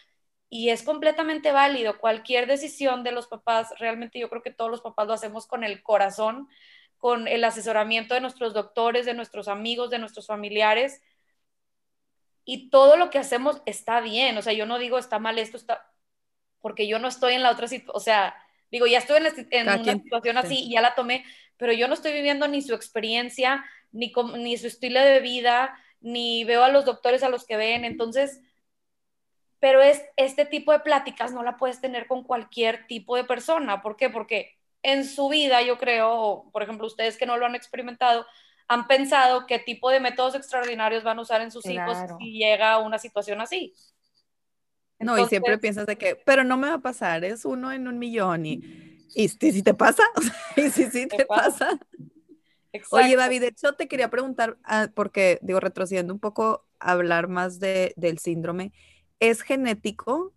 Y 0.49 0.69
es 0.69 0.83
completamente 0.83 1.51
válido. 1.51 1.99
Cualquier 1.99 2.47
decisión 2.47 3.03
de 3.03 3.11
los 3.11 3.27
papás, 3.27 3.73
realmente 3.79 4.19
yo 4.19 4.29
creo 4.29 4.41
que 4.41 4.51
todos 4.51 4.71
los 4.71 4.81
papás 4.81 5.07
lo 5.07 5.13
hacemos 5.13 5.45
con 5.47 5.63
el 5.63 5.83
corazón, 5.83 6.49
con 6.97 7.27
el 7.27 7.43
asesoramiento 7.43 8.15
de 8.15 8.21
nuestros 8.21 8.53
doctores, 8.53 9.05
de 9.05 9.13
nuestros 9.13 9.47
amigos, 9.47 9.89
de 9.91 9.99
nuestros 9.99 10.27
familiares. 10.27 11.01
Y 12.45 12.69
todo 12.69 12.97
lo 12.97 13.09
que 13.09 13.19
hacemos 13.19 13.61
está 13.65 14.01
bien. 14.01 14.37
O 14.37 14.41
sea, 14.41 14.53
yo 14.53 14.65
no 14.65 14.79
digo 14.79 14.97
está 14.97 15.19
mal 15.19 15.37
esto, 15.39 15.57
está. 15.57 15.91
Porque 16.61 16.87
yo 16.87 16.99
no 16.99 17.07
estoy 17.07 17.33
en 17.33 17.43
la 17.43 17.51
otra 17.51 17.67
situación. 17.67 17.95
O 17.95 17.99
sea, 17.99 18.35
digo, 18.71 18.87
ya 18.87 18.99
estoy 18.99 19.17
en, 19.51 19.69
una 19.69 19.83
situación 19.83 20.37
así 20.37 20.65
y 20.65 20.73
ya 20.73 20.81
la 20.81 20.95
tomé, 20.95 21.25
pero 21.57 21.73
yo 21.73 21.87
no 21.87 21.93
estoy 21.93 22.13
viviendo 22.13 22.47
ni 22.47 22.61
su 22.61 22.73
experiencia, 22.73 23.63
ni, 23.91 24.13
ni 24.37 24.57
su 24.57 24.67
estilo 24.67 24.99
de 24.99 25.19
vida, 25.19 25.77
ni 26.01 26.43
veo 26.43 26.63
a 26.63 26.69
los 26.69 26.85
doctores 26.85 27.23
a 27.23 27.29
los 27.29 27.45
que 27.45 27.57
ven. 27.57 27.85
Entonces, 27.85 28.41
pero 29.59 29.81
es 29.81 30.03
este 30.15 30.45
tipo 30.45 30.71
de 30.71 30.79
pláticas 30.79 31.33
no 31.33 31.43
la 31.43 31.57
puedes 31.57 31.81
tener 31.81 32.07
con 32.07 32.23
cualquier 32.23 32.87
tipo 32.87 33.15
de 33.15 33.23
persona. 33.23 33.81
¿Por 33.81 33.97
qué? 33.97 34.09
Porque 34.09 34.57
en 34.83 35.05
su 35.05 35.29
vida, 35.29 35.61
yo 35.61 35.77
creo, 35.77 36.49
por 36.51 36.63
ejemplo, 36.63 36.87
ustedes 36.87 37.17
que 37.17 37.25
no 37.25 37.37
lo 37.37 37.45
han 37.45 37.55
experimentado, 37.55 38.25
han 38.67 38.87
pensado 38.87 39.45
qué 39.45 39.59
tipo 39.59 39.89
de 39.89 39.99
métodos 39.99 40.35
extraordinarios 40.35 41.03
van 41.03 41.19
a 41.19 41.21
usar 41.23 41.41
en 41.41 41.51
sus 41.51 41.65
hijos 41.65 41.97
si 42.19 42.33
llega 42.33 42.73
a 42.73 42.79
una 42.79 42.99
situación 42.99 43.41
así. 43.41 43.73
No, 44.99 45.17
y 45.17 45.25
siempre 45.27 45.57
piensas 45.57 45.85
de 45.85 45.97
que, 45.97 46.15
pero 46.25 46.43
no 46.43 46.57
me 46.57 46.67
va 46.67 46.75
a 46.75 46.81
pasar, 46.81 47.23
es 47.23 47.45
uno 47.45 47.71
en 47.71 47.87
un 47.87 47.99
millón 47.99 48.45
y, 48.45 48.61
y, 49.15 49.29
si 49.29 49.63
te 49.63 49.73
pasa, 49.73 50.03
y 50.57 50.69
si 50.69 50.89
sí 50.89 51.07
te, 51.07 51.25
pasa. 51.25 51.79
Oye, 52.91 53.15
David, 53.15 53.41
de 53.41 53.47
hecho 53.47 53.73
te 53.73 53.87
quería 53.87 54.09
preguntar, 54.09 54.57
ah, 54.63 54.89
porque 54.93 55.39
digo, 55.41 55.59
retrocediendo 55.59 56.13
un 56.13 56.19
poco, 56.19 56.65
hablar 56.79 57.27
más 57.27 57.59
de, 57.59 57.93
del 57.95 58.19
síndrome, 58.19 58.73
¿es 59.19 59.41
genético? 59.41 60.33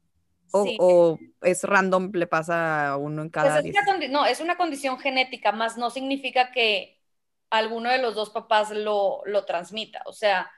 O, 0.55 1.19
es 1.41 1.65
random, 1.65 2.11
le 2.13 2.27
pasa 2.27 2.89
a 2.89 2.97
uno 2.99 3.23
en 3.23 3.31
pues 3.31 3.45
cada 3.45 3.63
pues 3.63 4.11
No, 4.11 4.27
es 4.27 4.41
una 4.41 4.59
condición 4.59 4.99
genética, 4.99 5.51
más 5.51 5.79
no 5.79 5.89
significa 5.89 6.53
que 6.53 7.01
alguno 7.49 7.91
de 7.91 7.99
los 7.99 8.15
dos 8.15 8.31
papás 8.31 8.71
lo, 8.71 9.23
lo 9.25 9.45
transmita. 9.47 10.03
O 10.05 10.13
sea, 10.13 10.51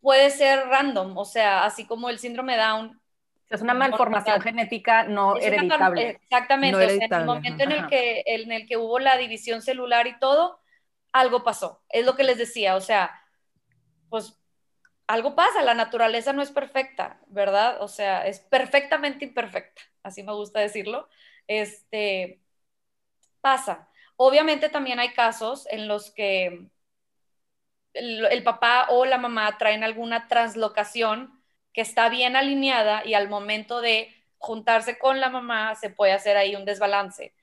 puede 0.00 0.30
ser 0.30 0.66
random, 0.66 1.16
o 1.16 1.24
sea, 1.24 1.64
así 1.64 1.86
como 1.86 2.10
el 2.10 2.18
síndrome 2.18 2.56
Down. 2.56 3.00
Es 3.48 3.62
una 3.62 3.74
malformación 3.74 4.40
genética 4.40 5.04
no 5.04 5.36
hereditable. 5.36 6.10
exactamente, 6.10 6.94
en 6.94 7.12
el 7.12 7.24
momento 7.24 7.64
en 7.64 7.72
el, 7.72 7.86
que, 7.86 8.22
en 8.26 8.52
el 8.52 8.66
que 8.66 8.76
hubo 8.76 8.98
la 8.98 9.16
división 9.16 9.62
celular 9.62 10.06
y 10.06 10.18
todo, 10.18 10.60
algo 11.12 11.44
pasó. 11.44 11.82
Es 11.88 12.04
lo 12.04 12.14
que 12.14 12.24
les 12.24 12.36
decía, 12.36 12.76
o 12.76 12.80
sea, 12.80 13.22
pues 14.10 14.38
algo 15.06 15.34
pasa, 15.34 15.62
la 15.62 15.74
naturaleza 15.74 16.34
no 16.34 16.42
es 16.42 16.50
perfecta, 16.50 17.18
¿verdad? 17.28 17.80
O 17.80 17.88
sea, 17.88 18.26
es 18.26 18.40
perfectamente 18.40 19.24
imperfecta, 19.24 19.80
así 20.02 20.22
me 20.22 20.34
gusta 20.34 20.60
decirlo. 20.60 21.08
Este, 21.46 22.42
pasa. 23.40 23.88
Obviamente 24.16 24.68
también 24.68 25.00
hay 25.00 25.14
casos 25.14 25.66
en 25.70 25.88
los 25.88 26.10
que 26.10 26.68
el, 27.94 28.42
papá 28.42 28.86
o 28.90 29.04
la 29.04 29.18
mamá 29.18 29.56
traen 29.58 29.84
alguna 29.84 30.28
translocación 30.28 31.37
que 31.72 31.80
está 31.80 32.08
bien 32.08 32.36
alineada 32.36 33.04
y 33.04 33.14
al 33.14 33.28
momento 33.28 33.80
de 33.80 34.14
juntarse 34.38 34.98
con 34.98 35.20
la 35.20 35.30
mamá 35.30 35.74
se 35.74 35.90
puede 35.90 36.12
hacer 36.12 36.36
ahí 36.36 36.56
un 36.56 36.64
desbalance. 36.64 37.34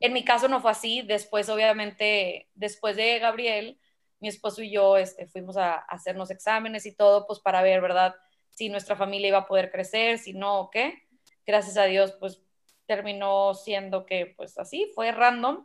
En 0.00 0.12
mi 0.12 0.24
caso 0.24 0.48
no 0.48 0.60
fue 0.60 0.72
así, 0.72 1.02
después 1.02 1.48
obviamente, 1.48 2.48
después 2.54 2.96
de 2.96 3.20
Gabriel, 3.20 3.78
mi 4.18 4.28
esposo 4.28 4.62
y 4.62 4.70
yo 4.70 4.96
este, 4.96 5.26
fuimos 5.26 5.56
a, 5.56 5.74
hacernos 5.74 6.30
exámenes 6.30 6.86
y 6.86 6.92
todo, 6.92 7.26
pues 7.26 7.38
para 7.38 7.62
ver, 7.62 7.80
¿verdad? 7.80 8.16
Si 8.50 8.68
nuestra 8.68 8.96
familia 8.96 9.28
iba 9.28 9.38
a 9.38 9.46
poder 9.46 9.70
crecer, 9.70 10.18
si 10.18 10.32
no, 10.32 10.58
o 10.58 10.70
qué. 10.70 11.02
Gracias 11.46 11.76
a 11.76 11.84
Dios, 11.84 12.16
pues 12.18 12.40
terminó 12.86 13.54
siendo 13.54 14.06
que, 14.06 14.34
pues 14.36 14.58
así, 14.58 14.90
fue 14.94 15.12
random. 15.12 15.64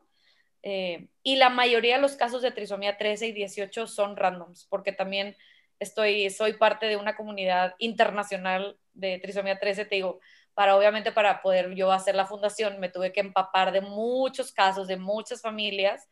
Eh, 0.61 1.07
y 1.23 1.37
la 1.37 1.49
mayoría 1.49 1.95
de 1.95 2.01
los 2.01 2.15
casos 2.15 2.41
de 2.41 2.51
trisomía 2.51 2.97
13 2.97 3.27
y 3.27 3.31
18 3.31 3.87
son 3.87 4.17
randoms, 4.17 4.67
porque 4.69 4.91
también 4.91 5.35
estoy, 5.79 6.29
soy 6.29 6.53
parte 6.53 6.85
de 6.85 6.97
una 6.97 7.15
comunidad 7.15 7.75
internacional 7.79 8.77
de 8.93 9.19
trisomía 9.19 9.59
13, 9.59 9.85
te 9.85 9.95
digo, 9.95 10.19
para 10.53 10.75
obviamente 10.75 11.11
para 11.11 11.41
poder 11.41 11.73
yo 11.73 11.91
hacer 11.91 12.15
la 12.15 12.25
fundación 12.25 12.79
me 12.79 12.89
tuve 12.89 13.13
que 13.13 13.21
empapar 13.21 13.71
de 13.71 13.81
muchos 13.81 14.51
casos, 14.51 14.87
de 14.87 14.97
muchas 14.97 15.41
familias, 15.41 16.07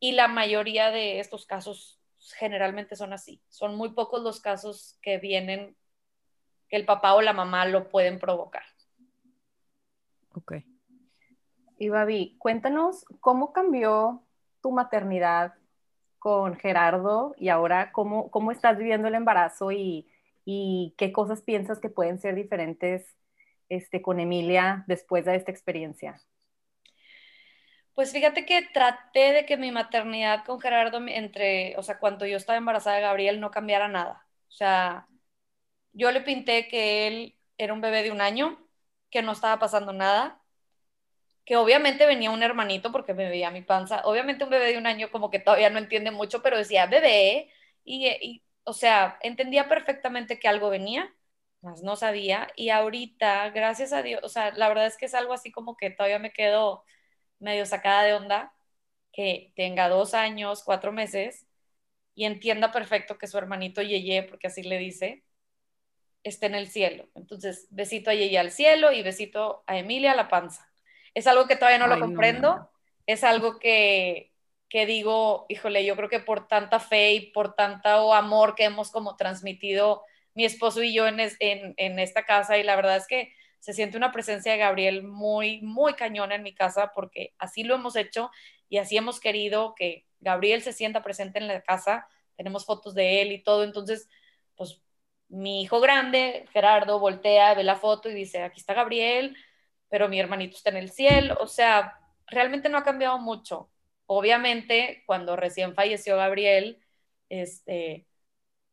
y 0.00 0.12
la 0.12 0.26
mayoría 0.26 0.90
de 0.90 1.20
estos 1.20 1.46
casos 1.46 2.00
generalmente 2.36 2.96
son 2.96 3.12
así. 3.12 3.40
Son 3.48 3.76
muy 3.76 3.90
pocos 3.90 4.22
los 4.22 4.40
casos 4.40 4.98
que 5.00 5.18
vienen 5.18 5.76
que 6.68 6.76
el 6.76 6.84
papá 6.84 7.14
o 7.14 7.22
la 7.22 7.32
mamá 7.32 7.66
lo 7.66 7.88
pueden 7.88 8.18
provocar. 8.18 8.64
Ok. 10.34 10.54
Y 11.78 11.88
Babi, 11.88 12.36
cuéntanos 12.38 13.04
cómo 13.20 13.52
cambió 13.52 14.24
tu 14.60 14.72
maternidad 14.72 15.54
con 16.22 16.54
Gerardo 16.56 17.34
y 17.36 17.48
ahora 17.48 17.90
cómo, 17.90 18.30
cómo 18.30 18.52
estás 18.52 18.78
viviendo 18.78 19.08
el 19.08 19.16
embarazo 19.16 19.72
y, 19.72 20.08
y 20.44 20.94
qué 20.96 21.10
cosas 21.12 21.42
piensas 21.42 21.80
que 21.80 21.88
pueden 21.90 22.20
ser 22.20 22.36
diferentes 22.36 23.16
este, 23.68 24.02
con 24.02 24.20
Emilia 24.20 24.84
después 24.86 25.24
de 25.24 25.34
esta 25.34 25.50
experiencia. 25.50 26.22
Pues 27.94 28.12
fíjate 28.12 28.46
que 28.46 28.62
traté 28.72 29.32
de 29.32 29.46
que 29.46 29.56
mi 29.58 29.70
maternidad 29.72 30.44
con 30.44 30.60
Gerardo, 30.60 30.98
entre, 31.08 31.76
o 31.76 31.82
sea, 31.82 31.98
cuando 31.98 32.26
yo 32.26 32.36
estaba 32.38 32.56
embarazada 32.58 32.96
de 32.96 33.02
Gabriel, 33.02 33.40
no 33.40 33.50
cambiara 33.50 33.88
nada. 33.88 34.26
O 34.48 34.52
sea, 34.52 35.08
yo 35.94 36.12
le 36.12 36.22
pinté 36.22 36.68
que 36.68 37.08
él 37.08 37.38
era 37.58 37.74
un 37.74 37.82
bebé 37.82 38.04
de 38.04 38.12
un 38.12 38.22
año, 38.22 38.58
que 39.10 39.22
no 39.22 39.32
estaba 39.32 39.60
pasando 39.60 39.94
nada, 39.94 40.41
que 41.44 41.56
obviamente 41.56 42.06
venía 42.06 42.30
un 42.30 42.42
hermanito 42.42 42.92
porque 42.92 43.14
me 43.14 43.28
veía 43.28 43.50
mi 43.50 43.62
panza. 43.62 44.02
Obviamente 44.04 44.44
un 44.44 44.50
bebé 44.50 44.72
de 44.72 44.78
un 44.78 44.86
año 44.86 45.10
como 45.10 45.30
que 45.30 45.40
todavía 45.40 45.70
no 45.70 45.78
entiende 45.78 46.10
mucho, 46.10 46.42
pero 46.42 46.56
decía 46.58 46.86
bebé 46.86 47.50
y, 47.84 48.08
y 48.08 48.44
o 48.64 48.72
sea, 48.72 49.18
entendía 49.22 49.68
perfectamente 49.68 50.38
que 50.38 50.48
algo 50.48 50.70
venía, 50.70 51.12
más 51.60 51.82
no 51.82 51.96
sabía. 51.96 52.48
Y 52.56 52.70
ahorita, 52.70 53.50
gracias 53.50 53.92
a 53.92 54.02
Dios, 54.02 54.20
o 54.24 54.28
sea, 54.28 54.52
la 54.52 54.68
verdad 54.68 54.86
es 54.86 54.96
que 54.96 55.06
es 55.06 55.14
algo 55.14 55.32
así 55.34 55.50
como 55.52 55.76
que 55.76 55.90
todavía 55.90 56.18
me 56.18 56.32
quedo 56.32 56.84
medio 57.40 57.66
sacada 57.66 58.04
de 58.04 58.14
onda, 58.14 58.54
que 59.12 59.52
tenga 59.56 59.88
dos 59.88 60.14
años, 60.14 60.62
cuatro 60.64 60.92
meses, 60.92 61.46
y 62.14 62.24
entienda 62.26 62.72
perfecto 62.72 63.18
que 63.18 63.26
su 63.28 63.38
hermanito 63.38 63.82
Yeye, 63.82 64.24
porque 64.24 64.48
así 64.48 64.62
le 64.62 64.78
dice, 64.78 65.24
esté 66.24 66.46
en 66.46 66.54
el 66.56 66.68
cielo. 66.68 67.08
Entonces, 67.14 67.66
besito 67.70 68.10
a 68.10 68.14
ella 68.14 68.40
al 68.40 68.50
cielo 68.52 68.92
y 68.92 69.02
besito 69.02 69.64
a 69.66 69.78
Emilia 69.78 70.12
a 70.12 70.16
la 70.16 70.28
panza. 70.28 70.71
Es 71.14 71.26
algo 71.26 71.46
que 71.46 71.56
todavía 71.56 71.78
no 71.78 71.86
lo 71.86 71.98
comprendo, 71.98 72.70
es 73.06 73.24
algo 73.24 73.58
que, 73.58 74.32
que 74.68 74.86
digo, 74.86 75.46
híjole, 75.48 75.84
yo 75.84 75.96
creo 75.96 76.08
que 76.08 76.20
por 76.20 76.48
tanta 76.48 76.80
fe 76.80 77.12
y 77.12 77.32
por 77.32 77.54
tanto 77.54 78.14
amor 78.14 78.54
que 78.54 78.64
hemos 78.64 78.90
como 78.90 79.16
transmitido 79.16 80.02
mi 80.34 80.44
esposo 80.44 80.82
y 80.82 80.94
yo 80.94 81.06
en, 81.06 81.20
en, 81.20 81.74
en 81.76 81.98
esta 81.98 82.24
casa 82.24 82.56
y 82.58 82.62
la 82.62 82.76
verdad 82.76 82.96
es 82.96 83.06
que 83.06 83.32
se 83.58 83.72
siente 83.72 83.96
una 83.96 84.10
presencia 84.12 84.52
de 84.52 84.58
Gabriel 84.58 85.04
muy, 85.04 85.60
muy 85.62 85.94
cañona 85.94 86.34
en 86.34 86.42
mi 86.42 86.54
casa 86.54 86.92
porque 86.94 87.34
así 87.38 87.62
lo 87.62 87.74
hemos 87.76 87.94
hecho 87.96 88.30
y 88.68 88.78
así 88.78 88.96
hemos 88.96 89.20
querido 89.20 89.74
que 89.76 90.06
Gabriel 90.18 90.62
se 90.62 90.72
sienta 90.72 91.02
presente 91.02 91.38
en 91.38 91.46
la 91.46 91.60
casa. 91.62 92.08
Tenemos 92.36 92.64
fotos 92.64 92.94
de 92.94 93.22
él 93.22 93.30
y 93.32 93.42
todo, 93.42 93.64
entonces, 93.64 94.08
pues 94.56 94.80
mi 95.28 95.62
hijo 95.62 95.80
grande, 95.80 96.46
Gerardo, 96.52 96.98
voltea, 96.98 97.54
ve 97.54 97.64
la 97.64 97.76
foto 97.76 98.08
y 98.08 98.14
dice, 98.14 98.42
aquí 98.42 98.58
está 98.60 98.74
Gabriel, 98.74 99.36
pero 99.92 100.08
mi 100.08 100.18
hermanito 100.18 100.56
está 100.56 100.70
en 100.70 100.78
el 100.78 100.90
cielo. 100.90 101.36
O 101.40 101.46
sea, 101.46 102.00
realmente 102.26 102.70
no 102.70 102.78
ha 102.78 102.82
cambiado 102.82 103.18
mucho. 103.18 103.70
Obviamente, 104.06 105.02
cuando 105.06 105.36
recién 105.36 105.74
falleció 105.74 106.16
Gabriel, 106.16 106.82
este, 107.28 108.06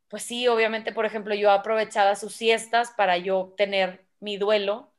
pues 0.07 0.23
sí, 0.23 0.47
obviamente, 0.47 0.93
por 0.93 1.05
ejemplo, 1.05 1.35
yo 1.35 1.51
aprovechaba 1.51 2.15
sus 2.15 2.33
siestas 2.35 2.93
para 2.95 3.17
yo 3.17 3.53
tener 3.57 4.07
mi 4.21 4.37
duelo, 4.37 4.93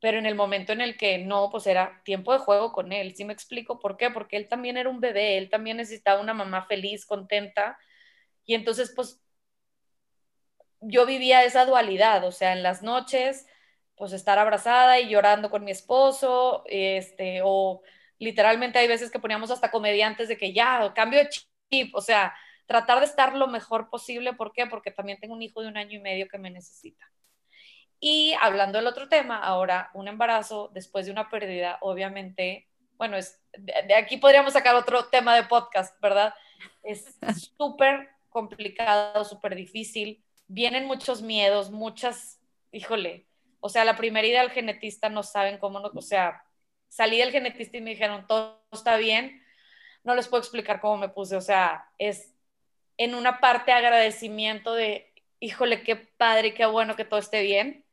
pero 0.00 0.18
en 0.18 0.26
el 0.26 0.34
momento 0.34 0.72
en 0.72 0.80
el 0.80 0.96
que 0.96 1.18
no, 1.18 1.50
pues 1.50 1.68
era 1.68 2.02
tiempo 2.04 2.32
de 2.32 2.40
juego 2.40 2.72
con 2.72 2.92
él. 2.92 3.14
¿Sí 3.14 3.24
me 3.24 3.32
explico 3.32 3.78
por 3.78 3.96
qué? 3.96 4.10
Porque 4.10 4.36
él 4.38 4.48
también 4.48 4.76
era 4.76 4.90
un 4.90 5.00
bebé, 5.00 5.38
él 5.38 5.50
también 5.50 5.76
necesitaba 5.76 6.20
una 6.20 6.34
mamá 6.34 6.66
feliz, 6.66 7.06
contenta, 7.06 7.78
y 8.44 8.54
entonces, 8.54 8.92
pues 8.96 9.22
yo 10.80 11.06
vivía 11.06 11.44
esa 11.44 11.64
dualidad, 11.64 12.24
o 12.24 12.32
sea, 12.32 12.52
en 12.52 12.64
las 12.64 12.82
noches, 12.82 13.46
pues 13.98 14.12
estar 14.12 14.38
abrazada 14.38 15.00
y 15.00 15.08
llorando 15.08 15.50
con 15.50 15.64
mi 15.64 15.70
esposo, 15.70 16.64
este, 16.66 17.40
o 17.44 17.82
literalmente 18.18 18.78
hay 18.78 18.88
veces 18.88 19.10
que 19.10 19.18
poníamos 19.18 19.50
hasta 19.50 19.70
comediantes 19.70 20.28
de 20.28 20.36
que 20.36 20.52
ya, 20.52 20.92
cambio 20.94 21.18
de 21.20 21.28
chip, 21.28 21.94
o 21.94 22.00
sea, 22.00 22.34
tratar 22.66 23.00
de 23.00 23.06
estar 23.06 23.34
lo 23.34 23.46
mejor 23.48 23.90
posible, 23.90 24.32
¿por 24.34 24.52
qué? 24.52 24.66
Porque 24.66 24.90
también 24.90 25.18
tengo 25.20 25.34
un 25.34 25.42
hijo 25.42 25.62
de 25.62 25.68
un 25.68 25.76
año 25.76 25.98
y 25.98 26.02
medio 26.02 26.28
que 26.28 26.38
me 26.38 26.50
necesita. 26.50 27.10
Y 28.00 28.34
hablando 28.40 28.78
del 28.78 28.86
otro 28.86 29.08
tema, 29.08 29.38
ahora 29.38 29.90
un 29.94 30.08
embarazo 30.08 30.70
después 30.72 31.06
de 31.06 31.12
una 31.12 31.28
pérdida, 31.28 31.78
obviamente, 31.80 32.68
bueno, 32.96 33.16
es, 33.16 33.40
de 33.56 33.94
aquí 33.94 34.18
podríamos 34.18 34.52
sacar 34.52 34.74
otro 34.76 35.06
tema 35.06 35.34
de 35.34 35.44
podcast, 35.44 36.00
¿verdad? 36.00 36.34
Es 36.82 37.18
súper 37.58 38.08
complicado, 38.30 39.24
súper 39.24 39.54
difícil 39.54 40.22
vienen 40.48 40.86
muchos 40.86 41.22
miedos, 41.22 41.70
muchas, 41.70 42.40
híjole, 42.72 43.27
o 43.60 43.68
sea, 43.68 43.84
la 43.84 43.96
primera 43.96 44.26
idea 44.26 44.42
del 44.42 44.50
genetista 44.50 45.08
no 45.08 45.22
saben 45.22 45.58
cómo, 45.58 45.80
no, 45.80 45.90
o 45.94 46.02
sea, 46.02 46.42
salí 46.88 47.18
del 47.18 47.32
genetista 47.32 47.76
y 47.76 47.80
me 47.80 47.90
dijeron, 47.90 48.26
todo 48.26 48.62
está 48.72 48.96
bien, 48.96 49.42
no 50.04 50.14
les 50.14 50.28
puedo 50.28 50.42
explicar 50.42 50.80
cómo 50.80 50.96
me 50.96 51.08
puse, 51.08 51.36
o 51.36 51.40
sea, 51.40 51.90
es 51.98 52.34
en 52.96 53.14
una 53.14 53.40
parte 53.40 53.72
agradecimiento 53.72 54.74
de, 54.74 55.12
híjole, 55.40 55.82
qué 55.82 55.96
padre, 55.96 56.54
qué 56.54 56.66
bueno 56.66 56.96
que 56.96 57.04
todo 57.04 57.20
esté 57.20 57.42
bien, 57.42 57.84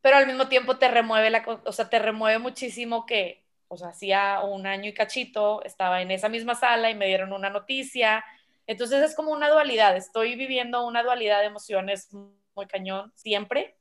pero 0.00 0.16
al 0.16 0.26
mismo 0.26 0.48
tiempo 0.48 0.78
te 0.78 0.88
remueve 0.88 1.30
la, 1.30 1.44
o 1.64 1.72
sea, 1.72 1.88
te 1.88 1.98
remueve 1.98 2.38
muchísimo 2.38 3.06
que, 3.06 3.44
o 3.68 3.76
sea, 3.76 3.88
hacía 3.88 4.40
un 4.42 4.66
año 4.66 4.90
y 4.90 4.94
cachito, 4.94 5.62
estaba 5.64 6.02
en 6.02 6.10
esa 6.10 6.28
misma 6.28 6.54
sala 6.54 6.90
y 6.90 6.94
me 6.94 7.06
dieron 7.06 7.32
una 7.32 7.50
noticia, 7.50 8.24
entonces 8.66 9.02
es 9.02 9.14
como 9.14 9.32
una 9.32 9.48
dualidad, 9.48 9.96
estoy 9.96 10.34
viviendo 10.34 10.86
una 10.86 11.02
dualidad 11.02 11.40
de 11.40 11.46
emociones 11.46 12.12
muy 12.12 12.66
cañón 12.66 13.12
siempre 13.14 13.75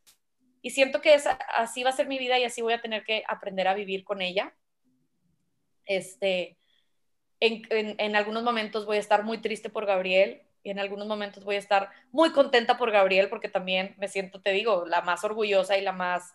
y 0.65 0.71
siento 0.71 0.99
que 0.99 1.15
así 1.56 1.84
va 1.84 1.91
a 1.91 1.95
ser 1.95 2.08
mi 2.08 2.17
vida 2.17 2.39
y 2.39 2.43
así 2.43 2.63
voy 2.63 2.73
a 2.73 2.82
tener 2.82 3.04
que 3.04 3.23
aprender 3.28 3.67
a 3.67 3.75
vivir 3.75 4.04
con 4.04 4.23
ella. 4.23 4.56
Este, 5.86 6.58
en, 7.39 8.15
algunos 8.15 8.41
momentos 8.41 8.88
voy 8.88 8.97
a 8.97 8.99
estar 8.99 9.23
muy 9.23 9.38
triste 9.38 9.69
por 9.69 9.86
Gabriel 9.86 10.41
y 10.63 10.71
en 10.71 10.80
algunos 10.80 11.06
momentos 11.06 11.43
voy 11.43 11.58
a 11.58 11.60
estar 11.60 11.91
muy 12.12 12.32
contenta 12.32 12.80
por 12.80 12.89
Gabriel 12.89 13.30
porque 13.30 13.47
también 13.47 13.93
me 13.99 14.08
siento, 14.08 14.41
te 14.41 14.54
digo, 14.54 14.88
la 14.88 15.04
más 15.04 15.23
orgullosa 15.23 15.78
y 15.78 15.82
la 15.82 15.91
más 15.91 16.34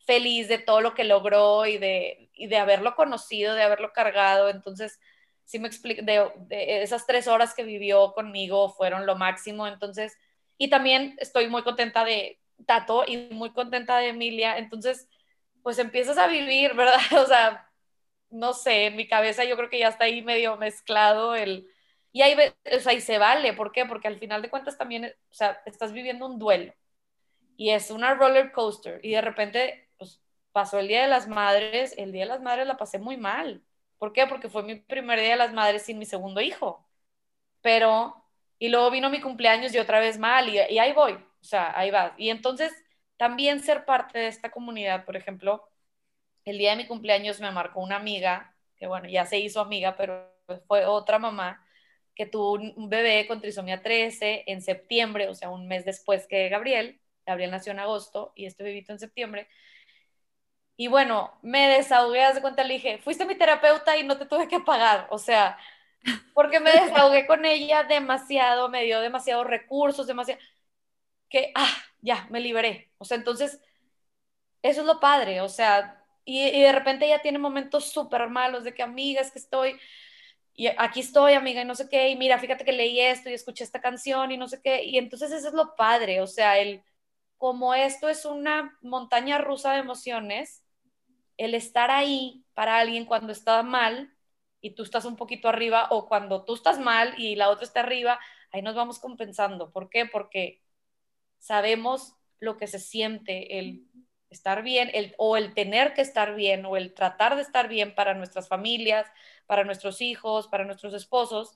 feliz 0.00 0.46
de 0.46 0.58
todo 0.58 0.82
lo 0.82 0.92
que 0.92 1.04
logró 1.04 1.64
y 1.64 1.78
de, 1.78 2.28
y 2.34 2.48
de 2.48 2.58
haberlo 2.58 2.94
conocido, 2.94 3.54
de 3.54 3.62
haberlo 3.62 3.94
cargado. 3.94 4.50
Entonces, 4.50 5.00
sí 5.46 5.58
me 5.58 5.68
explico, 5.68 6.02
de, 6.02 6.82
esas 6.82 7.06
tres 7.06 7.26
horas 7.28 7.54
que 7.54 7.64
vivió 7.64 8.12
conmigo 8.12 8.74
fueron 8.74 9.06
lo 9.06 9.16
máximo, 9.16 9.66
entonces, 9.66 10.18
y 10.58 10.68
también 10.68 11.16
estoy 11.18 11.48
muy 11.48 11.62
contenta 11.62 12.04
de 12.04 12.40
Tato 12.66 13.04
y 13.06 13.16
muy 13.32 13.52
contenta 13.52 13.98
de 13.98 14.08
Emilia, 14.08 14.58
entonces, 14.58 15.08
pues 15.62 15.78
empiezas 15.78 16.18
a 16.18 16.26
vivir, 16.26 16.74
¿verdad? 16.74 16.98
O 17.22 17.26
sea, 17.26 17.70
no 18.30 18.52
sé, 18.54 18.86
en 18.86 18.96
mi 18.96 19.08
cabeza 19.08 19.44
yo 19.44 19.56
creo 19.56 19.70
que 19.70 19.78
ya 19.78 19.88
está 19.88 20.04
ahí 20.04 20.22
medio 20.22 20.56
mezclado 20.56 21.34
el... 21.34 21.68
Y 22.12 22.22
ahí, 22.22 22.36
o 22.76 22.80
sea, 22.80 22.92
y 22.92 23.00
se 23.00 23.18
vale, 23.18 23.52
¿por 23.54 23.72
qué? 23.72 23.86
Porque 23.86 24.08
al 24.08 24.18
final 24.18 24.42
de 24.42 24.50
cuentas 24.50 24.78
también, 24.78 25.06
o 25.06 25.34
sea, 25.34 25.62
estás 25.66 25.92
viviendo 25.92 26.26
un 26.26 26.38
duelo 26.38 26.74
y 27.56 27.70
es 27.70 27.90
una 27.90 28.14
roller 28.14 28.52
coaster 28.52 29.00
y 29.04 29.12
de 29.12 29.20
repente, 29.20 29.90
pues 29.98 30.20
pasó 30.52 30.78
el 30.80 30.88
Día 30.88 31.02
de 31.02 31.08
las 31.08 31.28
Madres, 31.28 31.94
el 31.98 32.12
Día 32.12 32.22
de 32.24 32.28
las 32.30 32.42
Madres 32.42 32.66
la 32.66 32.76
pasé 32.76 32.98
muy 32.98 33.16
mal, 33.16 33.62
¿Por 34.00 34.14
qué? 34.14 34.26
Porque 34.26 34.48
fue 34.48 34.62
mi 34.62 34.76
primer 34.76 35.20
día 35.20 35.32
de 35.32 35.36
las 35.36 35.52
madres 35.52 35.82
sin 35.82 35.98
mi 35.98 36.06
segundo 36.06 36.40
hijo. 36.40 36.88
Pero, 37.62 38.24
y 38.58 38.68
luego 38.70 38.90
vino 38.90 39.10
mi 39.10 39.20
cumpleaños 39.20 39.74
y 39.74 39.78
otra 39.78 40.00
vez 40.00 40.18
mal, 40.18 40.48
y, 40.48 40.58
ahí 40.58 40.92
voy, 40.94 41.18
o 41.42 41.44
sea, 41.44 41.78
ahí 41.78 41.90
va. 41.90 42.14
Y 42.18 42.30
entonces, 42.30 42.72
también 43.16 43.60
ser 43.60 43.84
parte 43.84 44.18
de 44.18 44.28
esta 44.28 44.50
comunidad, 44.50 45.04
por 45.04 45.16
ejemplo, 45.16 45.68
el 46.44 46.58
día 46.58 46.70
de 46.70 46.76
mi 46.78 46.86
cumpleaños 46.86 47.40
me 47.40 47.50
marcó 47.52 47.80
una 47.80 47.96
amiga, 47.96 48.54
que 48.76 48.86
bueno, 48.86 49.08
ya 49.08 49.26
se 49.26 49.38
hizo 49.38 49.60
amiga, 49.60 49.96
pero 49.96 50.32
fue 50.66 50.86
otra 50.86 51.18
mamá 51.18 51.64
que 52.14 52.26
tuvo 52.26 52.52
un 52.54 52.88
bebé 52.90 53.26
con 53.26 53.40
trisomía 53.40 53.82
13 53.82 54.44
en 54.46 54.62
septiembre, 54.62 55.28
o 55.28 55.34
sea, 55.34 55.50
un 55.50 55.66
mes 55.68 55.84
después 55.84 56.26
que 56.26 56.48
Gabriel. 56.48 57.00
Gabriel 57.26 57.50
nació 57.50 57.72
en 57.72 57.80
agosto 57.80 58.32
y 58.34 58.46
este 58.46 58.64
bebito 58.64 58.92
en 58.92 58.98
septiembre. 58.98 59.48
Y 60.76 60.88
bueno, 60.88 61.38
me 61.42 61.68
desahogué, 61.68 62.32
de 62.32 62.40
cuenta, 62.40 62.64
le 62.64 62.74
dije, 62.74 62.98
fuiste 62.98 63.26
mi 63.26 63.34
terapeuta 63.34 63.98
y 63.98 64.04
no 64.04 64.16
te 64.18 64.24
tuve 64.26 64.48
que 64.48 64.60
pagar, 64.60 65.06
o 65.10 65.18
sea, 65.18 65.58
porque 66.34 66.60
me 66.60 66.72
desahogué 66.72 67.26
con 67.26 67.44
ella 67.44 67.84
demasiado, 67.84 68.68
me 68.70 68.84
dio 68.84 69.00
demasiados 69.00 69.46
recursos, 69.46 70.06
demasiado, 70.06 70.40
que, 71.30 71.52
ah, 71.54 71.74
ya, 72.02 72.26
me 72.30 72.40
liberé. 72.40 72.90
O 72.98 73.04
sea, 73.04 73.16
entonces, 73.16 73.60
eso 74.62 74.80
es 74.82 74.86
lo 74.86 75.00
padre, 75.00 75.40
o 75.40 75.48
sea, 75.48 76.04
y, 76.24 76.50
de 76.60 76.72
repente 76.72 77.06
ella 77.06 77.22
tiene 77.22 77.38
momentos 77.38 77.86
súper 77.92 78.28
malos 78.28 78.64
de 78.64 78.74
que, 78.74 78.82
amiga, 78.82 79.20
es 79.22 79.30
que 79.32 79.38
estoy, 79.38 79.78
y 80.54 80.68
aquí 80.68 81.00
estoy, 81.00 81.34
amiga, 81.34 81.62
y 81.62 81.64
no 81.64 81.74
sé 81.74 81.88
qué, 81.88 82.10
y 82.10 82.16
mira, 82.16 82.38
fíjate 82.38 82.64
que 82.64 82.72
leí 82.72 83.00
esto 83.00 83.30
y 83.30 83.34
escuché 83.34 83.64
esta 83.64 83.80
canción 83.80 84.32
y 84.32 84.36
no 84.36 84.48
sé 84.48 84.60
qué, 84.62 84.84
y 84.84 84.98
entonces 84.98 85.32
eso 85.32 85.48
es 85.48 85.54
lo 85.54 85.76
padre, 85.76 86.20
o 86.20 86.26
sea, 86.26 86.58
el, 86.58 86.82
como 87.38 87.74
esto 87.74 88.08
es 88.08 88.24
una 88.26 88.78
montaña 88.82 89.38
rusa 89.38 89.72
de 89.72 89.80
emociones, 89.80 90.62
el 91.38 91.54
estar 91.54 91.90
ahí 91.90 92.44
para 92.54 92.78
alguien 92.78 93.06
cuando 93.06 93.32
está 93.32 93.62
mal 93.62 94.14
y 94.60 94.72
tú 94.72 94.82
estás 94.82 95.06
un 95.06 95.16
poquito 95.16 95.48
arriba 95.48 95.88
o 95.90 96.06
cuando 96.08 96.44
tú 96.44 96.54
estás 96.54 96.78
mal 96.78 97.14
y 97.18 97.36
la 97.36 97.48
otra 97.50 97.64
está 97.64 97.80
arriba, 97.80 98.20
ahí 98.52 98.62
nos 98.62 98.74
vamos 98.74 98.98
compensando. 98.98 99.70
¿Por 99.72 99.88
qué? 99.88 100.06
Porque 100.06 100.60
sabemos 101.40 102.14
lo 102.38 102.56
que 102.56 102.68
se 102.68 102.78
siente 102.78 103.58
el 103.58 103.84
estar 104.30 104.62
bien 104.62 104.90
el, 104.94 105.14
o 105.18 105.36
el 105.36 105.54
tener 105.54 105.92
que 105.94 106.02
estar 106.02 106.34
bien 106.36 106.64
o 106.64 106.76
el 106.76 106.94
tratar 106.94 107.36
de 107.36 107.42
estar 107.42 107.68
bien 107.68 107.94
para 107.94 108.14
nuestras 108.14 108.48
familias, 108.48 109.06
para 109.46 109.64
nuestros 109.64 110.00
hijos, 110.00 110.46
para 110.48 110.64
nuestros 110.64 110.94
esposos, 110.94 111.52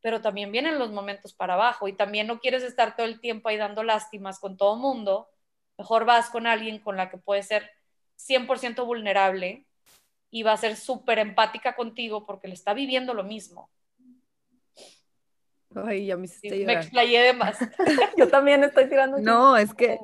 pero 0.00 0.20
también 0.20 0.52
vienen 0.52 0.78
los 0.78 0.92
momentos 0.92 1.34
para 1.34 1.54
abajo 1.54 1.88
y 1.88 1.94
también 1.94 2.26
no 2.28 2.40
quieres 2.40 2.62
estar 2.62 2.96
todo 2.96 3.06
el 3.06 3.20
tiempo 3.20 3.48
ahí 3.48 3.56
dando 3.56 3.82
lástimas 3.82 4.38
con 4.38 4.56
todo 4.56 4.76
mundo, 4.76 5.28
mejor 5.76 6.04
vas 6.04 6.30
con 6.30 6.46
alguien 6.46 6.78
con 6.80 6.96
la 6.96 7.10
que 7.10 7.18
puede 7.18 7.42
ser 7.42 7.70
100% 8.16 8.86
vulnerable 8.86 9.66
y 10.30 10.42
va 10.44 10.52
a 10.52 10.56
ser 10.56 10.76
súper 10.76 11.18
empática 11.18 11.74
contigo 11.76 12.26
porque 12.26 12.48
le 12.48 12.54
está 12.54 12.74
viviendo 12.74 13.14
lo 13.14 13.24
mismo. 13.24 13.70
Ay, 15.74 16.06
ya 16.06 16.16
me 16.16 16.24
hiciste 16.24 16.64
Me 16.64 16.74
explayé 16.74 17.20
de 17.20 17.32
más. 17.34 17.58
Yo 18.16 18.28
también 18.28 18.64
estoy 18.64 18.88
tirando. 18.88 19.18
No, 19.18 19.56
es 19.56 19.74
que 19.74 19.98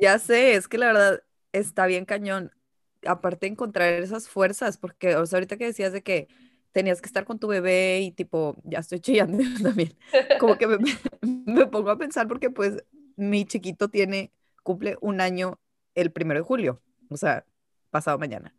ya 0.00 0.18
sé, 0.18 0.54
es 0.54 0.68
que 0.68 0.78
la 0.78 0.86
verdad 0.86 1.22
está 1.52 1.86
bien 1.86 2.04
cañón. 2.04 2.52
Aparte 3.06 3.46
encontrar 3.46 3.92
esas 3.94 4.28
fuerzas, 4.28 4.78
porque 4.78 5.16
o 5.16 5.26
sea, 5.26 5.36
ahorita 5.36 5.56
que 5.56 5.66
decías 5.66 5.92
de 5.92 6.02
que 6.02 6.28
tenías 6.72 7.00
que 7.00 7.06
estar 7.06 7.24
con 7.24 7.38
tu 7.38 7.48
bebé 7.48 8.00
y 8.00 8.10
tipo, 8.10 8.56
ya 8.64 8.78
estoy 8.78 9.00
chillando 9.00 9.38
también. 9.62 9.94
Como 10.40 10.56
que 10.56 10.66
me, 10.66 10.78
me 11.22 11.66
pongo 11.66 11.90
a 11.90 11.98
pensar 11.98 12.26
porque 12.26 12.50
pues 12.50 12.82
mi 13.16 13.44
chiquito 13.44 13.88
tiene, 13.88 14.32
cumple 14.62 14.96
un 15.00 15.20
año 15.20 15.60
el 15.94 16.10
primero 16.10 16.40
de 16.40 16.44
julio 16.44 16.80
o 17.14 17.16
sea, 17.16 17.46
pasado 17.90 18.18
mañana. 18.18 18.54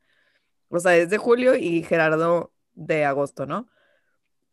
O 0.69 0.79
sea, 0.79 0.95
es 0.95 1.09
de 1.09 1.17
julio 1.17 1.55
y 1.55 1.83
Gerardo 1.83 2.53
de 2.73 3.05
agosto, 3.05 3.45
¿no? 3.45 3.67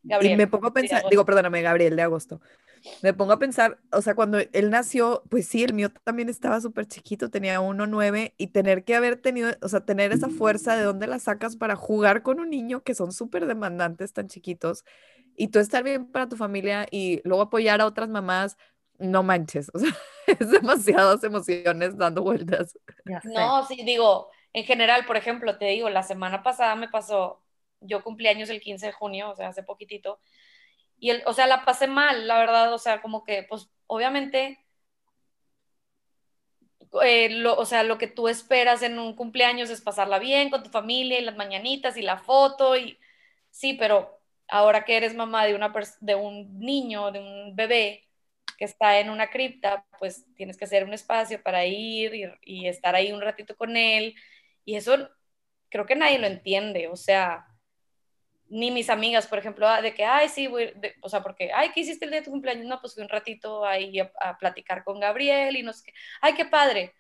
Gabriel. 0.02 0.34
Y 0.34 0.36
me 0.36 0.46
pongo 0.46 0.68
a 0.68 0.72
pensar, 0.72 1.04
digo, 1.10 1.24
perdóname, 1.24 1.62
Gabriel, 1.62 1.96
de 1.96 2.02
agosto. 2.02 2.40
Me 3.02 3.14
pongo 3.14 3.32
a 3.32 3.38
pensar, 3.38 3.78
o 3.92 4.02
sea, 4.02 4.14
cuando 4.14 4.38
él 4.52 4.70
nació, 4.70 5.22
pues 5.30 5.46
sí, 5.46 5.62
el 5.62 5.72
mío 5.72 5.90
también 6.04 6.28
estaba 6.28 6.60
súper 6.60 6.86
chiquito, 6.86 7.30
tenía 7.30 7.60
1,9 7.60 8.34
y 8.36 8.48
tener 8.48 8.84
que 8.84 8.96
haber 8.96 9.16
tenido, 9.16 9.52
o 9.62 9.68
sea, 9.68 9.84
tener 9.84 10.12
esa 10.12 10.28
fuerza, 10.28 10.76
¿de 10.76 10.82
dónde 10.82 11.06
la 11.06 11.20
sacas 11.20 11.56
para 11.56 11.76
jugar 11.76 12.22
con 12.22 12.40
un 12.40 12.50
niño 12.50 12.82
que 12.82 12.94
son 12.94 13.12
súper 13.12 13.46
demandantes 13.46 14.12
tan 14.12 14.26
chiquitos? 14.26 14.84
Y 15.36 15.48
tú 15.48 15.60
estar 15.60 15.84
bien 15.84 16.10
para 16.10 16.28
tu 16.28 16.36
familia 16.36 16.86
y 16.90 17.20
luego 17.24 17.42
apoyar 17.42 17.80
a 17.80 17.86
otras 17.86 18.08
mamás, 18.08 18.56
no 18.98 19.22
manches, 19.22 19.70
o 19.74 19.78
sea, 19.78 19.92
es 20.26 20.50
demasiadas 20.50 21.22
emociones 21.24 21.96
dando 21.96 22.22
vueltas. 22.22 22.76
No, 23.24 23.64
sí, 23.66 23.82
digo, 23.84 24.28
en 24.52 24.64
general, 24.64 25.06
por 25.06 25.16
ejemplo, 25.16 25.58
te 25.58 25.66
digo, 25.66 25.88
la 25.88 26.02
semana 26.02 26.42
pasada 26.42 26.74
me 26.76 26.88
pasó, 26.88 27.41
yo 27.82 28.02
cumplí 28.04 28.28
años 28.28 28.50
el 28.50 28.60
15 28.60 28.86
de 28.86 28.92
junio, 28.92 29.30
o 29.30 29.36
sea, 29.36 29.48
hace 29.48 29.62
poquitito, 29.62 30.20
y, 30.98 31.10
el, 31.10 31.22
o 31.26 31.34
sea, 31.34 31.46
la 31.48 31.64
pasé 31.64 31.86
mal, 31.88 32.28
la 32.28 32.38
verdad, 32.38 32.72
o 32.74 32.78
sea, 32.78 33.02
como 33.02 33.24
que, 33.24 33.44
pues, 33.44 33.70
obviamente, 33.88 34.58
eh, 37.02 37.30
lo, 37.30 37.56
o 37.56 37.64
sea, 37.64 37.82
lo 37.84 37.98
que 37.98 38.06
tú 38.06 38.28
esperas 38.28 38.82
en 38.82 38.98
un 38.98 39.14
cumpleaños 39.16 39.70
es 39.70 39.80
pasarla 39.80 40.18
bien 40.18 40.50
con 40.50 40.62
tu 40.62 40.70
familia 40.70 41.18
y 41.18 41.24
las 41.24 41.36
mañanitas 41.36 41.96
y 41.96 42.02
la 42.02 42.18
foto, 42.18 42.76
y 42.76 42.98
sí, 43.50 43.74
pero 43.74 44.20
ahora 44.48 44.84
que 44.84 44.96
eres 44.96 45.14
mamá 45.14 45.46
de, 45.46 45.54
una 45.54 45.72
de 46.00 46.14
un 46.14 46.58
niño, 46.58 47.10
de 47.12 47.20
un 47.20 47.56
bebé 47.56 48.08
que 48.58 48.64
está 48.66 49.00
en 49.00 49.10
una 49.10 49.30
cripta, 49.30 49.86
pues 49.98 50.26
tienes 50.36 50.56
que 50.56 50.64
hacer 50.66 50.84
un 50.84 50.92
espacio 50.94 51.42
para 51.42 51.64
ir 51.66 52.14
y, 52.14 52.24
y 52.42 52.68
estar 52.68 52.94
ahí 52.94 53.12
un 53.12 53.20
ratito 53.22 53.56
con 53.56 53.76
él, 53.76 54.14
y 54.64 54.76
eso 54.76 55.08
creo 55.70 55.86
que 55.86 55.96
nadie 55.96 56.18
lo 56.18 56.26
entiende, 56.26 56.88
o 56.88 56.96
sea, 56.96 57.46
ni 58.52 58.70
mis 58.70 58.90
amigas, 58.90 59.26
por 59.26 59.38
ejemplo, 59.38 59.66
ah, 59.66 59.80
de 59.80 59.94
que, 59.94 60.04
ay, 60.04 60.28
sí, 60.28 60.46
voy, 60.46 60.74
o 61.00 61.08
sea, 61.08 61.22
porque, 61.22 61.50
ay, 61.54 61.70
¿qué 61.72 61.80
hiciste 61.80 62.04
el 62.04 62.10
día 62.10 62.20
de 62.20 62.26
tu 62.26 62.30
cumpleaños? 62.30 62.66
No, 62.66 62.82
pues 62.82 62.92
fui 62.92 63.02
un 63.02 63.08
ratito 63.08 63.64
ahí 63.64 63.98
a, 63.98 64.36
platicar 64.38 64.84
con 64.84 65.00
Gabriel 65.00 65.56
y 65.56 65.62
no 65.62 65.72
sé 65.72 65.84
qué, 65.86 65.94
ay, 66.20 66.34
qué 66.34 66.44
padre. 66.44 66.94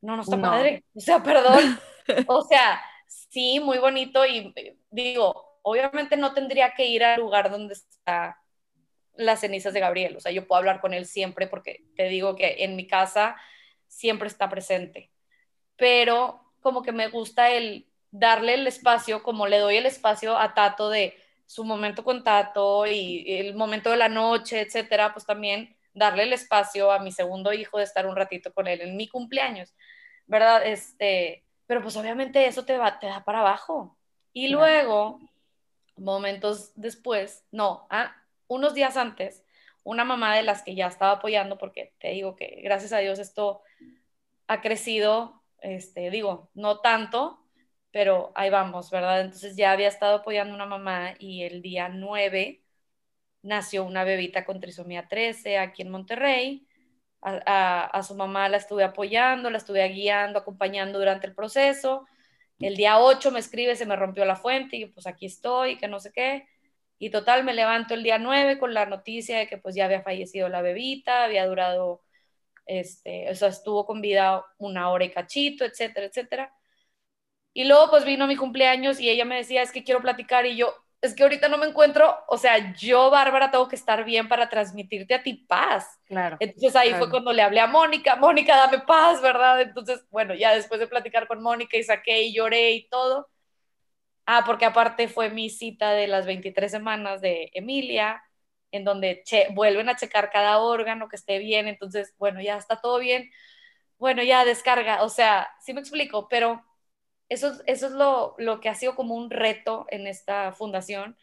No, 0.00 0.16
no 0.16 0.22
está 0.22 0.40
padre, 0.40 0.82
o 0.96 1.00
sea, 1.00 1.22
perdón. 1.22 1.78
o 2.26 2.42
sea, 2.42 2.82
sí, 3.06 3.60
muy 3.60 3.78
bonito 3.78 4.26
y 4.26 4.52
digo, 4.90 5.60
obviamente 5.62 6.16
no 6.16 6.34
tendría 6.34 6.74
que 6.74 6.86
ir 6.86 7.04
al 7.04 7.20
lugar 7.20 7.52
donde 7.52 7.74
está 7.74 8.42
las 9.14 9.40
cenizas 9.40 9.72
de 9.72 9.80
Gabriel, 9.80 10.16
o 10.16 10.20
sea, 10.20 10.32
yo 10.32 10.48
puedo 10.48 10.58
hablar 10.58 10.80
con 10.80 10.92
él 10.92 11.06
siempre 11.06 11.46
porque 11.46 11.84
te 11.94 12.08
digo 12.08 12.34
que 12.34 12.64
en 12.64 12.74
mi 12.74 12.88
casa 12.88 13.36
siempre 13.86 14.26
está 14.26 14.48
presente, 14.48 15.12
pero 15.76 16.52
como 16.60 16.82
que 16.82 16.90
me 16.90 17.06
gusta 17.08 17.52
el 17.52 17.86
darle 18.18 18.54
el 18.54 18.66
espacio, 18.66 19.22
como 19.22 19.46
le 19.46 19.58
doy 19.58 19.76
el 19.76 19.86
espacio 19.86 20.36
a 20.38 20.54
Tato 20.54 20.90
de 20.90 21.16
su 21.46 21.64
momento 21.64 22.02
con 22.02 22.24
Tato 22.24 22.86
y 22.86 23.24
el 23.28 23.54
momento 23.54 23.90
de 23.90 23.96
la 23.96 24.08
noche, 24.08 24.60
etcétera, 24.60 25.12
pues 25.12 25.24
también 25.24 25.76
darle 25.94 26.24
el 26.24 26.32
espacio 26.32 26.90
a 26.90 26.98
mi 26.98 27.12
segundo 27.12 27.52
hijo 27.52 27.78
de 27.78 27.84
estar 27.84 28.06
un 28.06 28.16
ratito 28.16 28.52
con 28.52 28.66
él 28.66 28.80
en 28.80 28.96
mi 28.96 29.08
cumpleaños, 29.08 29.74
¿verdad? 30.26 30.66
Este, 30.66 31.44
pero 31.66 31.82
pues 31.82 31.96
obviamente 31.96 32.46
eso 32.46 32.64
te, 32.64 32.76
va, 32.76 32.98
te 32.98 33.06
da 33.06 33.24
para 33.24 33.40
abajo. 33.40 33.96
Y 34.32 34.48
luego, 34.48 35.20
momentos 35.96 36.72
después, 36.74 37.44
no, 37.50 37.86
ah, 37.90 38.14
unos 38.48 38.74
días 38.74 38.96
antes, 38.96 39.44
una 39.84 40.04
mamá 40.04 40.34
de 40.34 40.42
las 40.42 40.62
que 40.62 40.74
ya 40.74 40.88
estaba 40.88 41.12
apoyando, 41.12 41.58
porque 41.58 41.94
te 41.98 42.10
digo 42.10 42.36
que 42.36 42.60
gracias 42.62 42.92
a 42.92 42.98
Dios 42.98 43.18
esto 43.18 43.62
ha 44.48 44.60
crecido, 44.60 45.42
este, 45.60 46.10
digo, 46.10 46.50
no 46.54 46.80
tanto, 46.80 47.45
pero 47.96 48.30
ahí 48.34 48.50
vamos, 48.50 48.90
¿verdad? 48.90 49.22
Entonces 49.22 49.56
ya 49.56 49.72
había 49.72 49.88
estado 49.88 50.16
apoyando 50.16 50.54
una 50.54 50.66
mamá 50.66 51.14
y 51.18 51.44
el 51.44 51.62
día 51.62 51.88
9 51.88 52.62
nació 53.42 53.84
una 53.84 54.04
bebita 54.04 54.44
con 54.44 54.60
trisomía 54.60 55.08
13 55.08 55.56
aquí 55.56 55.80
en 55.80 55.90
Monterrey. 55.90 56.68
A, 57.22 58.02
su 58.06 58.14
mamá 58.14 58.50
la 58.50 58.58
estuve 58.58 58.84
apoyando, 58.84 59.48
la 59.50 59.56
estuve 59.56 59.88
guiando, 59.88 60.38
acompañando 60.40 60.98
durante 60.98 61.26
el 61.26 61.34
proceso. 61.34 62.06
El 62.58 62.76
día 62.76 62.98
8 63.00 63.30
me 63.30 63.38
escribe, 63.40 63.76
se 63.76 63.86
me 63.86 63.96
rompió 63.96 64.26
la 64.26 64.36
fuente 64.36 64.76
y 64.76 64.86
pues 64.86 65.06
aquí 65.06 65.24
estoy, 65.24 65.78
que 65.78 65.88
no 65.88 65.98
sé 65.98 66.12
qué. 66.12 66.46
Y 66.98 67.08
total, 67.08 67.44
me 67.44 67.54
levanto 67.54 67.94
el 67.94 68.02
día 68.02 68.18
9 68.18 68.58
con 68.58 68.74
la 68.74 68.84
noticia 68.84 69.38
de 69.38 69.46
que 69.48 69.56
pues 69.56 69.74
ya 69.74 69.86
había 69.86 70.02
fallecido 70.02 70.50
la 70.50 70.60
bebita, 70.60 71.24
había 71.24 71.46
durado, 71.46 72.02
este, 72.66 73.30
o 73.30 73.34
sea, 73.34 73.48
estuvo 73.48 73.86
con 73.86 74.02
vida 74.02 74.44
una 74.58 74.90
hora 74.90 75.06
y 75.06 75.12
cachito, 75.12 75.64
etcétera, 75.64 76.06
etcétera. 76.08 76.52
Y 77.56 77.64
luego 77.64 77.88
pues 77.88 78.04
vino 78.04 78.26
mi 78.26 78.36
cumpleaños 78.36 79.00
y 79.00 79.08
ella 79.08 79.24
me 79.24 79.36
decía, 79.36 79.62
es 79.62 79.72
que 79.72 79.82
quiero 79.82 80.02
platicar 80.02 80.44
y 80.44 80.56
yo, 80.56 80.74
es 81.00 81.14
que 81.14 81.22
ahorita 81.22 81.48
no 81.48 81.56
me 81.56 81.64
encuentro, 81.64 82.14
o 82.28 82.36
sea, 82.36 82.74
yo, 82.74 83.08
Bárbara, 83.08 83.50
tengo 83.50 83.66
que 83.66 83.76
estar 83.76 84.04
bien 84.04 84.28
para 84.28 84.50
transmitirte 84.50 85.14
a 85.14 85.22
ti 85.22 85.32
paz. 85.48 85.98
Claro. 86.04 86.36
Entonces 86.38 86.76
ahí 86.76 86.92
fue 86.92 87.08
cuando 87.08 87.32
le 87.32 87.40
hablé 87.40 87.60
a 87.60 87.66
Mónica, 87.66 88.14
Mónica, 88.16 88.58
dame 88.58 88.80
paz, 88.80 89.22
¿verdad? 89.22 89.62
Entonces, 89.62 90.04
bueno, 90.10 90.34
ya 90.34 90.54
después 90.54 90.78
de 90.80 90.86
platicar 90.86 91.26
con 91.26 91.42
Mónica 91.42 91.78
y 91.78 91.82
saqué 91.82 92.24
y 92.24 92.34
lloré 92.34 92.72
y 92.72 92.90
todo. 92.90 93.26
Ah, 94.26 94.42
porque 94.44 94.66
aparte 94.66 95.08
fue 95.08 95.30
mi 95.30 95.48
cita 95.48 95.92
de 95.92 96.08
las 96.08 96.26
23 96.26 96.70
semanas 96.70 97.22
de 97.22 97.48
Emilia, 97.54 98.22
en 98.70 98.84
donde 98.84 99.24
vuelven 99.54 99.88
a 99.88 99.96
checar 99.96 100.28
cada 100.28 100.58
órgano 100.58 101.08
que 101.08 101.16
esté 101.16 101.38
bien, 101.38 101.68
entonces, 101.68 102.14
bueno, 102.18 102.42
ya 102.42 102.58
está 102.58 102.82
todo 102.82 102.98
bien, 102.98 103.30
bueno, 103.96 104.22
ya 104.22 104.44
descarga, 104.44 105.02
o 105.02 105.08
sea, 105.08 105.48
sí 105.62 105.72
me 105.72 105.80
explico, 105.80 106.28
pero 106.28 106.62
eso, 107.28 107.52
eso 107.66 107.86
es 107.86 107.92
lo, 107.92 108.34
lo 108.38 108.60
que 108.60 108.68
ha 108.68 108.74
sido 108.74 108.94
como 108.94 109.14
un 109.14 109.30
reto 109.30 109.86
en 109.90 110.06
esta 110.06 110.52
fundación. 110.52 111.16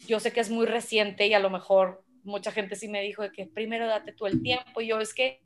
Yo 0.00 0.20
sé 0.20 0.32
que 0.32 0.40
es 0.40 0.50
muy 0.50 0.66
reciente 0.66 1.26
y 1.26 1.34
a 1.34 1.38
lo 1.38 1.50
mejor 1.50 2.04
mucha 2.22 2.52
gente 2.52 2.76
sí 2.76 2.88
me 2.88 3.02
dijo 3.02 3.22
de 3.22 3.32
que 3.32 3.46
primero 3.46 3.86
date 3.86 4.12
tú 4.12 4.26
el 4.26 4.42
tiempo. 4.42 4.80
Yo 4.80 5.00
es 5.00 5.14
que 5.14 5.42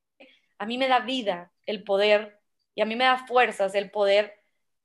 a 0.59 0.67
mí 0.67 0.79
me 0.79 0.89
da 0.89 1.01
vida 1.01 1.53
el 1.67 1.85
poder 1.85 2.41
y 2.75 2.83
a 2.83 2.85
mí 2.87 2.97
me 2.97 3.05
da 3.05 3.27
fuerzas 3.27 3.75
el 3.75 3.91
poder 3.91 4.35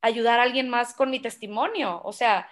ayudar 0.01 0.39
a 0.39 0.43
alguien 0.43 0.69
más 0.69 0.93
con 0.93 1.09
mi 1.09 1.19
testimonio. 1.19 2.01
O 2.03 2.13
sea, 2.13 2.49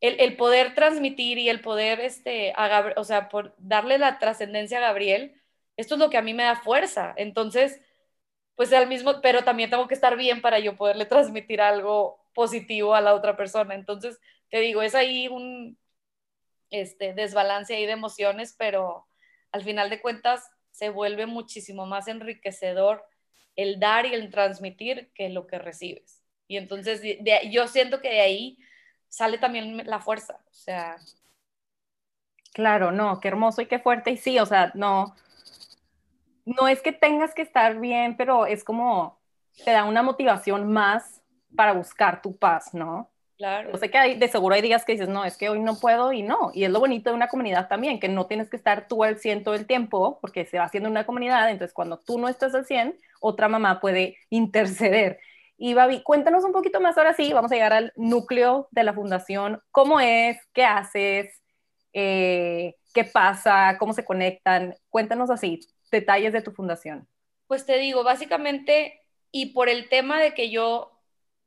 el, 0.00 0.20
el 0.20 0.36
poder 0.36 0.74
transmitir 0.74 1.38
y 1.38 1.48
el 1.48 1.60
poder, 1.60 2.00
este, 2.00 2.52
o 2.96 3.04
sea, 3.04 3.28
por 3.28 3.54
darle 3.58 3.98
la 3.98 4.18
trascendencia 4.18 4.78
a 4.78 4.82
Gabriel, 4.82 5.40
esto 5.76 5.94
es 5.94 6.00
lo 6.00 6.10
que 6.10 6.18
a 6.18 6.22
mí 6.22 6.34
me 6.34 6.44
da 6.44 6.56
fuerza. 6.56 7.14
Entonces, 7.16 7.80
pues 8.58 8.72
al 8.72 8.88
mismo, 8.88 9.20
pero 9.22 9.44
también 9.44 9.70
tengo 9.70 9.86
que 9.86 9.94
estar 9.94 10.16
bien 10.16 10.42
para 10.42 10.58
yo 10.58 10.76
poderle 10.76 11.06
transmitir 11.06 11.60
algo 11.60 12.18
positivo 12.34 12.96
a 12.96 13.00
la 13.00 13.14
otra 13.14 13.36
persona. 13.36 13.76
Entonces, 13.76 14.18
te 14.50 14.58
digo, 14.58 14.82
es 14.82 14.96
ahí 14.96 15.28
un 15.28 15.78
este, 16.70 17.14
desbalance 17.14 17.76
ahí 17.76 17.86
de 17.86 17.92
emociones, 17.92 18.56
pero 18.58 19.06
al 19.52 19.62
final 19.62 19.90
de 19.90 20.00
cuentas 20.00 20.50
se 20.72 20.90
vuelve 20.90 21.26
muchísimo 21.26 21.86
más 21.86 22.08
enriquecedor 22.08 23.04
el 23.54 23.78
dar 23.78 24.06
y 24.06 24.14
el 24.14 24.28
transmitir 24.28 25.12
que 25.14 25.28
lo 25.28 25.46
que 25.46 25.60
recibes. 25.60 26.24
Y 26.48 26.56
entonces 26.56 27.00
yo 27.52 27.68
siento 27.68 28.00
que 28.00 28.10
de 28.10 28.20
ahí 28.22 28.58
sale 29.08 29.38
también 29.38 29.86
la 29.86 30.00
fuerza, 30.00 30.40
o 30.50 30.52
sea. 30.52 30.96
Claro, 32.54 32.90
no, 32.90 33.20
qué 33.20 33.28
hermoso 33.28 33.62
y 33.62 33.66
qué 33.66 33.78
fuerte. 33.78 34.10
Y 34.10 34.16
sí, 34.16 34.36
o 34.40 34.46
sea, 34.46 34.72
no, 34.74 35.14
no 36.48 36.68
es 36.68 36.80
que 36.80 36.92
tengas 36.92 37.34
que 37.34 37.42
estar 37.42 37.78
bien, 37.78 38.16
pero 38.16 38.46
es 38.46 38.64
como 38.64 39.18
te 39.64 39.72
da 39.72 39.84
una 39.84 40.02
motivación 40.02 40.72
más 40.72 41.22
para 41.54 41.72
buscar 41.72 42.22
tu 42.22 42.36
paz, 42.36 42.74
¿no? 42.74 43.10
Claro. 43.36 43.70
Yo 43.70 43.78
sé 43.78 43.90
que 43.90 43.98
hay, 43.98 44.18
de 44.18 44.28
seguro 44.28 44.54
hay 44.54 44.62
días 44.62 44.84
que 44.84 44.92
dices, 44.92 45.08
no, 45.08 45.24
es 45.24 45.36
que 45.36 45.48
hoy 45.48 45.60
no 45.60 45.78
puedo 45.78 46.12
y 46.12 46.22
no. 46.22 46.50
Y 46.54 46.64
es 46.64 46.70
lo 46.70 46.80
bonito 46.80 47.10
de 47.10 47.16
una 47.16 47.28
comunidad 47.28 47.68
también, 47.68 48.00
que 48.00 48.08
no 48.08 48.26
tienes 48.26 48.50
que 48.50 48.56
estar 48.56 48.88
tú 48.88 49.04
al 49.04 49.18
100 49.18 49.44
todo 49.44 49.54
el 49.54 49.66
tiempo, 49.66 50.18
porque 50.20 50.44
se 50.44 50.58
va 50.58 50.64
haciendo 50.64 50.88
una 50.90 51.06
comunidad, 51.06 51.50
entonces 51.50 51.72
cuando 51.72 51.98
tú 51.98 52.18
no 52.18 52.28
estás 52.28 52.54
al 52.54 52.66
100, 52.66 52.98
otra 53.20 53.48
mamá 53.48 53.80
puede 53.80 54.16
interceder. 54.30 55.20
Y 55.56 55.74
Babi, 55.74 56.02
cuéntanos 56.02 56.44
un 56.44 56.52
poquito 56.52 56.80
más 56.80 56.96
ahora 56.98 57.14
sí, 57.14 57.32
vamos 57.32 57.50
a 57.52 57.54
llegar 57.54 57.72
al 57.72 57.92
núcleo 57.96 58.68
de 58.70 58.84
la 58.84 58.92
fundación. 58.92 59.60
¿Cómo 59.70 60.00
es? 60.00 60.38
¿Qué 60.52 60.64
haces? 60.64 61.40
Eh, 61.92 62.76
¿Qué 62.94 63.04
pasa? 63.04 63.76
¿Cómo 63.78 63.92
se 63.92 64.04
conectan? 64.04 64.76
Cuéntanos 64.88 65.30
así, 65.30 65.60
detalles 65.90 66.32
de 66.32 66.42
tu 66.42 66.52
fundación? 66.52 67.08
Pues 67.46 67.66
te 67.66 67.78
digo, 67.78 68.04
básicamente, 68.04 69.02
y 69.30 69.52
por 69.52 69.68
el 69.68 69.88
tema 69.88 70.20
de 70.20 70.34
que 70.34 70.50
yo 70.50 70.98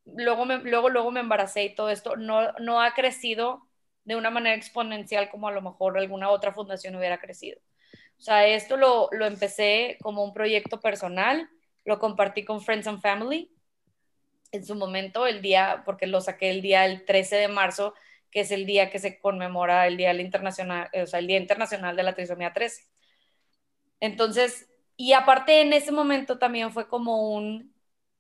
luego, 0.06 0.46
me, 0.46 0.58
luego, 0.60 0.90
luego 0.90 1.12
me 1.12 1.20
embaracé 1.20 1.64
y 1.64 1.76
todo 1.76 1.90
esto, 1.90 2.16
no, 2.16 2.52
no 2.54 2.82
ha 2.82 2.94
crecido 2.94 3.68
de 4.04 4.16
una 4.16 4.32
manera 4.32 4.56
exponencial 4.56 5.30
como 5.30 5.48
a 5.48 5.52
lo 5.52 5.62
mejor 5.62 5.98
alguna 5.98 6.30
otra 6.30 6.54
fundación 6.54 6.96
hubiera 6.96 7.20
crecido. 7.20 7.60
O 8.18 8.22
sea, 8.22 8.48
esto 8.48 8.78
lo, 8.78 9.10
lo 9.12 9.26
empecé 9.26 9.98
como 10.02 10.24
un 10.24 10.34
proyecto 10.34 10.80
personal, 10.80 11.50
lo 11.86 12.00
compartí 12.00 12.46
con 12.46 12.62
Friends 12.62 12.88
and 12.88 13.02
Family 13.02 13.52
en 14.52 14.66
su 14.66 14.76
momento, 14.76 15.28
el 15.28 15.42
día, 15.42 15.84
porque 15.86 16.08
lo 16.08 16.22
saqué 16.22 16.50
el 16.52 16.62
día 16.62 16.86
el 16.86 17.06
13 17.06 17.38
de 17.38 17.48
marzo, 17.48 17.94
que 18.30 18.42
es 18.42 18.52
el 18.52 18.66
día 18.66 18.90
que 18.90 19.00
se 19.00 19.20
conmemora 19.20 19.88
el 19.88 19.98
Día 19.98 20.14
Internacional, 20.14 20.90
o 20.94 21.06
sea, 21.06 21.20
el 21.20 21.28
Día 21.28 21.38
Internacional 21.38 21.96
de 21.96 22.04
la 22.04 22.14
Trisomía 22.16 22.54
13. 22.54 22.84
Entonces, 24.02 24.70
y 24.98 25.14
aparte 25.14 25.62
en 25.62 25.74
ese 25.74 25.94
momento 25.94 26.40
también 26.40 26.72
fue 26.74 26.90
como 26.90 27.32
un, 27.34 27.74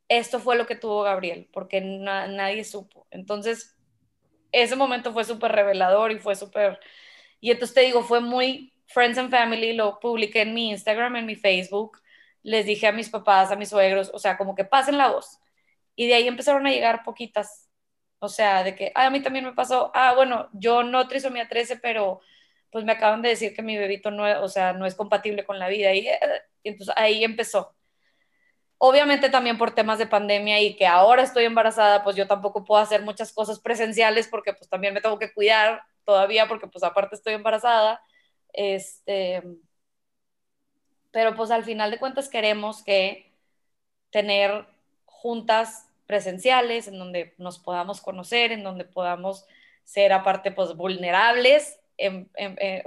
esto 0.08 0.40
fue 0.40 0.58
lo 0.58 0.68
que 0.68 0.76
tuvo 0.78 1.04
Gabriel, 1.04 1.50
porque 1.54 1.82
nadie 1.82 2.64
supo. 2.64 3.08
Entonces, 3.12 3.78
ese 4.52 4.76
momento 4.76 5.14
fue 5.14 5.26
súper 5.26 5.52
revelador 5.54 6.12
y 6.12 6.20
fue 6.20 6.36
súper, 6.36 6.80
y 7.42 7.52
entonces 7.52 7.76
te 7.76 7.82
digo, 7.82 8.04
fue 8.04 8.22
muy 8.22 8.74
Friends 8.88 9.18
and 9.18 9.32
Family, 9.32 9.74
lo 9.74 10.00
publiqué 10.00 10.42
en 10.42 10.54
mi 10.54 10.70
Instagram, 10.72 11.16
en 11.18 11.26
mi 11.26 11.36
Facebook, 11.36 12.00
les 12.44 12.66
dije 12.66 12.88
a 12.88 12.92
mis 12.92 13.10
papás, 13.10 13.52
a 13.52 13.56
mis 13.56 13.70
suegros, 13.70 14.12
o 14.14 14.20
sea, 14.20 14.38
como 14.38 14.56
que 14.56 14.66
pasen 14.66 14.98
la 14.98 15.12
voz. 15.12 15.40
Y 15.96 16.08
de 16.08 16.16
ahí 16.16 16.28
empezaron 16.28 16.68
a 16.68 16.72
llegar 16.72 17.04
poquitas, 17.04 17.70
o 18.20 18.30
sea, 18.30 18.64
de 18.64 18.76
que, 18.76 18.92
a 18.96 19.10
mí 19.10 19.22
también 19.22 19.46
me 19.46 19.54
pasó, 19.54 19.92
ah, 19.96 20.14
bueno, 20.16 20.50
yo 20.54 20.84
no 20.84 21.08
trisomía 21.08 21.48
13, 21.48 21.78
pero 21.78 22.22
pues 22.72 22.86
me 22.86 22.94
acaban 22.94 23.22
de 23.22 23.30
decir 23.30 23.54
que 23.56 23.62
mi 23.62 23.78
bebito 23.78 24.12
no, 24.12 24.24
o 24.42 24.48
sea, 24.50 24.74
no 24.74 24.86
es 24.86 24.96
compatible 24.96 25.46
con 25.46 25.60
la 25.60 25.68
vida. 25.70 25.94
Y, 25.94 26.08
y 26.64 26.70
entonces 26.70 26.94
ahí 26.98 27.24
empezó. 27.24 27.76
Obviamente 28.78 29.30
también 29.30 29.58
por 29.58 29.76
temas 29.76 30.00
de 30.00 30.08
pandemia 30.08 30.60
y 30.62 30.76
que 30.76 30.88
ahora 30.88 31.22
estoy 31.24 31.46
embarazada, 31.46 32.04
pues 32.04 32.16
yo 32.16 32.28
tampoco 32.28 32.64
puedo 32.66 32.82
hacer 32.82 33.04
muchas 33.04 33.32
cosas 33.34 33.60
presenciales 33.60 34.28
porque 34.28 34.54
pues 34.54 34.70
también 34.70 34.94
me 34.94 35.02
tengo 35.02 35.20
que 35.20 35.34
cuidar 35.34 35.84
todavía 36.04 36.48
porque 36.48 36.68
pues 36.68 36.84
aparte 36.84 37.16
estoy 37.16 37.34
embarazada. 37.36 38.02
Este, 38.54 39.44
pero 41.12 41.36
pues 41.36 41.52
al 41.52 41.64
final 41.64 41.92
de 41.92 42.00
cuentas 42.00 42.30
queremos 42.30 42.84
que 42.84 43.32
tener 44.12 44.66
juntas 45.06 45.88
presenciales 46.08 46.88
en 46.88 46.98
donde 47.00 47.36
nos 47.38 47.60
podamos 47.60 48.02
conocer, 48.02 48.52
en 48.52 48.64
donde 48.64 48.86
podamos 48.86 49.46
ser 49.84 50.14
aparte 50.14 50.52
pues 50.52 50.76
vulnerables, 50.76 51.81
en, 52.06 52.30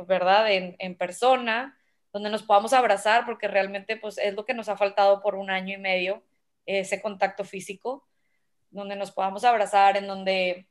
¿verdad? 0.07 0.47
En 0.51 0.97
persona 0.97 1.79
donde 2.13 2.31
nos 2.31 2.45
podamos 2.45 2.73
abrazar, 2.73 3.27
porque 3.27 3.49
realmente 3.49 3.97
pues, 3.97 4.19
es 4.19 4.35
lo 4.35 4.45
que 4.45 4.55
nos 4.55 4.69
ha 4.69 4.77
faltado 4.77 5.21
por 5.21 5.35
un 5.35 5.51
año 5.51 5.75
y 5.75 5.81
medio, 5.81 6.23
ese 6.65 7.03
contacto 7.03 7.45
físico, 7.45 8.07
donde 8.71 8.95
nos 8.95 9.11
podamos 9.11 9.45
abrazar, 9.45 9.97
en 9.97 10.07
donde, 10.07 10.69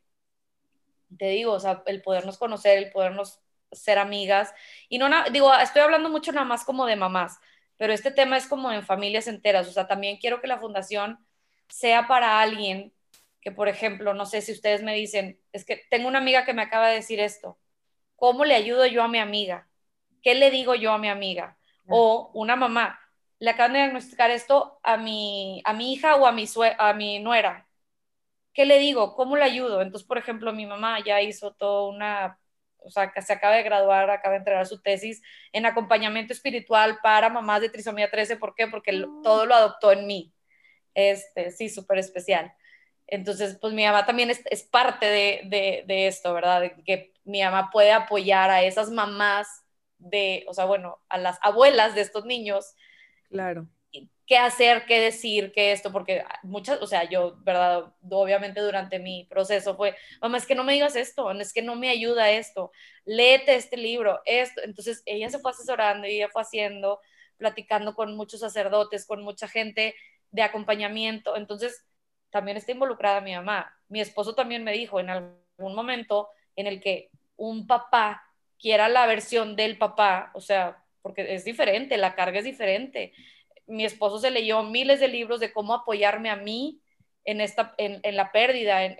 te 1.18 1.28
digo, 1.28 1.52
o 1.52 1.60
sea, 1.60 1.84
el 1.86 2.02
podernos 2.02 2.38
conocer, 2.38 2.78
el 2.78 2.92
podernos 2.92 3.42
ser 3.72 4.00
amigas. 4.00 4.54
Y 4.88 5.00
no, 5.00 5.10
digo, 5.32 5.54
estoy 5.56 5.82
hablando 5.82 6.10
mucho 6.10 6.32
nada 6.32 6.46
más 6.46 6.64
como 6.64 6.86
de 6.86 6.96
mamás, 6.96 7.38
pero 7.76 7.92
este 7.92 8.12
tema 8.12 8.38
es 8.38 8.48
como 8.48 8.72
en 8.72 8.86
familias 8.86 9.28
enteras, 9.28 9.68
o 9.68 9.72
sea, 9.74 9.86
también 9.88 10.18
quiero 10.18 10.40
que 10.40 10.48
la 10.48 10.60
fundación 10.60 11.20
sea 11.68 12.08
para 12.08 12.40
alguien 12.40 12.94
que, 13.42 13.52
por 13.52 13.68
ejemplo, 13.68 14.14
no 14.14 14.26
sé 14.26 14.42
si 14.42 14.54
ustedes 14.54 14.82
me 14.82 14.96
dicen, 14.96 15.40
es 15.52 15.66
que 15.66 15.82
tengo 15.90 16.08
una 16.08 16.20
amiga 16.20 16.46
que 16.46 16.54
me 16.54 16.62
acaba 16.62 16.88
de 16.88 16.96
decir 16.96 17.20
esto, 17.20 17.58
¿cómo 18.16 18.46
le 18.46 18.56
ayudo 18.56 18.86
yo 18.86 19.04
a 19.04 19.08
mi 19.08 19.20
amiga? 19.20 19.68
¿qué 20.24 20.34
le 20.34 20.50
digo 20.50 20.74
yo 20.74 20.92
a 20.94 20.98
mi 20.98 21.10
amiga? 21.10 21.58
O 21.88 22.32
una 22.34 22.56
mamá, 22.56 23.00
le 23.40 23.50
acaban 23.52 23.74
de 23.74 23.80
diagnosticar 23.80 24.32
esto 24.32 24.80
a 24.84 24.96
mi, 24.96 25.62
a 25.66 25.74
mi 25.74 25.94
hija 25.94 26.16
o 26.16 26.26
a 26.26 26.32
mi, 26.32 26.46
a 26.78 26.94
mi 26.94 27.20
nuera. 27.20 27.68
¿Qué 28.54 28.66
le 28.66 28.80
digo? 28.80 29.16
¿Cómo 29.16 29.36
le 29.36 29.44
ayudo? 29.44 29.82
Entonces, 29.82 30.08
por 30.08 30.18
ejemplo, 30.18 30.54
mi 30.54 30.66
mamá 30.66 31.04
ya 31.04 31.22
hizo 31.22 31.54
toda 31.54 31.90
una, 31.90 32.40
o 32.78 32.90
sea, 32.90 33.12
que 33.12 33.22
se 33.22 33.34
acaba 33.34 33.56
de 33.56 33.64
graduar, 33.64 34.10
acaba 34.10 34.34
de 34.34 34.40
entregar 34.40 34.66
su 34.66 34.82
tesis 34.82 35.22
en 35.52 35.66
acompañamiento 35.66 36.32
espiritual 36.32 37.00
para 37.04 37.30
mamás 37.30 37.62
de 37.62 37.70
trisomía 37.70 38.10
13. 38.10 38.38
¿Por 38.38 38.56
qué? 38.56 38.68
Porque 38.68 38.92
ah. 38.92 39.08
todo 39.22 39.46
lo 39.46 39.56
adoptó 39.56 39.92
en 39.92 40.08
mí. 40.08 40.34
Este, 40.94 41.52
sí, 41.52 41.68
súper 41.70 41.98
especial. 41.98 42.54
Entonces, 43.08 43.58
pues 43.60 43.74
mi 43.74 43.86
mamá 43.86 44.06
también 44.06 44.30
es, 44.30 44.42
es 44.50 44.64
parte 44.64 45.06
de, 45.06 45.42
de, 45.46 45.84
de, 45.88 46.08
esto, 46.08 46.34
¿verdad? 46.34 46.62
De 46.62 46.84
que 46.84 47.14
mi 47.26 47.42
mamá 47.42 47.70
puede 47.72 47.92
apoyar 47.92 48.50
a 48.50 48.64
esas 48.64 48.90
mamás 48.90 49.48
de, 49.98 50.46
o 50.48 50.54
sea, 50.54 50.66
bueno, 50.66 51.00
a 51.10 51.18
las 51.18 51.38
abuelas 51.42 51.96
de 51.96 52.02
estos 52.02 52.26
niños. 52.26 52.76
Claro. 53.30 53.68
¿Qué 54.26 54.38
hacer, 54.38 54.86
qué 54.86 55.02
decir, 55.02 55.52
qué 55.54 55.74
esto? 55.74 55.92
Porque 55.92 56.24
muchas, 56.44 56.82
o 56.82 56.88
sea, 56.88 57.10
yo, 57.10 57.36
¿verdad? 57.42 57.94
Obviamente 58.10 58.62
durante 58.62 58.98
mi 58.98 59.26
proceso 59.26 59.76
fue, 59.76 59.96
mamá, 60.22 60.38
es 60.38 60.46
que 60.46 60.56
no 60.56 60.64
me 60.64 60.74
digas 60.74 60.96
esto, 60.96 61.30
es 61.32 61.54
que 61.54 61.62
no 61.62 61.76
me 61.76 61.90
ayuda 61.90 62.32
esto, 62.32 62.72
léete 63.06 63.56
este 63.56 63.76
libro, 63.76 64.22
esto. 64.26 64.62
Entonces 64.64 65.04
ella 65.06 65.30
se 65.30 65.40
fue 65.40 65.52
asesorando 65.52 66.08
y 66.08 66.16
ella 66.16 66.30
fue 66.30 66.42
haciendo, 66.42 67.00
platicando 67.38 67.96
con 67.96 68.16
muchos 68.16 68.40
sacerdotes, 68.40 69.06
con 69.06 69.24
mucha 69.24 69.48
gente 69.50 69.94
de 70.32 70.42
acompañamiento. 70.42 71.36
Entonces 71.36 71.86
también 72.34 72.58
está 72.58 72.72
involucrada 72.72 73.22
mi 73.22 73.36
mamá. 73.36 73.72
Mi 73.90 74.02
esposo 74.02 74.34
también 74.34 74.64
me 74.64 74.74
dijo 74.74 75.00
en 75.00 75.12
algún 75.12 75.76
momento 75.76 76.30
en 76.56 76.66
el 76.66 76.82
que 76.82 77.12
un 77.38 77.68
papá 77.68 78.24
quiera 78.60 78.90
la 78.90 79.06
versión 79.06 79.56
del 79.56 79.78
papá, 79.78 80.32
o 80.34 80.42
sea, 80.42 80.84
porque 81.04 81.36
es 81.36 81.46
diferente, 81.46 81.96
la 81.96 82.16
carga 82.16 82.40
es 82.40 82.46
diferente. 82.46 83.14
Mi 83.68 83.86
esposo 83.86 84.18
se 84.18 84.32
leyó 84.32 84.64
miles 84.64 85.00
de 85.00 85.10
libros 85.10 85.40
de 85.40 85.54
cómo 85.54 85.76
apoyarme 85.76 86.32
a 86.32 86.36
mí 86.36 86.82
en, 87.24 87.40
esta, 87.40 87.76
en, 87.78 88.16
la 88.16 88.32
pérdida, 88.32 88.84
en, 88.84 88.96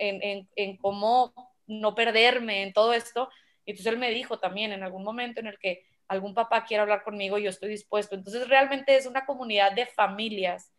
en, 0.54 0.76
cómo 0.76 1.34
no 1.66 1.96
perderme, 1.96 2.62
en 2.62 2.72
todo 2.72 2.92
esto. 2.92 3.30
Y 3.64 3.72
entonces 3.72 3.92
él 3.92 3.98
me 3.98 4.10
dijo 4.10 4.38
también 4.38 4.70
en 4.70 4.84
algún 4.84 5.02
momento 5.02 5.40
en 5.40 5.48
el 5.48 5.58
que 5.58 5.84
algún 6.06 6.34
papá 6.34 6.64
quiera 6.66 6.84
hablar 6.84 7.02
conmigo, 7.02 7.36
yo 7.38 7.50
estoy 7.50 7.70
dispuesto. 7.70 8.14
Entonces 8.14 8.48
realmente 8.48 8.94
es 8.94 9.06
una 9.06 9.26
comunidad 9.26 9.72
de 9.72 9.86
familias 9.86 10.72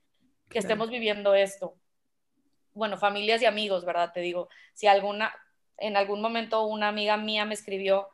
que 0.50 0.60
estemos 0.60 0.90
viviendo 0.90 1.36
esto. 1.36 1.76
Bueno, 2.76 2.98
familias 2.98 3.42
y 3.42 3.46
amigos, 3.46 3.86
¿verdad? 3.86 4.12
Te 4.14 4.20
digo, 4.20 4.50
si 4.74 4.86
alguna, 4.88 5.34
en 5.78 5.96
algún 5.96 6.22
momento 6.22 6.66
una 6.68 6.90
amiga 6.90 7.16
mía 7.16 7.46
me 7.46 7.54
escribió, 7.54 8.10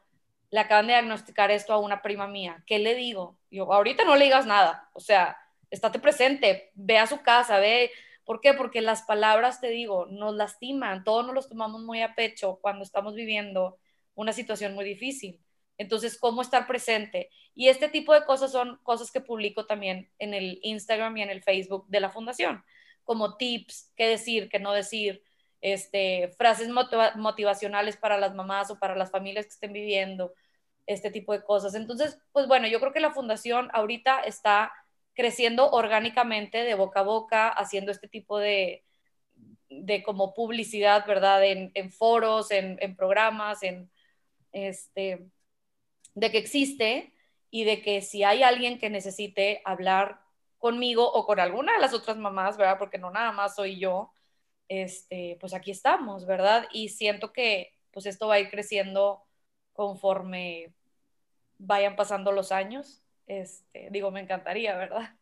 le 0.51 0.59
acaban 0.59 0.85
de 0.85 0.93
diagnosticar 0.93 1.49
esto 1.49 1.73
a 1.73 1.79
una 1.79 2.03
prima 2.03 2.27
mía, 2.27 2.63
¿qué 2.67 2.77
le 2.77 2.93
digo? 2.93 3.37
Yo, 3.49 3.73
ahorita 3.73 4.05
no 4.05 4.15
le 4.15 4.25
digas 4.25 4.45
nada, 4.45 4.89
o 4.93 4.99
sea, 4.99 5.35
estate 5.71 5.97
presente, 5.99 6.71
ve 6.75 6.99
a 6.99 7.07
su 7.07 7.21
casa, 7.21 7.57
ve, 7.57 7.91
¿por 8.23 8.39
qué? 8.39 8.53
Porque 8.53 8.81
las 8.81 9.01
palabras, 9.01 9.61
te 9.61 9.69
digo, 9.69 10.05
nos 10.11 10.35
lastiman, 10.35 11.03
todos 11.03 11.25
nos 11.25 11.33
los 11.33 11.49
tomamos 11.49 11.81
muy 11.81 12.03
a 12.03 12.13
pecho 12.13 12.59
cuando 12.61 12.83
estamos 12.83 13.15
viviendo 13.15 13.79
una 14.13 14.31
situación 14.31 14.75
muy 14.75 14.85
difícil. 14.85 15.39
Entonces, 15.79 16.19
¿cómo 16.19 16.43
estar 16.43 16.67
presente? 16.67 17.31
Y 17.55 17.69
este 17.69 17.89
tipo 17.89 18.13
de 18.13 18.25
cosas 18.25 18.51
son 18.51 18.77
cosas 18.83 19.09
que 19.11 19.21
publico 19.21 19.65
también 19.65 20.11
en 20.19 20.35
el 20.35 20.59
Instagram 20.61 21.17
y 21.17 21.23
en 21.23 21.31
el 21.31 21.41
Facebook 21.41 21.87
de 21.87 21.99
la 21.99 22.11
fundación, 22.11 22.63
como 23.03 23.37
tips, 23.37 23.91
qué 23.95 24.07
decir, 24.07 24.49
qué 24.49 24.59
no 24.59 24.73
decir, 24.73 25.23
este, 25.61 26.29
frases 26.37 26.69
motivacionales 27.15 27.97
para 27.97 28.17
las 28.17 28.33
mamás 28.33 28.71
o 28.71 28.79
para 28.79 28.95
las 28.95 29.11
familias 29.11 29.45
que 29.45 29.53
estén 29.53 29.73
viviendo 29.73 30.33
este 30.87 31.11
tipo 31.11 31.33
de 31.33 31.43
cosas. 31.43 31.75
Entonces, 31.75 32.17
pues 32.31 32.47
bueno, 32.47 32.67
yo 32.67 32.79
creo 32.79 32.93
que 32.93 32.99
la 32.99 33.13
fundación 33.13 33.69
ahorita 33.73 34.21
está 34.21 34.71
creciendo 35.13 35.69
orgánicamente 35.71 36.63
de 36.63 36.75
boca 36.75 37.01
a 37.01 37.03
boca, 37.03 37.49
haciendo 37.49 37.91
este 37.91 38.07
tipo 38.07 38.39
de, 38.39 38.83
de 39.69 40.03
como 40.03 40.33
publicidad, 40.33 41.05
¿verdad? 41.05 41.43
En, 41.45 41.91
foros, 41.91 42.51
en, 42.51 42.77
en, 42.81 42.95
programas, 42.95 43.61
en 43.63 43.91
este, 44.51 45.27
de 46.15 46.31
que 46.31 46.37
existe 46.37 47.13
y 47.49 47.63
de 47.65 47.81
que 47.81 48.01
si 48.01 48.23
hay 48.23 48.43
alguien 48.43 48.79
que 48.79 48.89
necesite 48.89 49.61
hablar 49.65 50.20
conmigo 50.61 51.11
o 51.11 51.27
con 51.27 51.41
alguna 51.41 51.73
de 51.75 51.81
las 51.81 51.93
otras 51.95 52.17
mamás, 52.17 52.57
¿verdad? 52.57 52.79
Porque 52.79 52.99
no 52.99 53.11
nada 53.11 53.33
más 53.33 53.55
soy 53.57 53.79
yo, 53.79 54.13
este, 54.69 55.37
pues 55.41 55.53
aquí 55.55 55.71
estamos, 55.71 56.27
¿verdad? 56.27 56.67
Y 56.73 56.89
siento 56.91 57.33
que 57.33 57.73
pues 57.91 58.07
esto 58.07 58.27
va 58.29 58.35
a 58.35 58.41
ir 58.41 58.51
creciendo 58.51 59.23
conforme 59.73 60.73
vayan 61.59 61.95
pasando 61.97 62.31
los 62.33 62.51
años. 62.53 63.03
Este, 63.27 63.89
digo, 63.91 64.11
me 64.11 64.21
encantaría, 64.21 64.77
¿verdad? 64.77 65.15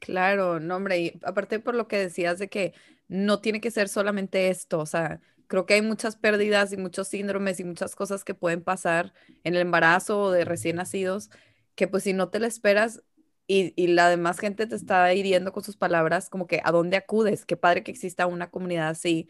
Claro, 0.00 0.60
no, 0.60 0.76
hombre, 0.76 0.98
y 1.00 1.20
aparte 1.24 1.58
por 1.60 1.74
lo 1.74 1.88
que 1.88 1.98
decías 1.98 2.38
de 2.38 2.48
que 2.48 2.74
no 3.08 3.40
tiene 3.40 3.60
que 3.60 3.70
ser 3.70 3.88
solamente 3.88 4.48
esto, 4.48 4.78
o 4.80 4.86
sea, 4.86 5.20
creo 5.48 5.66
que 5.66 5.74
hay 5.74 5.82
muchas 5.82 6.16
pérdidas 6.16 6.72
y 6.72 6.76
muchos 6.76 7.08
síndromes 7.08 7.58
y 7.60 7.64
muchas 7.64 7.96
cosas 7.96 8.24
que 8.24 8.34
pueden 8.34 8.62
pasar 8.62 9.12
en 9.44 9.54
el 9.56 9.62
embarazo 9.62 10.22
o 10.22 10.30
de 10.30 10.44
recién 10.44 10.76
nacidos, 10.76 11.30
que 11.74 11.88
pues 11.88 12.04
si 12.04 12.12
no 12.12 12.30
te 12.30 12.38
la 12.40 12.46
esperas, 12.46 13.02
y, 13.48 13.86
la 13.88 14.10
demás 14.10 14.38
gente 14.38 14.66
te 14.66 14.76
está 14.76 15.12
hiriendo 15.14 15.52
con 15.52 15.64
sus 15.64 15.76
palabras, 15.76 16.28
como 16.28 16.46
que 16.46 16.60
a 16.64 16.70
dónde 16.70 16.98
acudes, 16.98 17.46
qué 17.46 17.56
padre 17.56 17.82
que 17.82 17.90
exista 17.90 18.26
una 18.26 18.50
comunidad 18.50 18.90
así, 18.90 19.28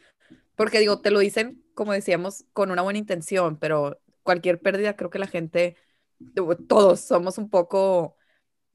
porque 0.57 0.81
digo, 0.81 1.01
te 1.01 1.13
lo 1.13 1.21
dicen, 1.21 1.65
como 1.75 1.93
decíamos, 1.93 2.45
con 2.53 2.73
una 2.73 2.83
buena 2.83 2.99
intención, 2.99 3.59
pero 3.59 4.01
cualquier 4.25 4.61
pérdida 4.61 4.97
creo 4.97 5.11
que 5.11 5.21
la 5.21 5.29
gente, 5.29 5.77
todos 6.69 7.01
somos 7.01 7.39
un 7.39 7.49
poco, 7.49 8.17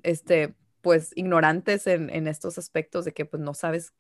este, 0.02 0.56
pues 0.82 1.12
ignorantes 1.16 1.88
en, 1.88 2.10
en 2.10 2.28
estos 2.28 2.58
aspectos 2.58 3.06
de 3.06 3.14
que 3.14 3.26
pues 3.26 3.44
no 3.44 3.54
sabes 3.54 3.94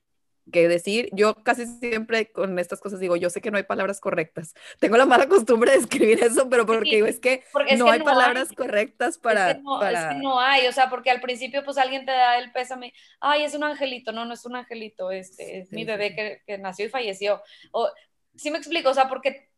que 0.52 0.68
decir. 0.68 1.10
Yo 1.14 1.36
casi 1.44 1.66
siempre 1.66 2.32
con 2.32 2.58
estas 2.60 2.82
cosas 2.82 3.00
digo, 3.00 3.16
yo 3.16 3.30
sé 3.30 3.42
que 3.42 3.52
no 3.52 3.58
hay 3.58 3.64
palabras 3.64 4.00
correctas. 4.00 4.54
Tengo 4.80 4.98
la 4.98 5.06
mala 5.06 5.28
costumbre 5.30 5.72
de 5.72 5.78
escribir 5.78 6.24
eso, 6.24 6.50
pero 6.50 6.66
porque 6.66 6.96
digo, 6.96 7.08
es 7.08 7.20
que 7.20 7.44
no 7.78 7.90
hay 7.90 8.02
palabras 8.02 8.52
correctas 8.52 9.18
para 9.18 9.52
es 9.52 9.58
que 9.58 9.64
no, 9.64 9.84
Es 9.84 10.06
que 10.06 10.16
no 10.16 10.40
hay, 10.40 10.68
o 10.68 10.72
sea, 10.72 10.90
porque 10.90 11.12
al 11.12 11.22
principio 11.22 11.64
pues 11.64 11.78
alguien 11.78 12.06
te 12.06 12.12
da 12.12 12.38
el 12.38 12.52
pésame, 12.52 12.94
ay, 13.20 13.44
es 13.44 13.56
un 13.56 13.64
angelito, 13.64 14.12
no, 14.12 14.26
no 14.26 14.34
es 14.34 14.46
un 14.46 14.56
angelito, 14.56 15.12
este, 15.12 15.60
es 15.60 15.72
mi 15.72 15.86
bebé 15.86 16.16
que, 16.16 16.42
que, 16.46 16.58
nació 16.58 16.86
y 16.86 16.90
falleció. 16.90 17.42
O, 17.72 17.90
sí 18.36 18.52
me 18.52 18.58
explico, 18.58 18.90
o 18.90 18.94
sea, 18.94 19.08
porque 19.08 19.50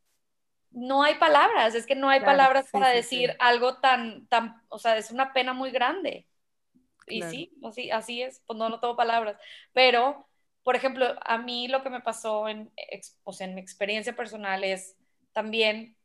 no 0.71 1.03
hay 1.03 1.15
palabras, 1.15 1.73
es 1.73 1.85
que 1.85 1.95
no 1.95 2.09
hay 2.09 2.19
palabras 2.19 2.67
para 2.71 2.89
decir 2.89 3.35
algo 3.39 3.77
tan, 3.77 4.27
tan, 4.27 4.61
o 4.67 4.77
sea, 4.77 4.97
es 4.97 5.11
una 5.11 5.33
pena 5.33 5.53
muy 5.53 5.71
grande. 5.71 6.27
Y 7.07 7.21
sí, 7.21 7.53
así, 7.63 7.91
así 7.91 8.21
es, 8.23 8.41
pues 8.47 8.57
no, 8.57 8.67
no 8.67 8.79
tengo 8.79 8.95
palabras, 8.95 9.37
pero 9.73 10.27
por 10.65 10.75
ejemplo, 10.75 11.07
a 11.25 11.37
mí 11.37 11.69
lo 11.69 11.83
que 11.83 11.91
me 11.91 12.01
pasó 12.01 12.49
en, 12.49 12.71
o 13.23 13.33
sea, 13.33 13.47
en 13.47 13.55
mi 13.55 13.61
experiencia 13.61 14.15
personal 14.15 14.63
es, 14.65 14.97
también, 15.33 15.95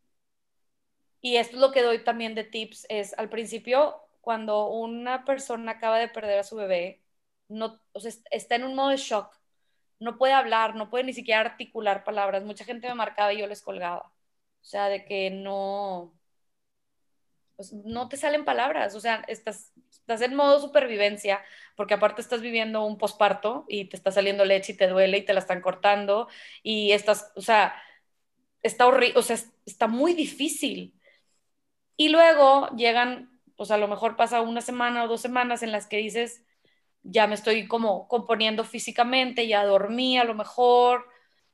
y 1.23 1.37
esto 1.37 1.57
es 1.57 1.61
lo 1.63 1.73
que 1.73 1.83
doy 1.83 2.05
también 2.05 2.35
de 2.35 2.45
tips, 2.45 2.87
es 2.91 3.15
al 3.19 3.31
principio, 3.31 3.97
cuando 4.21 4.69
una 4.69 5.25
persona 5.25 5.73
acaba 5.73 5.99
de 5.99 6.09
perder 6.09 6.41
a 6.41 6.45
su 6.45 6.57
bebé, 6.57 7.03
no, 7.49 7.81
está 8.31 8.57
en 8.57 8.65
un 8.65 8.75
modo 8.75 8.91
de 8.91 8.99
shock, 8.99 9.35
no 9.99 10.19
puede 10.19 10.35
hablar, 10.35 10.77
no 10.77 10.91
puede 10.91 11.05
ni 11.05 11.15
siquiera 11.15 11.41
articular 11.43 12.05
palabras. 12.05 12.45
Mucha 12.45 12.65
gente 12.65 12.89
me 12.89 12.95
marcaba 12.95 13.33
y 13.33 13.39
yo 13.41 13.47
les 13.47 13.63
colgaba. 13.63 14.13
O 14.63 14.65
sea, 14.65 14.89
de 14.89 15.05
que 15.05 15.31
no, 15.31 16.15
pues 17.61 17.75
no 17.75 18.09
te 18.09 18.17
salen 18.17 18.47
palabras, 18.47 18.95
o 18.95 19.01
sea, 19.01 19.23
estás, 19.29 19.75
estás 19.91 20.23
en 20.23 20.35
modo 20.35 20.59
supervivencia, 20.63 21.43
porque 21.77 21.93
aparte 21.93 22.23
estás 22.23 22.41
viviendo 22.41 22.87
un 22.87 22.97
posparto 22.97 23.67
y 23.69 23.85
te 23.85 23.97
está 23.97 24.11
saliendo 24.11 24.47
leche 24.47 24.73
y 24.73 24.77
te 24.79 24.89
duele 24.89 25.19
y 25.19 25.27
te 25.27 25.35
la 25.35 25.41
están 25.41 25.61
cortando 25.61 26.27
y 26.63 26.93
estás, 26.93 27.31
o 27.37 27.43
sea, 27.43 27.75
está 28.63 28.87
horrible, 28.87 29.19
o 29.19 29.23
sea, 29.23 29.37
está 29.67 29.89
muy 29.89 30.15
difícil. 30.15 30.99
Y 31.99 32.09
luego 32.09 32.71
llegan, 32.77 33.39
pues 33.59 33.71
a 33.71 33.77
lo 33.77 33.87
mejor 33.87 34.17
pasa 34.17 34.41
una 34.41 34.63
semana 34.63 35.05
o 35.05 35.09
dos 35.09 35.21
semanas 35.21 35.63
en 35.63 35.71
las 35.71 35.87
que 35.87 35.99
dices, 35.99 36.43
ya 37.03 37.27
me 37.27 37.35
estoy 37.35 37.69
como 37.69 38.09
componiendo 38.09 38.65
físicamente, 38.65 39.47
ya 39.47 39.67
dormí 39.67 40.17
a 40.17 40.25
lo 40.25 40.33
mejor, 40.33 41.05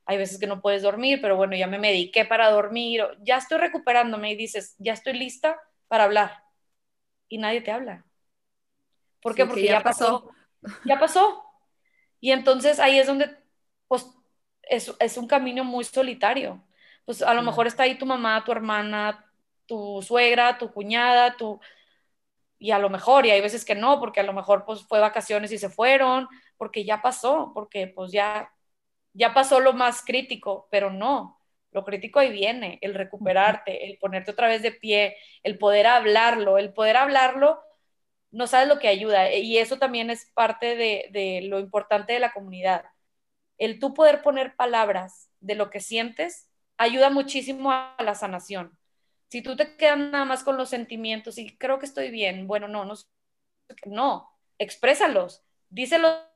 hay 0.05 0.17
veces 0.17 0.39
que 0.39 0.47
no 0.47 0.61
puedes 0.61 0.83
dormir, 0.83 1.19
pero 1.21 1.35
bueno, 1.35 1.57
ya 1.57 1.67
me 1.67 1.79
mediqué 1.79 2.23
para 2.23 2.49
dormir, 2.49 3.03
ya 3.23 3.35
estoy 3.35 3.57
recuperándome 3.57 4.31
y 4.31 4.37
dices, 4.37 4.73
ya 4.79 4.93
estoy 4.93 5.11
lista 5.11 5.57
para 5.87 6.05
hablar. 6.05 6.43
Y 7.27 7.37
nadie 7.37 7.61
te 7.61 7.71
habla. 7.71 8.05
¿Por 9.21 9.35
qué? 9.35 9.45
Porque 9.45 9.63
ya, 9.63 9.81
pasó. 9.81 10.31
Ya 10.85 10.99
pasó. 10.99 11.43
Y 12.19 12.31
entonces 12.31 12.79
ahí 12.79 12.97
es 12.99 13.07
donde, 13.07 13.37
pues, 13.87 14.07
es, 14.63 14.93
es 14.99 15.17
un 15.17 15.27
camino 15.27 15.63
muy 15.63 15.83
solitario. 15.83 16.63
Pues 17.05 17.21
a 17.21 17.33
lo 17.33 17.41
mejor 17.41 17.67
está 17.67 17.83
ahí 17.83 17.97
tu 17.97 18.05
mamá, 18.05 18.43
tu 18.43 18.51
hermana, 18.51 19.25
tu 19.65 20.01
suegra, 20.01 20.57
tu 20.57 20.71
cuñada, 20.71 21.35
tu... 21.37 21.59
Y 22.59 22.71
a 22.71 22.79
lo 22.79 22.89
mejor, 22.89 23.25
y 23.25 23.31
hay 23.31 23.39
veces 23.39 23.63
que 23.63 23.75
no, 23.75 23.99
porque 23.99 24.19
a 24.19 24.23
lo 24.23 24.33
mejor 24.33 24.65
pues 24.65 24.81
fue 24.87 24.99
vacaciones 24.99 25.51
y 25.51 25.59
se 25.59 25.69
fueron, 25.69 26.27
porque 26.57 26.83
ya 26.83 27.03
pasó, 27.03 27.51
porque 27.53 27.87
pues 27.87 28.11
ya, 28.11 28.51
ya 29.13 29.33
pasó 29.33 29.59
lo 29.59 29.73
más 29.73 30.03
crítico, 30.03 30.67
pero 30.71 30.89
no, 30.91 31.36
lo 31.71 31.83
crítico 31.83 32.19
ahí 32.19 32.31
viene, 32.31 32.79
el 32.81 32.93
recuperarte, 32.95 33.85
el 33.85 33.97
ponerte 33.99 34.31
otra 34.31 34.47
vez 34.47 34.61
de 34.61 34.71
pie, 34.71 35.17
el 35.43 35.57
poder 35.57 35.87
hablarlo, 35.87 36.57
el 36.57 36.73
poder 36.73 36.97
hablarlo, 36.97 37.61
no 38.31 38.47
sabes 38.47 38.67
lo 38.67 38.79
que 38.79 38.87
ayuda. 38.87 39.33
Y 39.33 39.57
eso 39.57 39.77
también 39.77 40.09
es 40.09 40.31
parte 40.33 40.75
de, 40.75 41.09
de 41.11 41.41
lo 41.43 41.59
importante 41.59 42.13
de 42.13 42.19
la 42.19 42.33
comunidad. 42.33 42.85
El 43.57 43.79
tú 43.79 43.93
poder 43.93 44.21
poner 44.21 44.55
palabras 44.55 45.29
de 45.39 45.55
lo 45.55 45.69
que 45.69 45.79
sientes 45.79 46.49
ayuda 46.77 47.09
muchísimo 47.09 47.71
a 47.71 47.95
la 48.03 48.15
sanación. 48.15 48.77
Si 49.29 49.41
tú 49.41 49.55
te 49.55 49.75
quedas 49.75 49.97
nada 49.97 50.25
más 50.25 50.43
con 50.43 50.57
los 50.57 50.69
sentimientos 50.69 51.37
y 51.37 51.57
creo 51.57 51.79
que 51.79 51.85
estoy 51.85 52.11
bien, 52.11 52.47
bueno, 52.47 52.67
no, 52.67 52.85
no, 52.85 52.95
no, 53.85 54.29
exprésalos, 54.57 55.43
díselos 55.69 56.26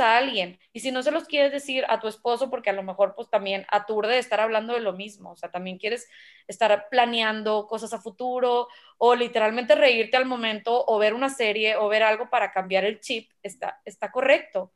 a 0.00 0.18
alguien. 0.18 0.58
Y 0.72 0.80
si 0.80 0.92
no 0.92 1.02
se 1.02 1.10
los 1.10 1.24
quieres 1.24 1.50
decir 1.50 1.84
a 1.88 1.98
tu 1.98 2.08
esposo, 2.08 2.50
porque 2.50 2.70
a 2.70 2.74
lo 2.74 2.82
mejor 2.82 3.14
pues 3.14 3.30
también 3.30 3.66
aturde 3.70 4.12
de 4.12 4.18
estar 4.18 4.40
hablando 4.40 4.74
de 4.74 4.80
lo 4.80 4.92
mismo, 4.92 5.32
o 5.32 5.36
sea, 5.36 5.50
también 5.50 5.78
quieres 5.78 6.08
estar 6.46 6.88
planeando 6.90 7.66
cosas 7.66 7.92
a 7.94 8.00
futuro 8.00 8.68
o 8.98 9.14
literalmente 9.14 9.74
reírte 9.74 10.16
al 10.16 10.26
momento 10.26 10.84
o 10.86 10.98
ver 10.98 11.14
una 11.14 11.30
serie 11.30 11.76
o 11.76 11.88
ver 11.88 12.02
algo 12.02 12.28
para 12.28 12.52
cambiar 12.52 12.84
el 12.84 13.00
chip, 13.00 13.30
está, 13.42 13.80
está 13.84 14.12
correcto. 14.12 14.72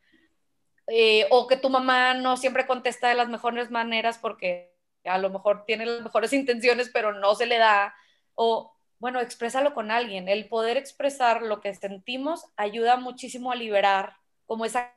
Eh, 0.88 1.26
o 1.30 1.46
que 1.46 1.56
tu 1.56 1.70
mamá 1.70 2.14
no 2.14 2.36
siempre 2.36 2.66
contesta 2.66 3.08
de 3.08 3.14
las 3.14 3.28
mejores 3.28 3.70
maneras 3.70 4.18
porque 4.18 4.74
a 5.04 5.18
lo 5.18 5.30
mejor 5.30 5.64
tiene 5.66 5.86
las 5.86 6.02
mejores 6.02 6.32
intenciones, 6.32 6.90
pero 6.92 7.12
no 7.12 7.34
se 7.34 7.46
le 7.46 7.58
da. 7.58 7.94
O, 8.34 8.72
bueno, 8.98 9.20
exprésalo 9.20 9.74
con 9.74 9.90
alguien. 9.90 10.28
El 10.28 10.48
poder 10.48 10.76
expresar 10.76 11.42
lo 11.42 11.60
que 11.60 11.74
sentimos 11.74 12.46
ayuda 12.56 12.96
muchísimo 12.96 13.52
a 13.52 13.56
liberar 13.56 14.21
como 14.46 14.64
esa 14.64 14.92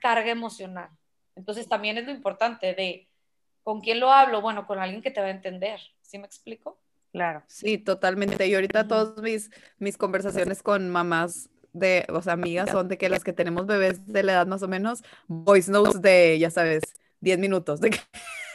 carga 0.00 0.30
emocional. 0.30 0.90
Entonces 1.36 1.68
también 1.68 1.98
es 1.98 2.04
lo 2.04 2.12
importante 2.12 2.74
de 2.74 3.08
con 3.62 3.80
quién 3.80 4.00
lo 4.00 4.12
hablo, 4.12 4.40
bueno, 4.40 4.66
con 4.66 4.78
alguien 4.78 5.02
que 5.02 5.10
te 5.10 5.20
va 5.20 5.28
a 5.28 5.30
entender. 5.30 5.80
¿Sí 6.02 6.18
me 6.18 6.26
explico? 6.26 6.78
Claro. 7.12 7.42
Sí, 7.46 7.78
totalmente. 7.78 8.46
Y 8.46 8.54
ahorita 8.54 8.86
todas 8.88 9.16
mis, 9.22 9.50
mis 9.78 9.96
conversaciones 9.96 10.62
con 10.62 10.88
mamás 10.90 11.50
de, 11.72 12.06
o 12.10 12.22
sea, 12.22 12.34
amigas 12.34 12.70
son 12.70 12.88
de 12.88 12.98
que 12.98 13.08
las 13.08 13.24
que 13.24 13.32
tenemos 13.32 13.66
bebés 13.66 14.06
de 14.06 14.22
la 14.22 14.32
edad 14.32 14.46
más 14.46 14.62
o 14.62 14.68
menos, 14.68 15.02
voice 15.26 15.70
notes 15.70 16.00
de, 16.02 16.38
ya 16.38 16.50
sabes, 16.50 16.82
10 17.20 17.38
minutos, 17.38 17.80
de 17.80 17.90
que 17.90 17.98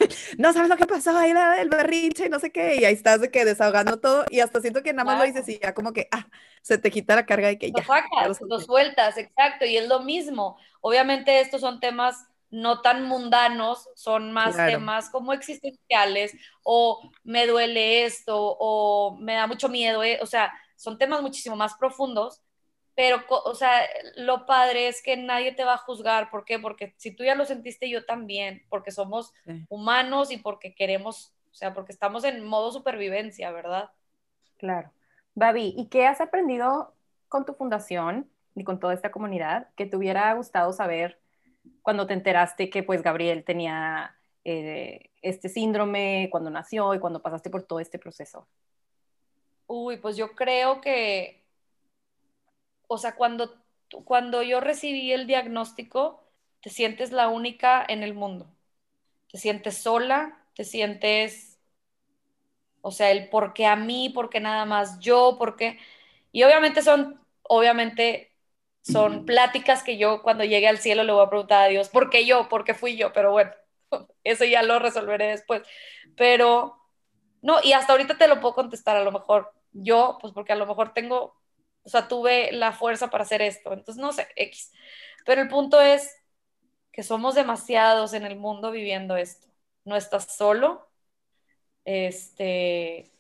no 0.38 0.54
sabes 0.54 0.70
lo 0.70 0.78
que 0.78 0.86
pasó 0.86 1.18
ahí 1.18 1.34
el 1.60 1.70
berrinche 1.70 2.26
y 2.26 2.30
no 2.30 2.40
sé 2.40 2.52
qué, 2.52 2.76
y 2.76 2.86
ahí 2.86 2.94
estás 2.94 3.22
de 3.22 3.32
que 3.32 3.46
desahogando 3.46 4.00
todo 4.00 4.26
y 4.30 4.40
hasta 4.40 4.62
siento 4.62 4.84
que 4.84 4.94
nada 4.94 5.06
más 5.06 5.20
lo 5.20 5.26
dices 5.26 5.48
y 5.50 5.60
ya 5.60 5.74
como 5.74 5.94
que, 5.94 6.08
ah, 6.12 6.28
se 6.62 6.78
te 6.78 6.92
quita 6.92 7.16
la 7.16 7.26
carga 7.26 7.48
de 7.48 7.58
que 7.58 7.72
ya. 7.72 7.80
Lo 7.80 7.86
sacas, 7.86 8.42
lo 8.42 8.60
sueltas, 8.60 9.18
exacto, 9.18 9.66
y 9.66 9.78
es 9.78 9.88
lo 9.88 10.00
mismo. 10.02 10.58
Obviamente 10.82 11.40
estos 11.42 11.62
son 11.62 11.80
temas 11.80 12.26
no 12.50 12.82
tan 12.82 13.04
mundanos, 13.04 13.90
son 13.96 14.32
más 14.32 14.56
temas 14.56 15.10
como 15.10 15.34
existenciales 15.34 16.34
o 16.64 17.12
me 17.24 17.48
duele 17.48 18.06
esto 18.06 18.56
o 18.60 19.18
me 19.20 19.34
da 19.34 19.48
mucho 19.48 19.68
miedo, 19.68 20.04
eh, 20.04 20.20
o 20.22 20.26
sea, 20.26 20.54
son 20.76 20.98
temas 20.98 21.22
muchísimo 21.22 21.56
más 21.56 21.74
profundos 21.76 22.42
pero, 22.96 23.24
o 23.28 23.56
sea, 23.56 23.82
lo 24.16 24.46
padre 24.46 24.88
es 24.88 25.04
que 25.04 25.18
nadie 25.18 25.52
te 25.52 25.66
va 25.66 25.74
a 25.74 25.80
juzgar. 25.80 26.30
¿Por 26.30 26.46
qué? 26.46 26.60
Porque 26.60 26.94
si 26.98 27.12
tú 27.12 27.26
ya 27.26 27.36
lo 27.36 27.46
sentiste, 27.46 27.90
yo 27.90 28.06
también, 28.06 28.64
porque 28.70 28.92
somos 28.92 29.34
humanos 29.68 30.32
y 30.32 30.38
porque 30.38 30.74
queremos, 30.74 31.34
o 31.52 31.56
sea, 31.56 31.74
porque 31.74 31.92
estamos 31.92 32.24
en 32.24 32.46
modo 32.46 32.72
supervivencia, 32.72 33.52
¿verdad? 33.52 33.90
Claro. 34.58 34.92
Babi, 35.34 35.74
¿y 35.78 35.88
qué 35.88 36.08
has 36.08 36.22
aprendido 36.22 36.94
con 37.28 37.46
tu 37.46 37.54
fundación 37.54 38.30
y 38.56 38.64
con 38.64 38.80
toda 38.80 38.94
esta 38.94 39.12
comunidad 39.12 39.68
que 39.76 39.86
te 39.86 39.98
hubiera 39.98 40.34
gustado 40.34 40.72
saber 40.72 41.20
cuando 41.82 42.08
te 42.08 42.14
enteraste 42.14 42.70
que 42.70 42.84
pues 42.84 43.04
Gabriel 43.04 43.44
tenía 43.44 44.16
eh, 44.46 45.10
este 45.22 45.50
síndrome 45.50 46.30
cuando 46.32 46.50
nació 46.50 46.94
y 46.94 47.00
cuando 47.00 47.22
pasaste 47.22 47.50
por 47.50 47.64
todo 47.64 47.82
este 47.82 48.00
proceso? 48.00 48.48
Uy, 49.68 49.98
pues 49.98 50.16
yo 50.16 50.34
creo 50.34 50.80
que 50.80 51.45
o 52.88 52.98
sea, 52.98 53.16
cuando, 53.16 53.56
cuando 54.06 54.44
yo 54.44 54.60
recibí 54.60 55.12
el 55.12 55.28
diagnóstico, 55.28 56.24
te 56.62 56.70
sientes 56.70 57.12
la 57.12 57.30
única 57.30 57.86
en 57.88 58.04
el 58.04 58.14
mundo. 58.14 58.48
Te 59.32 59.38
sientes 59.38 59.78
sola, 59.78 60.46
te 60.56 60.64
sientes, 60.64 61.60
o 62.82 62.92
sea, 62.92 63.12
el 63.12 63.30
por 63.30 63.54
qué 63.54 63.66
a 63.66 63.76
mí, 63.76 64.10
por 64.10 64.30
qué 64.30 64.40
nada 64.40 64.66
más 64.66 65.00
yo, 65.00 65.38
por 65.38 65.56
qué. 65.56 65.80
Y 66.32 66.44
obviamente 66.44 66.82
son, 66.82 67.20
obviamente 67.44 68.32
son 68.82 69.26
pláticas 69.26 69.84
que 69.84 69.98
yo 69.98 70.22
cuando 70.24 70.44
llegue 70.44 70.68
al 70.68 70.78
cielo 70.80 71.04
le 71.04 71.12
voy 71.12 71.26
a 71.26 71.30
preguntar 71.30 71.64
a 71.64 71.68
Dios, 71.68 71.90
¿por 71.90 72.10
qué 72.10 72.26
yo? 72.26 72.50
¿Por 72.50 72.64
qué 72.66 72.74
fui 72.76 72.98
yo? 72.98 73.14
Pero 73.14 73.32
bueno, 73.32 73.52
eso 74.24 74.46
ya 74.46 74.64
lo 74.64 74.80
resolveré 74.80 75.28
después. 75.28 75.64
Pero, 76.16 76.78
no, 77.42 77.58
y 77.64 77.74
hasta 77.74 77.94
ahorita 77.94 78.18
te 78.18 78.28
lo 78.28 78.42
puedo 78.42 78.56
contestar 78.56 78.98
a 78.98 79.04
lo 79.04 79.12
mejor. 79.12 79.54
Yo, 79.74 80.18
pues 80.22 80.34
porque 80.34 80.54
a 80.54 80.56
lo 80.56 80.66
mejor 80.68 80.94
tengo 80.94 81.36
o 81.86 81.90
sea, 81.90 82.08
tuve 82.08 82.52
la 82.52 82.72
fuerza 82.74 83.10
para 83.10 83.24
hacer 83.24 83.42
esto. 83.42 83.72
Entonces, 83.74 84.02
no 84.02 84.12
sé, 84.12 84.28
X. 84.36 84.74
Pero 85.26 85.42
el 85.42 85.48
punto 85.48 85.80
es 85.82 86.16
que 86.92 87.04
somos 87.04 87.36
demasiados 87.36 88.14
en 88.14 88.26
el 88.26 88.36
mundo 88.38 88.72
viviendo 88.72 89.18
esto. 89.18 89.48
No 89.86 89.96
estás 89.96 90.36
solo. 90.36 90.90
Este. 91.86 93.12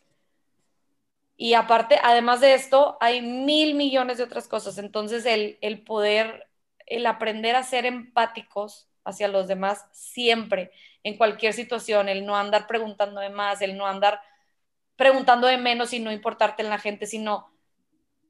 Y 1.37 1.53
aparte, 1.53 1.99
además 2.03 2.41
de 2.41 2.53
esto, 2.55 2.97
hay 3.01 3.21
mil 3.21 3.75
millones 3.75 4.17
de 4.17 4.23
otras 4.23 4.47
cosas. 4.47 4.77
Entonces, 4.77 5.25
el, 5.25 5.57
el 5.61 5.83
poder, 5.83 6.47
el 6.87 7.05
aprender 7.05 7.55
a 7.55 7.63
ser 7.63 7.85
empáticos 7.85 8.89
hacia 9.03 9.27
los 9.27 9.47
demás 9.47 9.85
siempre, 9.91 10.71
en 11.03 11.17
cualquier 11.17 11.53
situación, 11.53 12.09
el 12.09 12.25
no 12.25 12.35
andar 12.35 12.65
preguntando 12.67 13.21
de 13.21 13.29
más, 13.29 13.61
el 13.61 13.77
no 13.77 13.85
andar 13.85 14.21
preguntando 14.95 15.47
de 15.47 15.57
menos 15.57 15.93
y 15.93 15.99
no 15.99 16.11
importarte 16.11 16.63
en 16.63 16.69
la 16.69 16.79
gente, 16.79 17.05
sino 17.05 17.54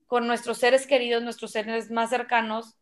con 0.08 0.28
nuestros 0.28 0.58
seres 0.58 0.88
queridos, 0.88 1.24
nuestros 1.24 1.52
seres 1.52 1.92
más 1.92 2.10
cercanos, 2.10 2.76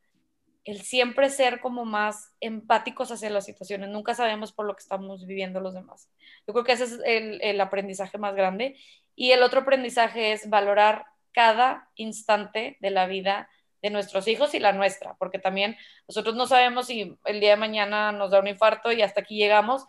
el 0.66 0.82
siempre 0.82 1.30
ser 1.30 1.60
como 1.60 1.86
más 1.86 2.34
empáticos 2.40 3.12
hacia 3.12 3.30
las 3.30 3.46
situaciones. 3.46 3.90
Nunca 3.90 4.16
sabemos 4.16 4.54
por 4.54 4.66
lo 4.66 4.76
que 4.76 4.82
estamos 4.82 5.26
viviendo 5.26 5.60
los 5.60 5.74
demás. 5.74 6.10
Yo 6.48 6.54
creo 6.54 6.64
que 6.64 6.72
ese 6.74 6.86
es 6.86 7.00
el, 7.06 7.60
aprendizaje 7.60 8.18
más 8.18 8.36
grande. 8.36 8.78
Y 9.16 9.32
el 9.32 9.44
otro 9.44 9.62
aprendizaje 9.62 10.32
es 10.32 10.50
valorar 10.50 11.06
cada 11.34 11.90
instante 11.96 12.78
de 12.80 12.90
la 12.92 13.08
vida 13.08 13.50
de 13.82 13.90
nuestros 13.90 14.28
hijos 14.30 14.54
y 14.54 14.60
la 14.60 14.72
nuestra, 14.72 15.16
porque 15.16 15.40
también 15.40 15.76
nosotros 16.08 16.36
no 16.36 16.48
sabemos 16.48 16.88
si 16.88 17.18
el 17.26 17.40
día 17.42 17.52
de 17.52 17.58
mañana 17.58 18.14
nos 18.14 18.32
da 18.32 18.40
un 18.40 18.48
infarto 18.48 18.94
y 18.94 19.02
hasta 19.02 19.22
aquí 19.22 19.36
llegamos, 19.36 19.86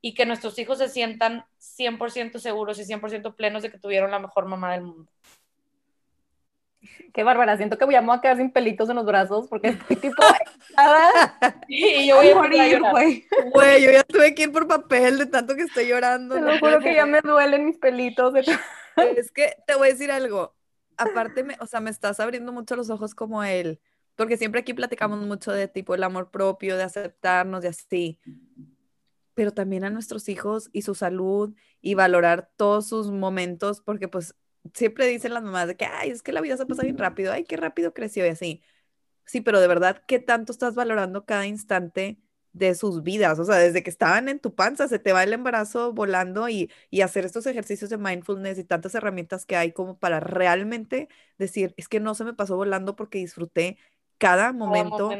y 0.00 0.14
que 0.14 0.24
nuestros 0.24 0.58
hijos 0.58 0.78
se 0.78 0.88
sientan 0.88 1.44
100% 1.58 2.38
seguros 2.38 2.78
y 2.78 2.84
100% 2.84 3.34
plenos 3.36 3.62
de 3.62 3.70
que 3.70 3.78
tuvieron 3.78 4.10
la 4.10 4.20
mejor 4.20 4.46
mamá 4.46 4.72
del 4.72 4.84
mundo. 4.84 5.10
Qué 7.12 7.24
bárbara, 7.24 7.56
siento 7.56 7.78
que 7.78 7.84
voy 7.84 7.94
a 7.94 8.20
quedar 8.20 8.36
sin 8.36 8.50
pelitos 8.50 8.88
en 8.90 8.96
los 8.96 9.06
brazos 9.06 9.48
porque 9.48 9.68
estoy 9.68 9.96
tipo 9.96 10.22
y 11.68 12.06
yo 12.08 12.16
voy 12.16 12.30
a 12.30 12.34
morir, 12.34 12.80
güey. 12.90 13.26
Güey, 13.52 13.84
yo 13.84 13.92
ya 13.92 14.04
tuve 14.04 14.34
que 14.34 14.44
ir 14.44 14.52
por 14.52 14.66
papel 14.66 15.18
de 15.18 15.26
tanto 15.26 15.54
que 15.54 15.62
estoy 15.62 15.88
llorando. 15.88 16.34
Te 16.34 16.40
lo 16.40 16.58
juro 16.58 16.80
que 16.80 16.94
ya 16.94 17.06
me 17.06 17.20
duelen 17.24 17.66
mis 17.66 17.78
pelitos. 17.78 18.34
Es 18.96 19.30
que 19.30 19.56
te 19.66 19.74
voy 19.74 19.88
a 19.88 19.92
decir 19.92 20.10
algo. 20.10 20.54
Aparte, 20.96 21.44
me, 21.44 21.56
o 21.60 21.66
sea, 21.66 21.80
me 21.80 21.90
estás 21.90 22.20
abriendo 22.20 22.52
mucho 22.52 22.76
los 22.76 22.88
ojos 22.88 23.14
como 23.14 23.44
él, 23.44 23.80
porque 24.14 24.36
siempre 24.36 24.60
aquí 24.60 24.72
platicamos 24.72 25.18
mucho 25.20 25.52
de 25.52 25.68
tipo 25.68 25.94
el 25.94 26.02
amor 26.02 26.30
propio, 26.30 26.76
de 26.76 26.84
aceptarnos, 26.84 27.62
de 27.62 27.68
así 27.68 28.18
pero 29.36 29.52
también 29.52 29.84
a 29.84 29.90
nuestros 29.90 30.30
hijos 30.30 30.70
y 30.72 30.80
su 30.80 30.94
salud 30.94 31.54
y 31.82 31.92
valorar 31.92 32.50
todos 32.56 32.88
sus 32.88 33.10
momentos, 33.10 33.82
porque 33.82 34.08
pues 34.08 34.34
siempre 34.74 35.06
dicen 35.06 35.34
las 35.34 35.42
mamás 35.42 35.68
de 35.68 35.76
que, 35.76 35.84
ay, 35.86 36.10
es 36.10 36.22
que 36.22 36.32
la 36.32 36.40
vida 36.40 36.56
se 36.56 36.66
pasa 36.66 36.82
bien 36.82 36.98
rápido, 36.98 37.32
ay, 37.32 37.44
qué 37.44 37.56
rápido 37.56 37.94
creció 37.94 38.24
y 38.26 38.30
así. 38.30 38.62
Sí, 39.24 39.40
pero 39.40 39.60
de 39.60 39.68
verdad, 39.68 40.02
¿qué 40.06 40.18
tanto 40.18 40.52
estás 40.52 40.74
valorando 40.74 41.24
cada 41.24 41.46
instante 41.46 42.18
de 42.52 42.74
sus 42.74 43.02
vidas? 43.02 43.38
O 43.38 43.44
sea, 43.44 43.56
desde 43.56 43.82
que 43.82 43.90
estaban 43.90 44.28
en 44.28 44.38
tu 44.38 44.54
panza, 44.54 44.88
se 44.88 44.98
te 44.98 45.12
va 45.12 45.24
el 45.24 45.32
embarazo 45.32 45.92
volando 45.92 46.48
y, 46.48 46.70
y 46.90 47.00
hacer 47.00 47.24
estos 47.24 47.46
ejercicios 47.46 47.90
de 47.90 47.98
mindfulness 47.98 48.58
y 48.58 48.64
tantas 48.64 48.94
herramientas 48.94 49.46
que 49.46 49.56
hay 49.56 49.72
como 49.72 49.98
para 49.98 50.20
realmente 50.20 51.08
decir, 51.38 51.74
es 51.76 51.88
que 51.88 52.00
no 52.00 52.14
se 52.14 52.24
me 52.24 52.34
pasó 52.34 52.56
volando 52.56 52.96
porque 52.96 53.18
disfruté 53.18 53.78
cada 54.18 54.52
momento, 54.52 55.10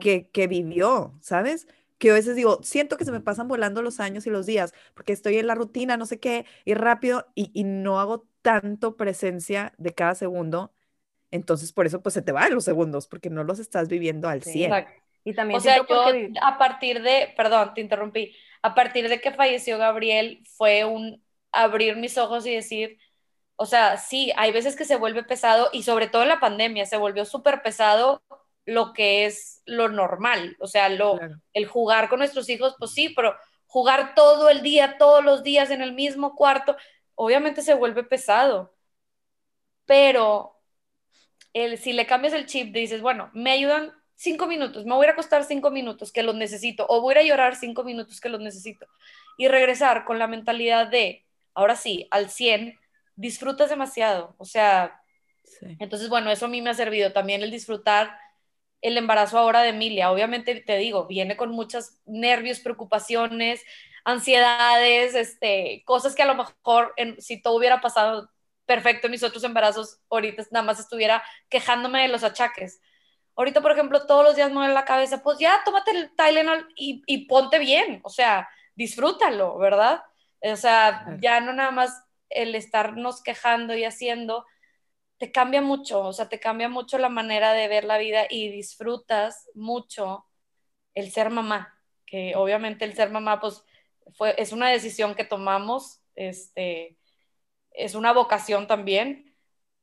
que, 0.00 0.30
que 0.30 0.46
vivió, 0.46 1.14
¿sabes? 1.20 1.66
que 1.98 2.10
a 2.10 2.14
veces 2.14 2.36
digo, 2.36 2.60
siento 2.62 2.96
que 2.96 3.04
se 3.04 3.12
me 3.12 3.20
pasan 3.20 3.48
volando 3.48 3.82
los 3.82 4.00
años 4.00 4.26
y 4.26 4.30
los 4.30 4.46
días, 4.46 4.72
porque 4.94 5.12
estoy 5.12 5.36
en 5.38 5.48
la 5.48 5.54
rutina, 5.54 5.96
no 5.96 6.06
sé 6.06 6.20
qué, 6.20 6.46
y 6.64 6.74
rápido, 6.74 7.26
y, 7.34 7.64
no 7.64 8.00
hago 8.00 8.27
tanto 8.42 8.96
presencia 8.96 9.72
de 9.78 9.94
cada 9.94 10.14
segundo. 10.14 10.72
Entonces, 11.30 11.72
por 11.72 11.86
eso, 11.86 12.02
pues 12.02 12.14
se 12.14 12.22
te 12.22 12.32
van 12.32 12.54
los 12.54 12.64
segundos, 12.64 13.06
porque 13.06 13.30
no 13.30 13.44
los 13.44 13.58
estás 13.58 13.88
viviendo 13.88 14.28
al 14.28 14.42
100. 14.42 14.86
Y 15.24 15.34
también 15.34 15.58
o 15.58 15.60
sea, 15.60 15.76
yo 15.86 16.04
a 16.42 16.58
partir 16.58 17.02
de, 17.02 17.34
perdón, 17.36 17.74
te 17.74 17.80
interrumpí, 17.82 18.34
a 18.62 18.74
partir 18.74 19.08
de 19.08 19.20
que 19.20 19.32
falleció 19.32 19.76
Gabriel, 19.76 20.42
fue 20.56 20.84
un 20.84 21.22
abrir 21.52 21.96
mis 21.96 22.16
ojos 22.16 22.46
y 22.46 22.54
decir, 22.54 22.98
o 23.56 23.66
sea, 23.66 23.96
sí, 23.96 24.32
hay 24.36 24.52
veces 24.52 24.76
que 24.76 24.84
se 24.84 24.96
vuelve 24.96 25.24
pesado 25.24 25.68
y 25.72 25.82
sobre 25.82 26.08
todo 26.08 26.22
en 26.22 26.28
la 26.28 26.40
pandemia 26.40 26.86
se 26.86 26.96
volvió 26.96 27.24
súper 27.24 27.62
pesado 27.62 28.22
lo 28.64 28.92
que 28.92 29.24
es 29.26 29.62
lo 29.64 29.88
normal, 29.88 30.56
o 30.60 30.66
sea, 30.66 30.88
lo, 30.88 31.18
el 31.54 31.66
jugar 31.66 32.08
con 32.08 32.18
nuestros 32.18 32.48
hijos, 32.50 32.76
pues 32.78 32.92
sí, 32.92 33.08
pero 33.08 33.34
jugar 33.66 34.14
todo 34.14 34.50
el 34.50 34.62
día, 34.62 34.96
todos 34.98 35.24
los 35.24 35.42
días 35.42 35.70
en 35.70 35.82
el 35.82 35.92
mismo 35.92 36.34
cuarto, 36.34 36.76
obviamente 37.18 37.62
se 37.62 37.74
vuelve 37.74 38.04
pesado, 38.04 38.74
pero 39.84 40.56
el, 41.52 41.78
si 41.78 41.92
le 41.92 42.06
cambias 42.06 42.32
el 42.32 42.46
chip, 42.46 42.72
dices, 42.72 43.02
bueno, 43.02 43.30
me 43.34 43.50
ayudan 43.50 43.92
cinco 44.14 44.46
minutos, 44.46 44.86
me 44.86 44.94
voy 44.94 45.06
a 45.06 45.10
acostar 45.10 45.44
cinco 45.44 45.70
minutos 45.70 46.12
que 46.12 46.22
los 46.22 46.36
necesito, 46.36 46.86
o 46.88 47.00
voy 47.00 47.16
a 47.16 47.22
llorar 47.22 47.56
cinco 47.56 47.84
minutos 47.84 48.20
que 48.20 48.28
los 48.28 48.40
necesito, 48.40 48.86
y 49.36 49.48
regresar 49.48 50.04
con 50.04 50.18
la 50.18 50.28
mentalidad 50.28 50.86
de, 50.86 51.26
ahora 51.54 51.76
sí, 51.76 52.06
al 52.10 52.30
100, 52.30 52.78
disfrutas 53.16 53.68
demasiado, 53.68 54.34
o 54.38 54.44
sea, 54.44 55.02
entonces, 55.80 56.08
bueno, 56.08 56.30
eso 56.30 56.46
a 56.46 56.48
mí 56.48 56.62
me 56.62 56.70
ha 56.70 56.74
servido 56.74 57.12
también 57.12 57.42
el 57.42 57.50
disfrutar 57.50 58.16
el 58.80 58.96
embarazo 58.96 59.38
ahora 59.38 59.62
de 59.62 59.70
Emilia. 59.70 60.12
Obviamente, 60.12 60.54
te 60.60 60.76
digo, 60.76 61.06
viene 61.06 61.36
con 61.36 61.50
muchos 61.50 61.94
nervios, 62.06 62.60
preocupaciones, 62.60 63.64
ansiedades, 64.08 65.14
este, 65.14 65.82
cosas 65.84 66.14
que 66.14 66.22
a 66.22 66.26
lo 66.26 66.34
mejor 66.34 66.94
si 67.18 67.42
todo 67.42 67.56
hubiera 67.56 67.80
pasado 67.82 68.30
perfecto 68.64 69.06
en 69.06 69.12
mis 69.12 69.22
otros 69.22 69.44
embarazos, 69.44 70.00
ahorita 70.08 70.44
nada 70.50 70.64
más 70.64 70.80
estuviera 70.80 71.22
quejándome 71.50 72.02
de 72.02 72.08
los 72.08 72.24
achaques. 72.24 72.80
Ahorita, 73.36 73.60
por 73.60 73.72
ejemplo, 73.72 74.06
todos 74.06 74.24
los 74.24 74.34
días 74.34 74.48
me 74.48 74.56
duele 74.56 74.72
la 74.72 74.86
cabeza, 74.86 75.22
pues 75.22 75.38
ya 75.38 75.60
tómate 75.64 75.90
el 75.90 76.14
Tylenol 76.16 76.68
y, 76.74 77.02
y 77.06 77.26
ponte 77.26 77.58
bien, 77.58 78.00
o 78.02 78.08
sea, 78.08 78.48
disfrútalo, 78.74 79.58
¿verdad? 79.58 80.02
O 80.40 80.56
sea, 80.56 81.06
ya 81.20 81.40
no 81.40 81.52
nada 81.52 81.70
más 81.70 82.02
el 82.30 82.54
estarnos 82.54 83.22
quejando 83.22 83.76
y 83.76 83.84
haciendo, 83.84 84.46
te 85.18 85.32
cambia 85.32 85.60
mucho, 85.60 86.00
o 86.00 86.12
sea, 86.14 86.30
te 86.30 86.40
cambia 86.40 86.68
mucho 86.70 86.96
la 86.96 87.10
manera 87.10 87.52
de 87.52 87.68
ver 87.68 87.84
la 87.84 87.98
vida 87.98 88.26
y 88.30 88.50
disfrutas 88.50 89.50
mucho 89.54 90.26
el 90.94 91.10
ser 91.10 91.30
mamá, 91.30 91.78
que 92.06 92.34
obviamente 92.36 92.84
el 92.86 92.94
ser 92.94 93.10
mamá, 93.10 93.40
pues, 93.40 93.64
es 94.36 94.52
una 94.52 94.68
decisión 94.70 95.14
que 95.14 95.24
tomamos, 95.24 96.00
este, 96.14 96.96
es 97.72 97.94
una 97.94 98.12
vocación 98.12 98.66
también, 98.66 99.34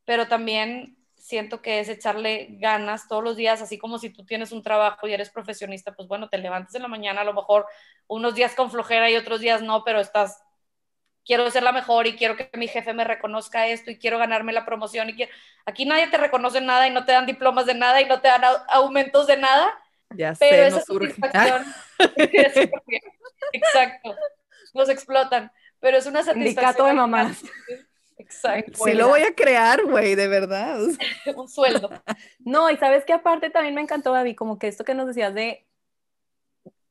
pero 0.06 0.28
también 0.28 0.98
siento 1.16 1.62
que 1.62 1.80
es 1.80 1.90
echarle 1.90 2.48
ganas 2.60 3.08
todos 3.08 3.24
los 3.24 3.36
días, 3.36 3.62
así 3.62 3.78
como 3.78 3.98
si 3.98 4.10
tú 4.12 4.26
tienes 4.26 4.52
un 4.52 4.62
trabajo 4.62 5.08
y 5.08 5.14
eres 5.14 5.32
profesionista, 5.32 5.96
pues 5.96 6.08
bueno, 6.08 6.30
te 6.30 6.38
levantas 6.38 6.76
en 6.76 6.84
la 6.84 6.88
mañana, 6.88 7.22
a 7.22 7.26
lo 7.26 7.34
mejor 7.34 7.66
unos 8.08 8.36
días 8.36 8.54
con 8.56 8.70
flojera 8.70 9.10
y 9.10 9.16
otros 9.16 9.40
días 9.42 9.62
no, 9.62 9.84
pero 9.84 10.00
estás 10.00 10.42
quiero 11.26 11.50
ser 11.50 11.64
la 11.64 11.72
mejor 11.72 12.08
y 12.08 12.16
quiero 12.16 12.38
que 12.38 12.50
mi 12.54 12.68
jefe 12.68 12.94
me 12.94 13.04
reconozca 13.04 13.68
esto 13.68 13.92
y 13.92 13.98
quiero 13.98 14.20
ganarme 14.20 14.54
la 14.54 14.66
promoción 14.66 15.10
y 15.10 15.16
quiero... 15.16 15.32
Aquí 15.66 15.86
nadie 15.86 16.08
te 16.08 16.18
reconoce 16.18 16.62
nada 16.62 16.88
y 16.88 16.92
no 16.92 17.04
te 17.06 17.12
dan 17.12 17.26
diplomas 17.26 17.66
de 17.66 17.74
nada 17.74 18.02
y 18.02 18.06
no 18.06 18.22
te 18.22 18.28
dan 18.28 18.44
aumentos 18.70 19.28
de 19.28 19.38
nada. 19.38 19.74
Ya 20.16 20.34
pero 20.40 20.56
sé, 20.56 20.68
esa 20.68 20.82
satisfacción... 20.82 21.66
Exacto. 23.54 24.16
Nos 24.74 24.90
explotan. 24.90 25.52
Pero 25.80 25.98
es 25.98 26.06
una 26.06 26.24
satisfacción. 26.24 26.56
Sindicato 26.56 26.86
de 26.86 26.94
mamás. 26.94 27.44
Exacto. 28.18 28.84
Sí 28.84 28.94
lo 28.94 29.10
voy 29.10 29.22
a 29.22 29.36
crear, 29.36 29.84
güey, 29.84 30.16
de 30.16 30.28
verdad. 30.28 30.80
Un 31.36 31.48
sueldo. 31.48 31.90
No, 32.40 32.70
y 32.70 32.78
sabes 32.78 33.06
que 33.06 33.14
aparte 33.14 33.50
también 33.50 33.76
me 33.76 33.82
encantó, 33.82 34.14
David, 34.14 34.36
como 34.36 34.58
que 34.58 34.68
esto 34.68 34.84
que 34.84 34.96
nos 34.96 35.08
decías 35.08 35.34
de 35.34 35.66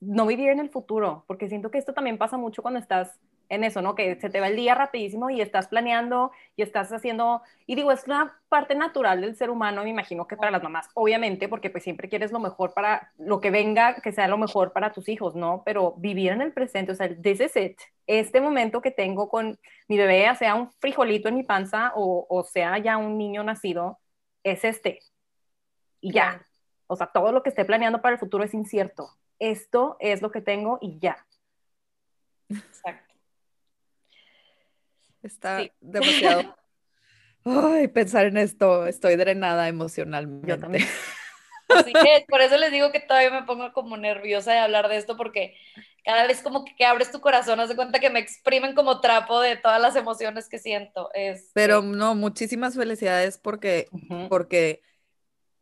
no 0.01 0.27
vivir 0.27 0.51
en 0.51 0.61
el 0.61 0.69
futuro, 0.69 1.25
porque 1.27 1.49
siento 1.49 1.71
que 1.71 1.79
esto 1.79 1.95
también 1.95 2.19
pasa 2.19 2.37
mucho 2.37 2.63
cuando 2.63 2.79
estás 2.79 3.19
en 3.55 3.65
eso, 3.65 3.83
¿no? 3.83 3.95
Que 3.95 4.21
se 4.21 4.31
te 4.31 4.41
va 4.41 4.49
el 4.49 4.57
día 4.57 4.75
rapidísimo 4.75 5.31
y 5.31 5.41
estás 5.41 5.69
planeando 5.69 6.33
y 6.57 6.63
estás 6.63 6.93
haciendo, 6.93 7.43
y 7.67 7.75
digo, 7.75 7.93
es 7.93 8.05
una 8.07 8.39
parte 8.49 8.75
natural 8.75 9.21
del 9.21 9.37
ser 9.37 9.51
humano, 9.51 9.83
me 9.83 9.91
imagino 9.91 10.27
que 10.27 10.37
para 10.37 10.51
las 10.51 10.63
mamás, 10.63 10.89
obviamente, 10.95 11.49
porque 11.49 11.71
pues 11.71 11.85
siempre 11.85 12.09
quieres 12.09 12.33
lo 12.33 12.41
mejor 12.41 12.75
para 12.75 13.13
lo 13.19 13.41
que 13.41 13.51
venga, 13.51 13.97
que 13.97 14.13
sea 14.13 14.29
lo 14.29 14.39
mejor 14.39 14.73
para 14.73 14.93
tus 14.93 15.09
hijos, 15.09 15.35
¿no? 15.35 15.63
Pero 15.65 15.95
vivir 15.97 16.33
en 16.33 16.43
el 16.43 16.53
presente, 16.53 16.93
o 16.93 16.95
sea, 16.95 17.09
this 17.09 17.41
is 17.41 17.57
it, 17.57 17.79
este 18.07 18.41
momento 18.41 18.81
que 18.81 18.91
tengo 18.91 19.29
con 19.29 19.59
mi 19.89 19.97
bebé, 19.97 20.35
sea 20.37 20.55
un 20.55 20.71
frijolito 20.81 21.29
en 21.29 21.37
mi 21.37 21.43
panza 21.43 21.93
o, 21.95 22.27
o 22.29 22.45
sea 22.45 22.79
ya 22.79 22.97
un 22.99 23.17
niño 23.19 23.43
nacido, 23.43 23.99
es 24.43 24.65
este. 24.65 25.01
Y 26.01 26.13
ya. 26.13 26.45
O 26.87 26.97
sea, 26.97 27.07
todo 27.07 27.33
lo 27.33 27.43
que 27.43 27.49
esté 27.49 27.65
planeando 27.65 28.03
para 28.03 28.15
el 28.15 28.21
futuro 28.21 28.45
es 28.45 28.53
incierto. 28.53 29.09
Esto 29.39 29.97
es 30.01 30.23
lo 30.23 30.31
que 30.31 30.43
tengo 30.43 30.79
y 30.81 30.99
ya. 30.99 31.27
Exacto. 32.49 33.14
Está 35.25 35.67
demasiado. 35.81 36.55
Ay, 37.45 37.89
pensar 37.89 38.27
en 38.27 38.37
esto, 38.37 38.87
estoy 38.87 39.17
drenada 39.17 39.69
emocionalmente. 39.69 40.49
Yo 40.49 40.59
también. 40.59 40.87
Así 41.69 41.93
que 41.93 42.27
por 42.29 42.43
eso 42.43 42.57
les 42.59 42.71
digo 42.71 42.93
que 42.93 43.01
todavía 43.01 43.31
me 43.31 43.43
pongo 43.43 43.73
como 43.73 43.97
nerviosa 43.97 44.53
de 44.53 44.59
hablar 44.59 44.89
de 44.89 44.99
esto 44.99 45.17
porque 45.17 45.57
cada 46.05 46.27
vez 46.27 46.43
como 46.43 46.65
que, 46.65 46.85
abres 46.85 47.11
tu 47.11 47.21
corazón, 47.21 47.59
haz 47.61 47.71
de 47.71 47.77
cuenta 47.77 47.99
que 47.99 48.11
me 48.11 48.19
exprimen 48.21 48.75
como 48.75 49.01
trapo 49.01 49.41
de 49.41 49.57
todas 49.57 49.81
las 49.81 49.97
emociones 49.97 50.49
que 50.49 50.59
siento. 50.59 51.09
Es, 51.15 51.51
Pero 51.55 51.81
no, 51.81 52.15
muchísimas 52.15 52.75
felicidades 52.75 53.39
porque, 53.39 53.89
porque 54.29 54.83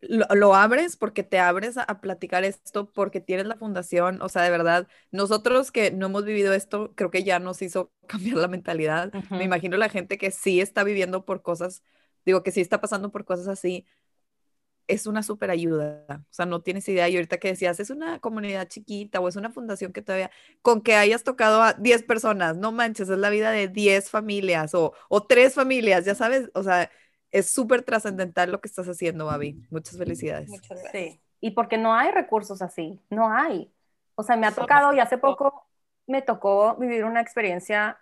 lo, 0.02 0.54
abres 0.54 0.96
porque 0.96 1.22
te 1.22 1.38
abres 1.38 1.78
a, 1.78 2.00
platicar 2.00 2.44
esto, 2.44 2.90
porque 2.92 3.20
tienes 3.20 3.46
la 3.46 3.56
fundación, 3.56 4.20
o 4.20 4.28
sea, 4.28 4.42
de 4.42 4.50
verdad, 4.50 4.88
nosotros 5.12 5.70
que 5.70 5.92
no 5.92 6.06
hemos 6.06 6.24
vivido 6.24 6.52
esto, 6.52 6.92
creo 6.94 7.10
que 7.10 7.24
ya 7.24 7.38
nos 7.38 7.62
hizo 7.62 7.92
cambiar 8.06 8.36
la 8.36 8.48
mentalidad. 8.48 9.12
Me 9.30 9.44
imagino 9.44 9.76
la 9.76 9.88
gente 9.88 10.18
que 10.18 10.30
sí 10.30 10.60
está 10.60 10.84
viviendo 10.84 11.24
por 11.24 11.42
cosas, 11.42 11.82
digo, 12.24 12.42
que 12.42 12.50
sí 12.50 12.60
está 12.60 12.80
pasando 12.80 13.10
por 13.12 13.24
cosas 13.24 13.48
así, 13.48 13.86
es 14.88 15.06
una 15.06 15.22
súper 15.22 15.50
ayuda, 15.50 16.04
o 16.08 16.32
sea, 16.32 16.44
no 16.44 16.60
tienes 16.60 16.88
idea, 16.88 17.08
y 17.08 17.14
ahorita 17.14 17.38
que 17.38 17.48
decías, 17.48 17.78
es 17.80 17.90
una 17.90 18.18
comunidad 18.18 18.68
chiquita 18.68 19.20
o 19.20 19.28
es 19.28 19.36
una 19.36 19.50
fundación 19.50 19.92
que 19.92 20.02
todavía, 20.02 20.30
con 20.60 20.82
que 20.82 20.96
hayas 20.96 21.22
tocado 21.22 21.62
a 21.62 21.74
10 21.74 22.02
personas, 22.02 22.56
no 22.56 22.72
manches, 22.72 23.08
es 23.08 23.18
la 23.18 23.30
vida 23.30 23.50
de 23.52 23.68
10 23.68 24.10
familias 24.10 24.74
o, 24.74 24.92
o 25.08 25.22
3 25.24 25.54
familias, 25.54 26.04
ya 26.04 26.14
sabes, 26.14 26.50
o 26.54 26.62
sea, 26.64 26.90
es 27.32 27.50
súper 27.50 27.82
trascendental 27.82 28.52
lo 28.52 28.60
que 28.60 28.68
estás 28.68 28.86
haciendo, 28.86 29.26
Babi. 29.26 29.66
Muchas 29.70 29.96
felicidades. 29.96 30.50
Muchas 30.50 30.68
gracias. 30.68 30.92
Sí, 30.92 31.20
y 31.40 31.50
porque 31.52 31.78
no 31.78 31.94
hay 31.94 32.12
recursos 32.12 32.62
así, 32.62 33.00
no 33.10 33.32
hay. 33.32 33.72
O 34.14 34.22
sea, 34.22 34.36
me 34.36 34.46
ha 34.46 34.52
tocado 34.52 34.92
y 34.92 35.00
hace 35.00 35.18
poco 35.18 35.66
me 36.06 36.22
tocó 36.22 36.76
vivir 36.76 37.04
una 37.04 37.20
experiencia, 37.20 37.98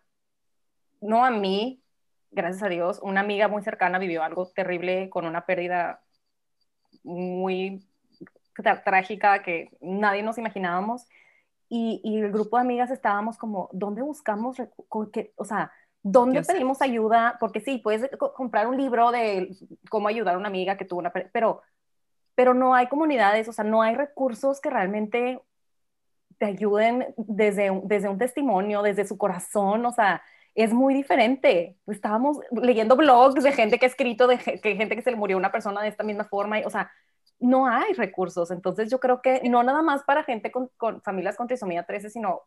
no 1.00 1.24
a 1.24 1.30
mí, 1.30 1.82
gracias 2.30 2.64
a 2.64 2.68
Dios, 2.68 2.98
una 3.02 3.20
amiga 3.20 3.48
muy 3.48 3.62
cercana 3.62 3.98
vivió 3.98 4.22
algo 4.22 4.46
terrible 4.48 5.08
con 5.10 5.24
una 5.24 5.46
pérdida 5.46 6.02
muy 7.04 7.86
trágica 8.84 9.42
que 9.42 9.70
nadie 9.80 10.22
nos 10.22 10.38
imaginábamos. 10.38 11.06
Y, 11.68 12.00
y, 12.02 12.18
el 12.18 12.32
grupo 12.32 12.56
de 12.56 12.62
amigas 12.62 12.90
estábamos 12.90 13.38
como, 13.38 13.68
¿dónde 13.72 14.02
buscamos? 14.02 14.56
o 14.88 15.44
sea, 15.44 15.72
¿Dónde 16.02 16.42
pedimos 16.42 16.80
ayuda? 16.80 17.36
Porque 17.38 17.60
sí, 17.60 17.78
puedes 17.78 18.10
comprar 18.34 18.66
un 18.66 18.76
libro 18.76 19.10
de 19.10 19.54
cómo 19.90 20.08
ayudar 20.08 20.34
a 20.34 20.38
una 20.38 20.48
amiga 20.48 20.76
que 20.76 20.84
tuvo 20.84 21.00
una... 21.00 21.12
Pero, 21.12 21.62
pero 22.34 22.54
no 22.54 22.74
hay 22.74 22.88
comunidades, 22.88 23.48
o 23.48 23.52
sea, 23.52 23.64
no 23.64 23.82
hay 23.82 23.94
recursos 23.94 24.60
que 24.60 24.70
realmente 24.70 25.40
te 26.38 26.46
ayuden 26.46 27.14
desde, 27.18 27.70
desde 27.84 28.08
un 28.08 28.16
testimonio, 28.16 28.80
desde 28.80 29.06
su 29.06 29.18
corazón, 29.18 29.84
o 29.84 29.92
sea, 29.92 30.22
es 30.54 30.72
muy 30.72 30.94
diferente. 30.94 31.76
Estábamos 31.86 32.38
leyendo 32.50 32.96
blogs 32.96 33.42
de 33.42 33.52
gente 33.52 33.78
que 33.78 33.84
ha 33.84 33.88
escrito, 33.88 34.26
de 34.26 34.38
que 34.38 34.76
gente 34.76 34.96
que 34.96 35.02
se 35.02 35.10
le 35.10 35.16
murió 35.16 35.36
una 35.36 35.52
persona 35.52 35.82
de 35.82 35.88
esta 35.88 36.02
misma 36.02 36.24
forma, 36.24 36.58
y, 36.58 36.64
o 36.64 36.70
sea, 36.70 36.90
no 37.38 37.66
hay 37.66 37.92
recursos. 37.92 38.50
Entonces 38.50 38.90
yo 38.90 39.00
creo 39.00 39.20
que 39.20 39.42
no 39.48 39.62
nada 39.62 39.82
más 39.82 40.02
para 40.04 40.24
gente 40.24 40.50
con, 40.50 40.70
con 40.76 41.02
familias 41.02 41.36
con 41.36 41.46
trisomía 41.46 41.84
13, 41.84 42.10
sino 42.10 42.42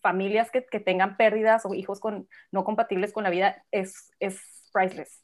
familias 0.00 0.50
que, 0.50 0.64
que, 0.64 0.80
tengan 0.80 1.16
pérdidas 1.16 1.64
o 1.64 1.74
hijos 1.74 2.00
con, 2.00 2.28
no 2.50 2.64
compatibles 2.64 3.12
con 3.12 3.24
la 3.24 3.30
vida, 3.30 3.64
es, 3.70 4.10
es 4.20 4.40
priceless. 4.72 5.22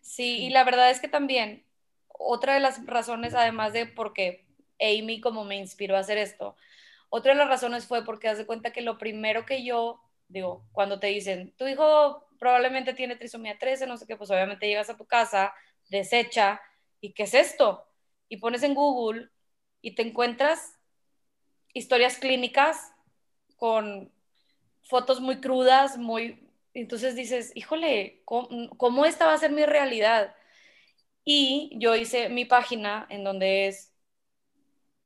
Sí, 0.00 0.44
y 0.44 0.50
la 0.50 0.64
verdad 0.64 0.90
es 0.90 1.00
que 1.00 1.08
también, 1.08 1.64
otra 2.08 2.54
de 2.54 2.60
las 2.60 2.84
razones, 2.86 3.34
además 3.34 3.72
de 3.72 3.86
porque 3.86 4.46
Amy 4.80 5.20
como 5.20 5.44
me 5.44 5.56
inspiró 5.56 5.96
a 5.96 6.00
hacer 6.00 6.18
esto, 6.18 6.56
otra 7.08 7.32
de 7.32 7.38
las 7.38 7.48
razones 7.48 7.86
fue 7.86 8.04
porque 8.04 8.28
hace 8.28 8.46
cuenta 8.46 8.72
que 8.72 8.82
lo 8.82 8.98
primero 8.98 9.46
que 9.46 9.64
yo, 9.64 10.00
digo, 10.28 10.66
cuando 10.72 10.98
te 10.98 11.08
dicen, 11.08 11.54
tu 11.56 11.66
hijo 11.66 12.26
probablemente 12.38 12.94
tiene 12.94 13.16
trisomía 13.16 13.58
13, 13.58 13.86
no 13.86 13.96
sé 13.96 14.06
qué, 14.06 14.16
pues 14.16 14.30
obviamente 14.30 14.66
llegas 14.66 14.90
a 14.90 14.96
tu 14.96 15.06
casa, 15.06 15.54
desecha, 15.88 16.60
¿y 17.00 17.12
qué 17.12 17.24
es 17.24 17.34
esto? 17.34 17.86
Y 18.28 18.38
pones 18.38 18.62
en 18.62 18.74
Google 18.74 19.30
y 19.80 19.94
te 19.94 20.02
encuentras 20.02 20.78
historias 21.72 22.18
clínicas 22.18 22.92
con 23.56 24.12
fotos 24.84 25.20
muy 25.20 25.40
crudas, 25.40 25.98
muy... 25.98 26.48
Entonces 26.74 27.14
dices, 27.16 27.52
híjole, 27.54 28.22
¿cómo, 28.24 29.04
esta 29.06 29.26
va 29.26 29.34
a 29.34 29.38
ser 29.38 29.50
mi 29.50 29.64
realidad? 29.64 30.34
Y 31.24 31.72
yo 31.78 31.96
hice 31.96 32.28
mi 32.28 32.44
página 32.44 33.06
en 33.10 33.24
donde 33.24 33.68
es, 33.68 33.94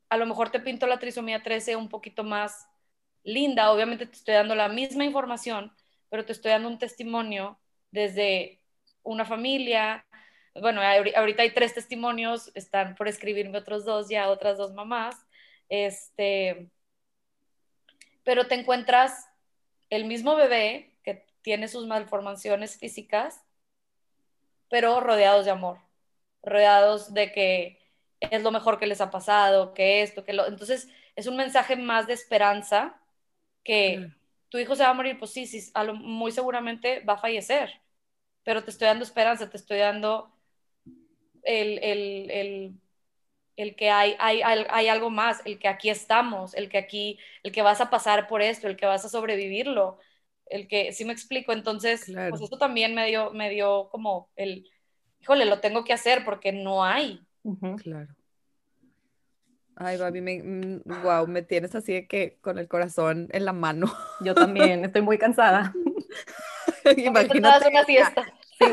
a 0.08 0.16
lo 0.16 0.26
mejor 0.26 0.50
te 0.50 0.60
pinto 0.60 0.86
la 0.86 0.98
trisomía 0.98 1.42
13 1.42 1.76
un 1.76 1.88
poquito 1.88 2.24
más 2.24 2.68
linda, 3.22 3.72
obviamente 3.72 4.06
te 4.06 4.16
estoy 4.16 4.34
dando 4.34 4.54
la 4.54 4.68
misma 4.68 5.04
información, 5.04 5.72
pero 6.08 6.24
te 6.24 6.32
estoy 6.32 6.50
dando 6.52 6.68
un 6.68 6.78
testimonio 6.78 7.58
desde 7.92 8.60
una 9.02 9.24
familia, 9.24 10.04
bueno, 10.54 10.80
ahorita 10.82 11.42
hay 11.42 11.52
tres 11.52 11.74
testimonios, 11.74 12.50
están 12.54 12.94
por 12.96 13.08
escribirme 13.08 13.58
otros 13.58 13.84
dos 13.84 14.08
ya, 14.08 14.28
otras 14.28 14.58
dos 14.58 14.72
mamás, 14.72 15.16
este, 15.68 16.70
pero 18.24 18.46
te 18.46 18.54
encuentras 18.54 19.28
el 19.90 20.04
mismo 20.04 20.36
bebé 20.36 20.94
que 21.02 21.26
tiene 21.42 21.68
sus 21.68 21.86
malformaciones 21.86 22.78
físicas, 22.78 23.42
pero 24.68 25.00
rodeados 25.00 25.44
de 25.44 25.50
amor, 25.50 25.78
rodeados 26.42 27.12
de 27.12 27.32
que 27.32 27.78
es 28.20 28.42
lo 28.42 28.50
mejor 28.50 28.78
que 28.78 28.86
les 28.86 29.00
ha 29.00 29.10
pasado, 29.10 29.74
que 29.74 30.02
esto, 30.02 30.24
que 30.24 30.32
lo... 30.32 30.46
Entonces 30.46 30.88
es 31.16 31.26
un 31.26 31.36
mensaje 31.36 31.76
más 31.76 32.06
de 32.06 32.12
esperanza 32.12 33.00
que 33.64 34.10
tu 34.48 34.58
hijo 34.58 34.74
se 34.76 34.82
va 34.82 34.90
a 34.90 34.94
morir, 34.94 35.18
pues 35.18 35.32
sí, 35.32 35.46
sí, 35.46 35.72
muy 35.94 36.32
seguramente 36.32 37.00
va 37.00 37.14
a 37.14 37.18
fallecer, 37.18 37.80
pero 38.42 38.64
te 38.64 38.70
estoy 38.70 38.86
dando 38.86 39.04
esperanza, 39.04 39.50
te 39.50 39.56
estoy 39.56 39.78
dando 39.78 40.32
el, 41.42 41.78
el 41.82 42.30
el 42.30 42.80
que 43.76 43.90
hay, 43.90 44.16
hay, 44.18 44.40
hay, 44.42 44.88
algo 44.88 45.10
más, 45.10 45.42
el 45.44 45.58
que 45.58 45.68
aquí 45.68 45.90
estamos, 45.90 46.54
el 46.54 46.68
que 46.68 46.78
aquí, 46.78 47.18
el 47.42 47.52
que 47.52 47.62
vas 47.62 47.80
a 47.80 47.90
pasar 47.90 48.26
por 48.26 48.42
esto, 48.42 48.68
el 48.68 48.76
que 48.76 48.86
vas 48.86 49.04
a 49.04 49.08
sobrevivirlo, 49.08 49.98
el 50.46 50.66
que, 50.66 50.92
si 50.92 51.04
me 51.04 51.12
explico, 51.12 51.52
entonces, 51.52 52.10
pues 52.30 52.40
eso 52.40 52.58
también 52.58 52.94
me 52.94 53.06
dio, 53.06 53.30
me 53.32 53.50
dio 53.50 53.88
como 53.90 54.30
el, 54.36 54.66
híjole, 55.20 55.44
lo 55.44 55.60
tengo 55.60 55.84
que 55.84 55.92
hacer 55.92 56.24
porque 56.24 56.52
no 56.52 56.84
hay. 56.84 57.20
Claro. 57.82 58.14
Ay, 59.82 59.96
Babi, 59.96 60.20
me, 60.20 60.42
wow, 60.84 61.26
mm, 61.26 61.30
me 61.30 61.42
tienes 61.42 61.74
así 61.74 61.94
de 61.94 62.06
que 62.06 62.36
con 62.42 62.58
el 62.58 62.68
corazón 62.68 63.28
en 63.32 63.46
la 63.46 63.54
mano. 63.54 63.90
Yo 64.20 64.34
también, 64.34 64.84
estoy 64.84 65.00
muy 65.00 65.16
cansada. 65.16 65.72
Imagínate. 66.96 67.68
una 67.68 67.84
fiesta. 67.84 68.26
Sí, 68.58 68.66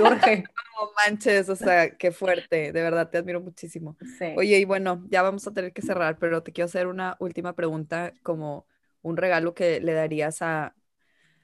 urge. 0.82 0.94
manches, 1.06 1.50
o 1.50 1.56
sea, 1.56 1.98
qué 1.98 2.12
fuerte, 2.12 2.72
de 2.72 2.82
verdad 2.82 3.10
te 3.10 3.18
admiro 3.18 3.42
muchísimo. 3.42 3.98
Oye, 4.36 4.60
y 4.60 4.66
bueno, 4.66 5.06
ya 5.10 5.22
vamos 5.22 5.48
a 5.48 5.54
tener 5.54 5.74
que 5.74 5.82
cerrar, 5.82 6.18
pero 6.20 6.44
te 6.44 6.52
quiero 6.52 6.66
hacer 6.66 6.88
una 6.88 7.18
última 7.20 7.54
pregunta 7.54 8.14
como 8.24 8.68
un 9.02 9.18
regalo 9.18 9.54
que 9.54 9.80
le 9.80 9.94
darías 9.94 10.42
a 10.42 10.76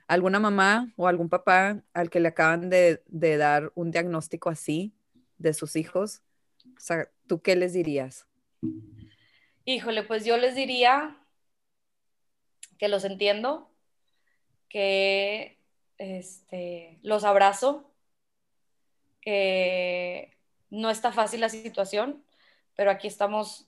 alguna 0.07 0.39
mamá 0.39 0.91
o 0.97 1.07
algún 1.07 1.29
papá 1.29 1.81
al 1.93 2.09
que 2.09 2.19
le 2.19 2.29
acaban 2.29 2.69
de, 2.69 3.03
de 3.07 3.37
dar 3.37 3.71
un 3.75 3.91
diagnóstico 3.91 4.49
así 4.49 4.93
de 5.37 5.53
sus 5.53 5.75
hijos. 5.75 6.21
O 6.65 6.79
sea, 6.79 7.09
¿tú 7.27 7.41
qué 7.41 7.55
les 7.55 7.73
dirías? 7.73 8.27
Híjole, 9.65 10.03
pues 10.03 10.25
yo 10.25 10.37
les 10.37 10.55
diría 10.55 11.17
que 12.77 12.89
los 12.89 13.05
entiendo, 13.05 13.71
que 14.67 15.57
este, 15.97 16.99
los 17.01 17.23
abrazo, 17.23 17.92
no 19.25 20.89
está 20.89 21.11
fácil 21.11 21.41
la 21.41 21.49
situación, 21.49 22.23
pero 22.75 22.91
aquí 22.91 23.07
estamos, 23.07 23.67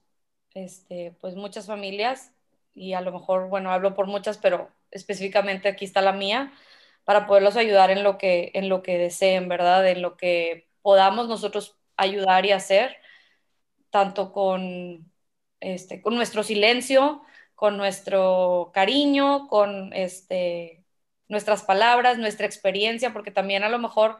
este, 0.53 1.15
pues 1.21 1.35
muchas 1.35 1.67
familias 1.67 2.33
y 2.73 2.93
a 2.93 3.01
lo 3.01 3.11
mejor, 3.11 3.49
bueno, 3.49 3.71
hablo 3.71 3.95
por 3.95 4.07
muchas, 4.07 4.37
pero 4.37 4.69
específicamente 4.91 5.69
aquí 5.69 5.85
está 5.85 6.01
la 6.01 6.13
mía, 6.13 6.53
para 7.05 7.27
poderlos 7.27 7.55
ayudar 7.55 7.91
en 7.91 8.03
lo 8.03 8.17
que, 8.17 8.51
en 8.55 8.69
lo 8.69 8.81
que 8.83 8.97
deseen, 8.97 9.47
¿verdad? 9.47 9.87
En 9.87 10.01
lo 10.01 10.17
que 10.17 10.67
podamos 10.81 11.27
nosotros 11.27 11.77
ayudar 11.97 12.45
y 12.45 12.51
hacer, 12.51 12.97
tanto 13.91 14.33
con, 14.33 15.11
este, 15.59 16.01
con 16.01 16.15
nuestro 16.15 16.43
silencio, 16.43 17.23
con 17.55 17.77
nuestro 17.77 18.71
cariño, 18.73 19.47
con 19.47 19.93
este, 19.93 20.83
nuestras 21.29 21.63
palabras, 21.63 22.17
nuestra 22.17 22.45
experiencia, 22.45 23.13
porque 23.13 23.31
también 23.31 23.63
a 23.63 23.69
lo 23.69 23.79
mejor 23.79 24.17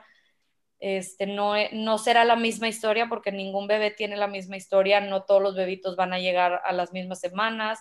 este, 0.80 1.26
no, 1.28 1.56
e, 1.56 1.70
no 1.74 1.98
será 1.98 2.26
la 2.26 2.36
misma 2.36 2.68
historia 2.68 3.08
porque 3.10 3.32
ningún 3.32 3.68
bebé 3.68 3.92
tiene 3.92 4.18
la 4.18 4.28
misma 4.28 4.58
historia, 4.58 5.02
no 5.02 5.24
todos 5.24 5.42
los 5.42 5.56
bebitos 5.56 5.96
van 5.96 6.14
a 6.14 6.20
llegar 6.20 6.62
a 6.66 6.74
las 6.74 6.94
mismas 6.94 7.20
semanas, 7.20 7.80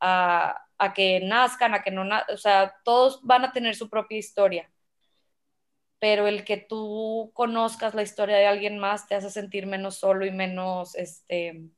a, 0.00 0.62
que 0.94 1.20
nazcan, 1.20 1.74
a 1.74 1.82
que 1.82 1.90
no, 1.90 2.04
o 2.32 2.36
sea, 2.36 2.74
todos 2.84 3.20
van 3.22 3.44
a 3.44 3.52
tener 3.52 3.74
su 3.76 3.88
propia 3.90 4.18
historia. 4.18 4.70
Pero 5.98 6.26
el 6.26 6.44
que 6.44 6.58
tú 6.58 7.30
conozcas 7.34 7.94
la 7.94 8.02
historia 8.02 8.36
de 8.36 8.46
alguien 8.46 8.78
más 8.78 9.08
te 9.08 9.14
hace 9.14 9.30
sentir 9.30 9.66
menos 9.66 9.96
solo 9.96 10.26
y 10.26 10.30
menos, 10.30 10.94
este, 10.94 11.70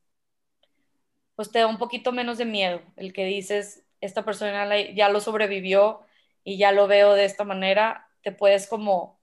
pues 1.35 1.51
te 1.51 1.59
da 1.59 1.67
un 1.67 1.77
poquito 1.77 2.11
menos 2.11 2.37
de 2.37 2.45
miedo. 2.45 2.81
El 2.97 3.13
que 3.13 3.25
dices, 3.25 3.85
esta 4.01 4.25
persona 4.25 4.67
ya 4.93 5.09
lo 5.09 5.21
sobrevivió 5.21 6.01
y 6.43 6.57
ya 6.57 6.71
lo 6.71 6.87
veo 6.87 7.13
de 7.13 7.25
esta 7.25 7.43
manera, 7.43 8.09
te 8.21 8.31
puedes 8.31 8.67
como, 8.67 9.18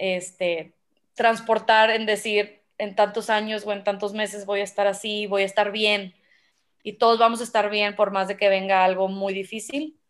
este, 0.00 0.72
transportar 1.14 1.90
en 1.90 2.06
decir, 2.06 2.62
en 2.78 2.96
tantos 2.96 3.28
años 3.28 3.66
o 3.66 3.72
en 3.72 3.84
tantos 3.84 4.14
meses 4.14 4.46
voy 4.46 4.60
a 4.60 4.64
estar 4.64 4.86
así, 4.86 5.26
voy 5.26 5.42
a 5.42 5.46
estar 5.46 5.70
bien 5.70 6.14
y 6.82 6.94
todos 6.94 7.18
vamos 7.18 7.40
a 7.40 7.44
estar 7.44 7.68
bien 7.68 7.94
por 7.94 8.10
más 8.10 8.26
de 8.26 8.38
que 8.38 8.48
venga 8.48 8.84
algo 8.84 9.08
muy 9.08 9.34
difícil. 9.34 10.00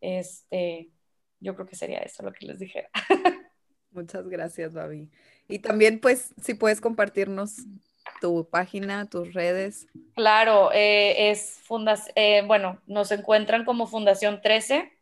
Este, 0.00 0.90
yo 1.38 1.54
creo 1.54 1.66
que 1.68 1.76
sería 1.76 1.98
eso 1.98 2.24
lo 2.24 2.32
que 2.32 2.46
les 2.46 2.58
dijera. 2.58 2.90
Muchas 3.92 4.28
gracias, 4.28 4.74
Babi. 4.74 5.08
Y 5.48 5.60
también, 5.60 6.00
pues, 6.00 6.34
si 6.42 6.54
puedes 6.54 6.80
compartirnos 6.80 7.58
tu 8.20 8.48
página, 8.48 9.08
tus 9.08 9.32
redes. 9.32 9.86
Claro, 10.14 10.72
eh, 10.72 11.30
es 11.30 11.60
fundación, 11.62 12.12
eh, 12.16 12.42
bueno, 12.44 12.82
nos 12.86 13.12
encuentran 13.12 13.64
como 13.64 13.86
Fundación 13.86 14.40
13 14.42 14.92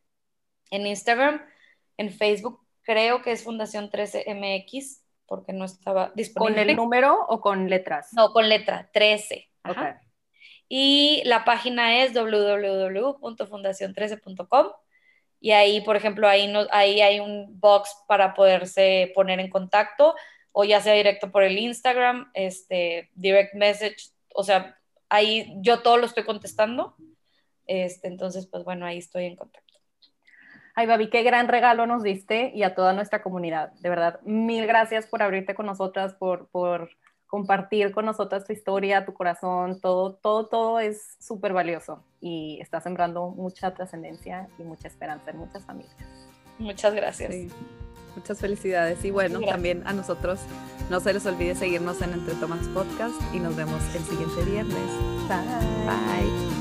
en 0.70 0.86
Instagram, 0.86 1.42
en 1.96 2.10
Facebook 2.10 2.63
creo 2.84 3.22
que 3.22 3.32
es 3.32 3.42
Fundación 3.42 3.90
13 3.90 4.32
MX 4.34 5.02
porque 5.26 5.52
no 5.52 5.64
estaba 5.64 6.12
disponible. 6.14 6.62
¿Con 6.62 6.70
el 6.70 6.76
número 6.76 7.26
o 7.28 7.40
con 7.40 7.68
letras? 7.68 8.10
No, 8.12 8.32
con 8.32 8.48
letra, 8.48 8.88
13. 8.92 9.50
Y 10.68 11.22
la 11.24 11.44
página 11.44 12.02
es 12.02 12.14
www.fundacion13.com 12.14 14.68
y 15.40 15.50
ahí, 15.52 15.80
por 15.80 15.96
ejemplo, 15.96 16.28
ahí, 16.28 16.46
no, 16.46 16.66
ahí 16.70 17.00
hay 17.00 17.20
un 17.20 17.58
box 17.60 17.96
para 18.06 18.34
poderse 18.34 19.10
poner 19.14 19.40
en 19.40 19.48
contacto 19.50 20.14
o 20.52 20.64
ya 20.64 20.80
sea 20.80 20.94
directo 20.94 21.32
por 21.32 21.42
el 21.42 21.58
Instagram, 21.58 22.30
este, 22.32 23.10
direct 23.14 23.54
message, 23.54 24.10
o 24.34 24.44
sea, 24.44 24.78
ahí 25.08 25.52
yo 25.56 25.80
todo 25.80 25.96
lo 25.96 26.06
estoy 26.06 26.22
contestando. 26.24 26.94
Este, 27.66 28.08
entonces, 28.08 28.46
pues 28.46 28.64
bueno, 28.64 28.86
ahí 28.86 28.98
estoy 28.98 29.24
en 29.24 29.36
contacto. 29.36 29.63
Ay, 30.74 30.86
Babi, 30.86 31.08
qué 31.08 31.22
gran 31.22 31.48
regalo 31.48 31.86
nos 31.86 32.02
diste 32.02 32.50
y 32.54 32.64
a 32.64 32.74
toda 32.74 32.92
nuestra 32.92 33.22
comunidad. 33.22 33.72
De 33.74 33.88
verdad, 33.88 34.20
mil 34.24 34.66
gracias 34.66 35.06
por 35.06 35.22
abrirte 35.22 35.54
con 35.54 35.66
nosotras, 35.66 36.14
por, 36.14 36.48
por 36.48 36.90
compartir 37.26 37.92
con 37.92 38.04
nosotras 38.04 38.44
tu 38.44 38.52
historia, 38.52 39.04
tu 39.04 39.12
corazón, 39.12 39.80
todo, 39.80 40.14
todo, 40.14 40.46
todo 40.46 40.78
es 40.80 41.16
súper 41.20 41.52
valioso 41.52 42.04
y 42.20 42.58
está 42.60 42.80
sembrando 42.80 43.30
mucha 43.30 43.74
trascendencia 43.74 44.48
y 44.58 44.62
mucha 44.62 44.88
esperanza 44.88 45.30
en 45.30 45.38
muchas 45.38 45.64
familias. 45.64 45.96
Muchas 46.58 46.94
gracias. 46.94 47.34
Muchas 48.14 48.40
felicidades. 48.40 49.04
Y 49.04 49.10
bueno, 49.10 49.40
también 49.40 49.82
a 49.86 49.92
nosotros 49.92 50.40
no 50.90 51.00
se 51.00 51.12
les 51.12 51.26
olvide 51.26 51.54
seguirnos 51.54 52.00
en 52.02 52.12
Entre 52.12 52.34
Tomas 52.34 52.68
Podcast 52.68 53.14
y 53.32 53.40
nos 53.40 53.56
vemos 53.56 53.82
el 53.94 54.02
siguiente 54.02 54.44
viernes. 54.44 54.90
Bye. 55.28 55.38
Bye. 55.86 56.53